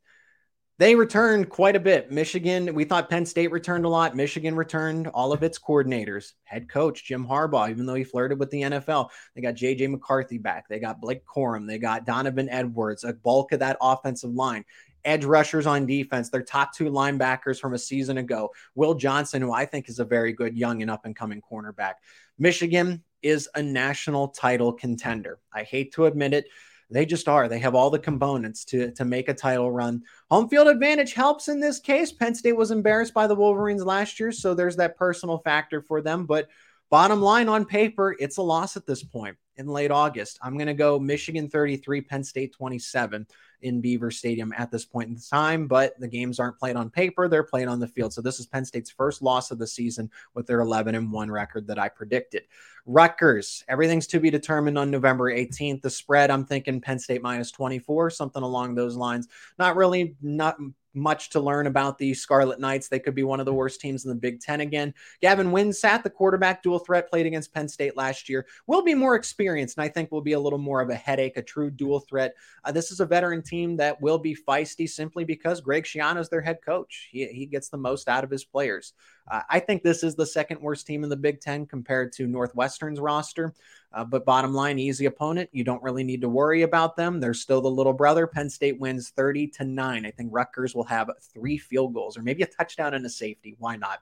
They 0.82 0.96
returned 0.96 1.48
quite 1.48 1.76
a 1.76 1.80
bit. 1.80 2.10
Michigan, 2.10 2.74
we 2.74 2.86
thought 2.86 3.08
Penn 3.08 3.24
State 3.24 3.52
returned 3.52 3.86
a 3.86 3.88
lot. 3.88 4.16
Michigan 4.16 4.56
returned 4.56 5.10
all 5.10 5.32
of 5.32 5.44
its 5.44 5.60
coordinators. 5.60 6.32
Head 6.44 6.68
coach 6.68 7.04
Jim 7.04 7.24
Harbaugh, 7.24 7.70
even 7.70 7.86
though 7.86 7.94
he 7.94 8.04
flirted 8.04 8.40
with 8.40 8.50
the 8.50 8.64
NFL, 8.64 9.10
they 9.36 9.44
got 9.44 9.54
JJ 9.54 9.92
McCarthy 9.92 10.40
back. 10.40 10.68
They 10.68 10.80
got 10.80 11.00
Blake 11.00 11.24
Corum. 11.24 11.68
They 11.68 11.78
got 11.78 12.08
Donovan 12.08 12.50
Edwards, 12.50 13.04
a 13.04 13.14
bulk 13.14 13.52
of 13.52 13.60
that 13.60 13.78
offensive 13.80 14.32
line. 14.32 14.66
Edge 15.06 15.24
rushers 15.24 15.68
on 15.68 15.86
defense, 15.86 16.32
their 16.32 16.42
top 16.42 16.74
two 16.74 16.86
linebackers 16.86 17.60
from 17.60 17.76
a 17.76 17.78
season 17.78 18.18
ago. 18.18 18.50
Will 18.74 18.96
Johnson, 18.96 19.44
who 19.44 19.54
I 19.54 19.68
think 19.68 19.88
is 19.88 20.00
a 20.00 20.04
very 20.04 20.34
good 20.34 20.58
young 20.58 20.82
and 20.82 20.90
up 20.90 21.06
and 21.06 21.16
coming 21.16 21.44
cornerback. 21.44 21.94
Michigan 22.40 23.04
is 23.22 23.48
a 23.54 23.62
national 23.62 24.30
title 24.30 24.74
contender. 24.74 25.38
I 25.54 25.62
hate 25.62 25.94
to 25.94 26.08
admit 26.08 26.34
it. 26.34 26.46
They 26.92 27.06
just 27.06 27.28
are. 27.30 27.48
They 27.48 27.60
have 27.60 27.74
all 27.74 27.90
the 27.90 28.00
components 28.00 28.66
to, 28.66 28.92
to 28.92 29.06
make 29.06 29.30
a 29.30 29.34
title 29.34 29.72
run. 29.72 30.04
Home 30.30 30.50
field 30.50 30.68
advantage 30.68 31.14
helps 31.14 31.48
in 31.48 31.60
this 31.60 31.80
case. 31.80 32.12
Penn 32.12 32.36
State 32.36 32.58
was 32.58 32.72
embarrassed 32.72 33.14
by 33.14 33.28
the 33.28 33.36
Wolverines 33.36 33.84
last 33.84 34.20
year, 34.20 34.32
so 34.32 34.54
there's 34.54 34.76
that 34.76 34.98
personal 34.98 35.40
factor 35.40 35.82
for 35.82 36.02
them. 36.02 36.26
But 36.26 36.50
bottom 36.90 37.22
line 37.22 37.48
on 37.48 37.66
paper, 37.66 38.16
it's 38.20 38.38
a 38.38 38.42
loss 38.42 38.76
at 38.76 38.86
this 38.86 39.04
point 39.04 39.38
in 39.56 39.68
late 39.68 39.92
August. 39.92 40.38
I'm 40.44 40.58
going 40.58 40.68
to 40.68 40.74
go 40.74 41.00
Michigan 41.00 41.50
33, 41.50 42.02
Penn 42.02 42.24
State 42.24 42.54
27 42.54 43.26
in 43.62 43.82
Beaver 43.82 44.12
Stadium 44.12 44.54
at 44.58 44.72
this 44.72 44.86
point 44.86 45.10
in 45.10 45.18
time, 45.20 45.68
but 45.68 46.00
the 46.00 46.08
games 46.08 46.40
aren't 46.40 46.58
played 46.58 46.76
on 46.76 46.90
paper, 46.90 47.28
they're 47.28 47.44
played 47.44 47.68
on 47.68 47.80
the 47.80 47.88
field. 47.88 48.14
So 48.14 48.22
this 48.22 48.40
is 48.40 48.46
Penn 48.46 48.66
State's 48.66 48.90
first 48.90 49.22
loss 49.22 49.52
of 49.52 49.60
the 49.60 49.68
season 49.68 50.10
with 50.34 50.48
their 50.48 50.62
11 50.62 50.96
and 50.96 51.12
1 51.12 51.32
record 51.32 51.68
that 51.68 51.80
I 51.80 51.90
predicted. 51.90 52.44
Rutgers, 52.86 53.64
everything's 53.68 54.08
to 54.08 54.20
be 54.20 54.30
determined 54.30 54.78
on 54.78 54.90
November 54.90 55.32
18th. 55.32 55.82
The 55.82 55.90
spread, 55.90 56.32
I'm 56.32 56.46
thinking 56.46 56.82
Penn 56.82 57.00
State 57.00 57.22
minus 57.22 57.52
24, 57.52 58.10
something 58.10 58.42
along 58.42 58.76
those 58.76 58.96
lines. 58.96 59.28
Not 59.60 59.76
really 59.76 60.16
not 60.22 60.58
much 60.94 61.30
to 61.32 61.40
learn 61.40 61.68
about 61.68 61.98
the 61.98 62.14
Scarlet 62.14 62.60
Knights. 62.60 62.88
They 62.88 63.00
could 63.00 63.16
be 63.16 63.24
one 63.24 63.40
of 63.40 63.46
the 63.46 63.54
worst 63.54 63.82
teams 63.82 64.06
in 64.06 64.10
the 64.10 64.16
Big 64.16 64.40
Ten 64.40 64.62
again. 64.62 64.94
Gavin 65.22 65.52
Wimsatt, 65.52 66.04
the 66.04 66.10
quarterback 66.10 66.64
dual 66.64 66.80
threat, 66.80 67.10
played 67.10 67.26
against 67.26 67.54
Penn 67.54 67.68
State 67.68 67.96
last 67.96 68.30
year, 68.30 68.46
will 68.68 68.84
be 68.84 68.96
more 68.96 69.16
experienced 69.16 69.78
and 69.78 69.84
I 69.84 69.90
think 69.90 70.12
will 70.12 70.22
be 70.22 70.34
a 70.34 70.40
little 70.40 70.60
more 70.60 70.82
of 70.82 70.90
a 70.90 70.96
headache, 70.96 71.38
a 71.38 71.42
true 71.42 71.70
dual 71.70 72.00
threat. 72.00 72.36
Uh, 72.64 72.72
this 72.72 72.92
is 72.92 73.00
a 73.00 73.06
veteran 73.06 73.42
team 73.42 73.78
that 73.78 74.02
will 74.02 74.18
be 74.18 74.36
feisty 74.36 74.90
simply 74.90 75.24
because 75.24 75.62
Greg 75.62 75.84
Schiano 75.84 76.20
is 76.20 76.30
their 76.30 76.42
head 76.42 76.60
coach. 76.66 77.10
He, 77.12 77.28
he 77.28 77.46
gets 77.46 77.70
the 77.70 77.78
most 77.78 78.08
out 78.08 78.24
of 78.24 78.30
his 78.30 78.44
players. 78.44 78.94
Uh, 79.30 79.42
I 79.50 79.60
think 79.60 79.84
this 79.84 80.04
is 80.04 80.16
the 80.16 80.26
second 80.26 80.62
worst 80.62 80.88
team 80.88 81.04
in 81.04 81.10
the 81.10 81.16
Big 81.16 81.42
Ten 81.42 81.66
compared 81.66 82.12
to 82.14 82.28
Northwestern's 82.28 83.00
roster. 83.00 83.54
Uh, 83.94 84.06
but 84.06 84.26
bottom 84.26 84.54
line, 84.54 84.80
easy 84.80 85.06
opponent. 85.06 85.50
You 85.52 85.64
don't 85.64 85.84
really 85.84 86.04
need 86.04 86.22
to 86.22 86.30
worry 86.30 86.62
about 86.62 86.96
them. 86.96 87.20
They're 87.20 87.34
still 87.34 87.62
the 87.62 87.70
little 87.70 87.94
brother. 87.94 88.26
Penn 88.26 88.50
State 88.50 88.80
wins 88.80 89.10
30 89.10 89.48
to 89.48 89.64
9. 89.66 90.06
I 90.06 90.12
think 90.12 90.30
Rutgers 90.32 90.74
will 90.74 90.86
have 90.86 91.10
three 91.34 91.58
field 91.58 91.94
goals 91.94 92.18
or 92.18 92.22
maybe 92.22 92.44
a 92.44 92.48
touchdown 92.48 92.94
and 92.94 93.06
a 93.06 93.10
safety. 93.10 93.56
Why 93.60 93.76
not? 93.76 94.00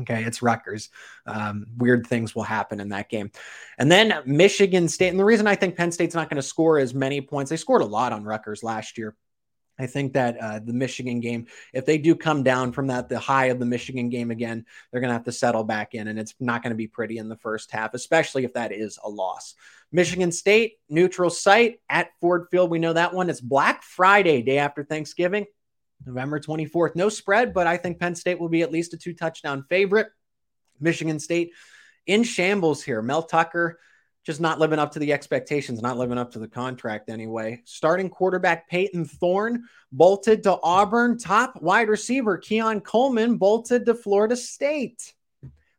Okay, 0.00 0.22
it's 0.24 0.42
Rutgers. 0.42 0.90
Um, 1.26 1.66
weird 1.76 2.06
things 2.06 2.34
will 2.34 2.42
happen 2.42 2.80
in 2.80 2.90
that 2.90 3.08
game. 3.08 3.30
And 3.78 3.90
then 3.90 4.14
Michigan 4.26 4.88
State. 4.88 5.08
And 5.08 5.18
the 5.18 5.24
reason 5.24 5.46
I 5.46 5.56
think 5.56 5.76
Penn 5.76 5.92
State's 5.92 6.14
not 6.14 6.28
going 6.28 6.36
to 6.36 6.42
score 6.42 6.78
as 6.78 6.94
many 6.94 7.20
points, 7.20 7.50
they 7.50 7.56
scored 7.56 7.82
a 7.82 7.86
lot 7.86 8.12
on 8.12 8.24
Rutgers 8.24 8.62
last 8.62 8.98
year. 8.98 9.16
I 9.78 9.86
think 9.86 10.14
that 10.14 10.36
uh, 10.38 10.58
the 10.58 10.72
Michigan 10.72 11.20
game, 11.20 11.46
if 11.72 11.86
they 11.86 11.98
do 11.98 12.16
come 12.16 12.42
down 12.42 12.72
from 12.72 12.88
that, 12.88 13.08
the 13.08 13.18
high 13.18 13.46
of 13.46 13.58
the 13.58 13.66
Michigan 13.66 14.08
game 14.08 14.30
again, 14.30 14.66
they're 14.90 15.00
going 15.00 15.10
to 15.10 15.14
have 15.14 15.24
to 15.24 15.32
settle 15.32 15.64
back 15.64 15.94
in, 15.94 16.08
and 16.08 16.18
it's 16.18 16.34
not 16.40 16.62
going 16.62 16.72
to 16.72 16.76
be 16.76 16.88
pretty 16.88 17.18
in 17.18 17.28
the 17.28 17.36
first 17.36 17.70
half, 17.70 17.94
especially 17.94 18.44
if 18.44 18.54
that 18.54 18.72
is 18.72 18.98
a 19.04 19.08
loss. 19.08 19.54
Michigan 19.92 20.32
State, 20.32 20.78
neutral 20.88 21.30
site 21.30 21.80
at 21.88 22.10
Ford 22.20 22.48
Field. 22.50 22.70
We 22.70 22.78
know 22.78 22.92
that 22.92 23.14
one. 23.14 23.30
It's 23.30 23.40
Black 23.40 23.82
Friday, 23.82 24.42
day 24.42 24.58
after 24.58 24.84
Thanksgiving. 24.84 25.46
November 26.04 26.40
24th. 26.40 26.94
No 26.94 27.08
spread, 27.08 27.52
but 27.52 27.66
I 27.66 27.76
think 27.76 27.98
Penn 27.98 28.14
State 28.14 28.38
will 28.38 28.48
be 28.48 28.62
at 28.62 28.72
least 28.72 28.94
a 28.94 28.96
two 28.96 29.14
touchdown 29.14 29.64
favorite. 29.68 30.08
Michigan 30.80 31.18
State 31.18 31.52
in 32.06 32.22
shambles 32.22 32.82
here. 32.82 33.02
Mel 33.02 33.22
Tucker 33.22 33.78
just 34.28 34.42
not 34.42 34.58
living 34.58 34.78
up 34.78 34.92
to 34.92 34.98
the 34.98 35.10
expectations, 35.10 35.80
not 35.80 35.96
living 35.96 36.18
up 36.18 36.30
to 36.30 36.38
the 36.38 36.46
contract 36.46 37.08
anyway. 37.08 37.62
Starting 37.64 38.10
quarterback 38.10 38.68
Payton 38.68 39.06
Thorne 39.06 39.64
bolted 39.90 40.42
to 40.42 40.58
Auburn. 40.62 41.16
Top 41.16 41.62
wide 41.62 41.88
receiver 41.88 42.36
Keon 42.36 42.82
Coleman 42.82 43.38
bolted 43.38 43.86
to 43.86 43.94
Florida 43.94 44.36
State. 44.36 45.14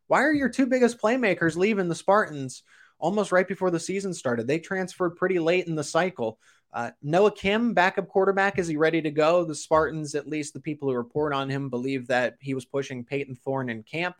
Why 0.08 0.24
are 0.24 0.32
your 0.32 0.48
two 0.48 0.66
biggest 0.66 0.98
playmakers 0.98 1.54
leaving 1.54 1.86
the 1.86 1.94
Spartans 1.94 2.64
almost 2.98 3.30
right 3.30 3.46
before 3.46 3.70
the 3.70 3.78
season 3.78 4.12
started? 4.12 4.48
They 4.48 4.58
transferred 4.58 5.10
pretty 5.10 5.38
late 5.38 5.68
in 5.68 5.76
the 5.76 5.84
cycle. 5.84 6.40
Uh, 6.72 6.90
Noah 7.04 7.30
Kim, 7.30 7.72
backup 7.72 8.08
quarterback, 8.08 8.58
is 8.58 8.66
he 8.66 8.76
ready 8.76 9.00
to 9.00 9.12
go? 9.12 9.44
The 9.44 9.54
Spartans, 9.54 10.16
at 10.16 10.26
least 10.26 10.54
the 10.54 10.60
people 10.60 10.88
who 10.88 10.96
report 10.96 11.32
on 11.32 11.48
him, 11.48 11.70
believe 11.70 12.08
that 12.08 12.36
he 12.40 12.54
was 12.54 12.64
pushing 12.64 13.04
Payton 13.04 13.36
Thorne 13.36 13.70
in 13.70 13.84
camp. 13.84 14.16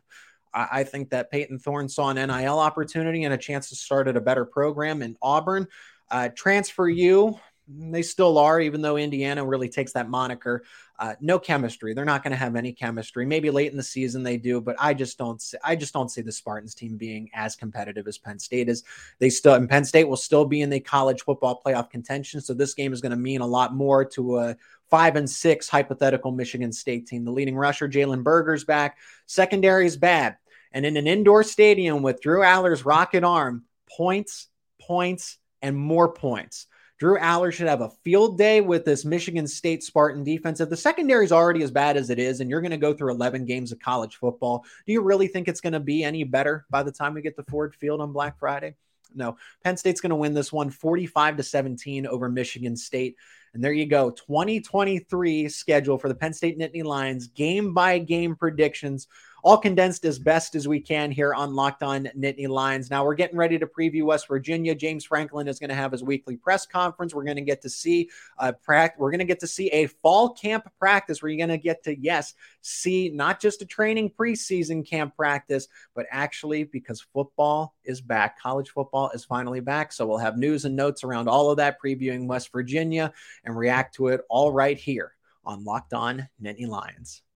I, 0.53 0.83
think 0.83 1.09
that 1.11 1.31
Payton 1.31 1.59
Thorne 1.59 1.87
saw 1.87 2.09
an 2.09 2.15
NIL 2.15 2.59
opportunity 2.59 3.23
and 3.23 3.33
a 3.33 3.37
chance 3.37 3.69
to 3.69 3.75
start 3.75 4.07
at 4.07 4.17
a 4.17 4.21
better 4.21 4.45
program 4.45 5.01
in 5.01 5.17
Auburn. 5.21 5.67
Uh, 6.09 6.29
transfer 6.35 6.89
you, 6.89 7.39
they 7.67 8.01
still 8.01 8.37
are, 8.37 8.59
even 8.59 8.81
though 8.81 8.97
Indiana 8.97 9.45
really 9.45 9.69
takes 9.69 9.93
that 9.93 10.09
moniker. 10.09 10.63
Uh, 11.01 11.15
no 11.19 11.39
chemistry. 11.39 11.95
They're 11.95 12.05
not 12.05 12.21
going 12.21 12.29
to 12.29 12.37
have 12.37 12.55
any 12.55 12.71
chemistry. 12.71 13.25
Maybe 13.25 13.49
late 13.49 13.71
in 13.71 13.77
the 13.77 13.81
season 13.81 14.21
they 14.21 14.37
do, 14.37 14.61
but 14.61 14.75
I 14.77 14.93
just 14.93 15.17
don't. 15.17 15.41
See, 15.41 15.57
I 15.63 15.75
just 15.75 15.93
don't 15.93 16.11
see 16.11 16.21
the 16.21 16.31
Spartans 16.31 16.75
team 16.75 16.95
being 16.95 17.27
as 17.33 17.55
competitive 17.55 18.07
as 18.07 18.19
Penn 18.19 18.37
State 18.37 18.69
is. 18.69 18.83
They 19.17 19.31
still 19.31 19.55
and 19.55 19.67
Penn 19.67 19.83
State 19.83 20.07
will 20.07 20.15
still 20.15 20.45
be 20.45 20.61
in 20.61 20.69
the 20.69 20.79
college 20.79 21.23
football 21.23 21.59
playoff 21.65 21.89
contention. 21.89 22.39
So 22.39 22.53
this 22.53 22.75
game 22.75 22.93
is 22.93 23.01
going 23.01 23.13
to 23.13 23.17
mean 23.17 23.41
a 23.41 23.47
lot 23.47 23.73
more 23.73 24.05
to 24.09 24.37
a 24.37 24.55
five 24.91 25.15
and 25.15 25.27
six 25.27 25.67
hypothetical 25.67 26.31
Michigan 26.31 26.71
State 26.71 27.07
team. 27.07 27.25
The 27.25 27.31
leading 27.31 27.55
rusher 27.55 27.89
Jalen 27.89 28.21
Berger's 28.21 28.63
back. 28.63 28.99
Secondary 29.25 29.87
is 29.87 29.97
bad, 29.97 30.37
and 30.71 30.85
in 30.85 30.97
an 30.97 31.07
indoor 31.07 31.41
stadium 31.41 32.03
with 32.03 32.21
Drew 32.21 32.41
Allar's 32.41 32.85
rocket 32.85 33.23
arm, 33.23 33.65
points, 33.89 34.49
points, 34.79 35.39
and 35.63 35.75
more 35.75 36.13
points. 36.13 36.67
Drew 37.01 37.17
Allar 37.17 37.51
should 37.51 37.67
have 37.67 37.81
a 37.81 37.89
field 38.03 38.37
day 38.37 38.61
with 38.61 38.85
this 38.85 39.05
Michigan 39.05 39.47
State 39.47 39.81
Spartan 39.83 40.23
defense. 40.23 40.59
If 40.59 40.69
the 40.69 40.77
secondary 40.77 41.25
is 41.25 41.31
already 41.31 41.63
as 41.63 41.71
bad 41.71 41.97
as 41.97 42.11
it 42.11 42.19
is, 42.19 42.41
and 42.41 42.47
you're 42.47 42.61
going 42.61 42.69
to 42.69 42.77
go 42.77 42.93
through 42.93 43.09
11 43.09 43.45
games 43.45 43.71
of 43.71 43.79
college 43.79 44.17
football, 44.17 44.63
do 44.85 44.93
you 44.93 45.01
really 45.01 45.25
think 45.25 45.47
it's 45.47 45.61
going 45.61 45.73
to 45.73 45.79
be 45.79 46.03
any 46.03 46.23
better 46.23 46.67
by 46.69 46.83
the 46.83 46.91
time 46.91 47.15
we 47.15 47.23
get 47.23 47.35
to 47.37 47.43
Ford 47.49 47.73
Field 47.73 48.01
on 48.01 48.13
Black 48.13 48.37
Friday? 48.37 48.75
No. 49.15 49.35
Penn 49.63 49.77
State's 49.77 49.99
going 49.99 50.11
to 50.11 50.15
win 50.15 50.35
this 50.35 50.53
one 50.53 50.69
45 50.69 51.37
to 51.37 51.43
17 51.43 52.05
over 52.05 52.29
Michigan 52.29 52.77
State. 52.77 53.15
And 53.55 53.63
there 53.63 53.73
you 53.73 53.87
go. 53.87 54.11
2023 54.11 55.49
schedule 55.49 55.97
for 55.97 56.07
the 56.07 56.13
Penn 56.13 56.33
State 56.33 56.59
Nittany 56.59 56.83
Lions, 56.83 57.29
game 57.29 57.73
by 57.73 57.97
game 57.97 58.35
predictions 58.35 59.07
all 59.43 59.57
condensed 59.57 60.05
as 60.05 60.19
best 60.19 60.55
as 60.55 60.67
we 60.67 60.79
can 60.79 61.11
here 61.11 61.33
on 61.33 61.55
Locked 61.55 61.83
On 61.83 62.05
Nittany 62.17 62.47
Lions. 62.47 62.89
Now 62.89 63.03
we're 63.03 63.15
getting 63.15 63.37
ready 63.37 63.57
to 63.57 63.65
preview 63.65 64.03
West 64.03 64.27
Virginia. 64.27 64.75
James 64.75 65.05
Franklin 65.05 65.47
is 65.47 65.59
going 65.59 65.69
to 65.69 65.75
have 65.75 65.91
his 65.91 66.03
weekly 66.03 66.37
press 66.37 66.65
conference. 66.65 67.13
We're 67.13 67.23
going 67.23 67.37
to 67.37 67.41
get 67.41 67.61
to 67.63 67.69
see 67.69 68.09
uh, 68.37 68.49
a 68.49 68.53
practice. 68.53 68.99
We're 68.99 69.11
going 69.11 69.19
to 69.19 69.25
get 69.25 69.39
to 69.41 69.47
see 69.47 69.69
a 69.69 69.87
fall 69.87 70.29
camp 70.29 70.69
practice 70.79 71.21
where 71.21 71.31
you're 71.31 71.45
going 71.45 71.57
to 71.57 71.63
get 71.63 71.83
to 71.85 71.99
yes 71.99 72.33
see 72.61 73.09
not 73.09 73.39
just 73.39 73.61
a 73.61 73.65
training 73.65 74.11
preseason 74.11 74.87
camp 74.87 75.15
practice, 75.15 75.67
but 75.95 76.05
actually 76.11 76.63
because 76.63 77.01
football 77.01 77.75
is 77.83 78.01
back, 78.01 78.39
college 78.39 78.69
football 78.69 79.09
is 79.11 79.25
finally 79.25 79.59
back. 79.59 79.91
So 79.91 80.05
we'll 80.05 80.17
have 80.17 80.37
news 80.37 80.65
and 80.65 80.75
notes 80.75 81.03
around 81.03 81.27
all 81.27 81.49
of 81.49 81.57
that, 81.57 81.77
previewing 81.83 82.27
West 82.27 82.51
Virginia 82.51 83.13
and 83.43 83.57
react 83.57 83.95
to 83.95 84.07
it 84.09 84.21
all 84.29 84.51
right 84.51 84.77
here 84.77 85.13
on 85.45 85.63
Locked 85.63 85.93
On 85.93 86.27
Nittany 86.41 86.67
Lions. 86.67 87.23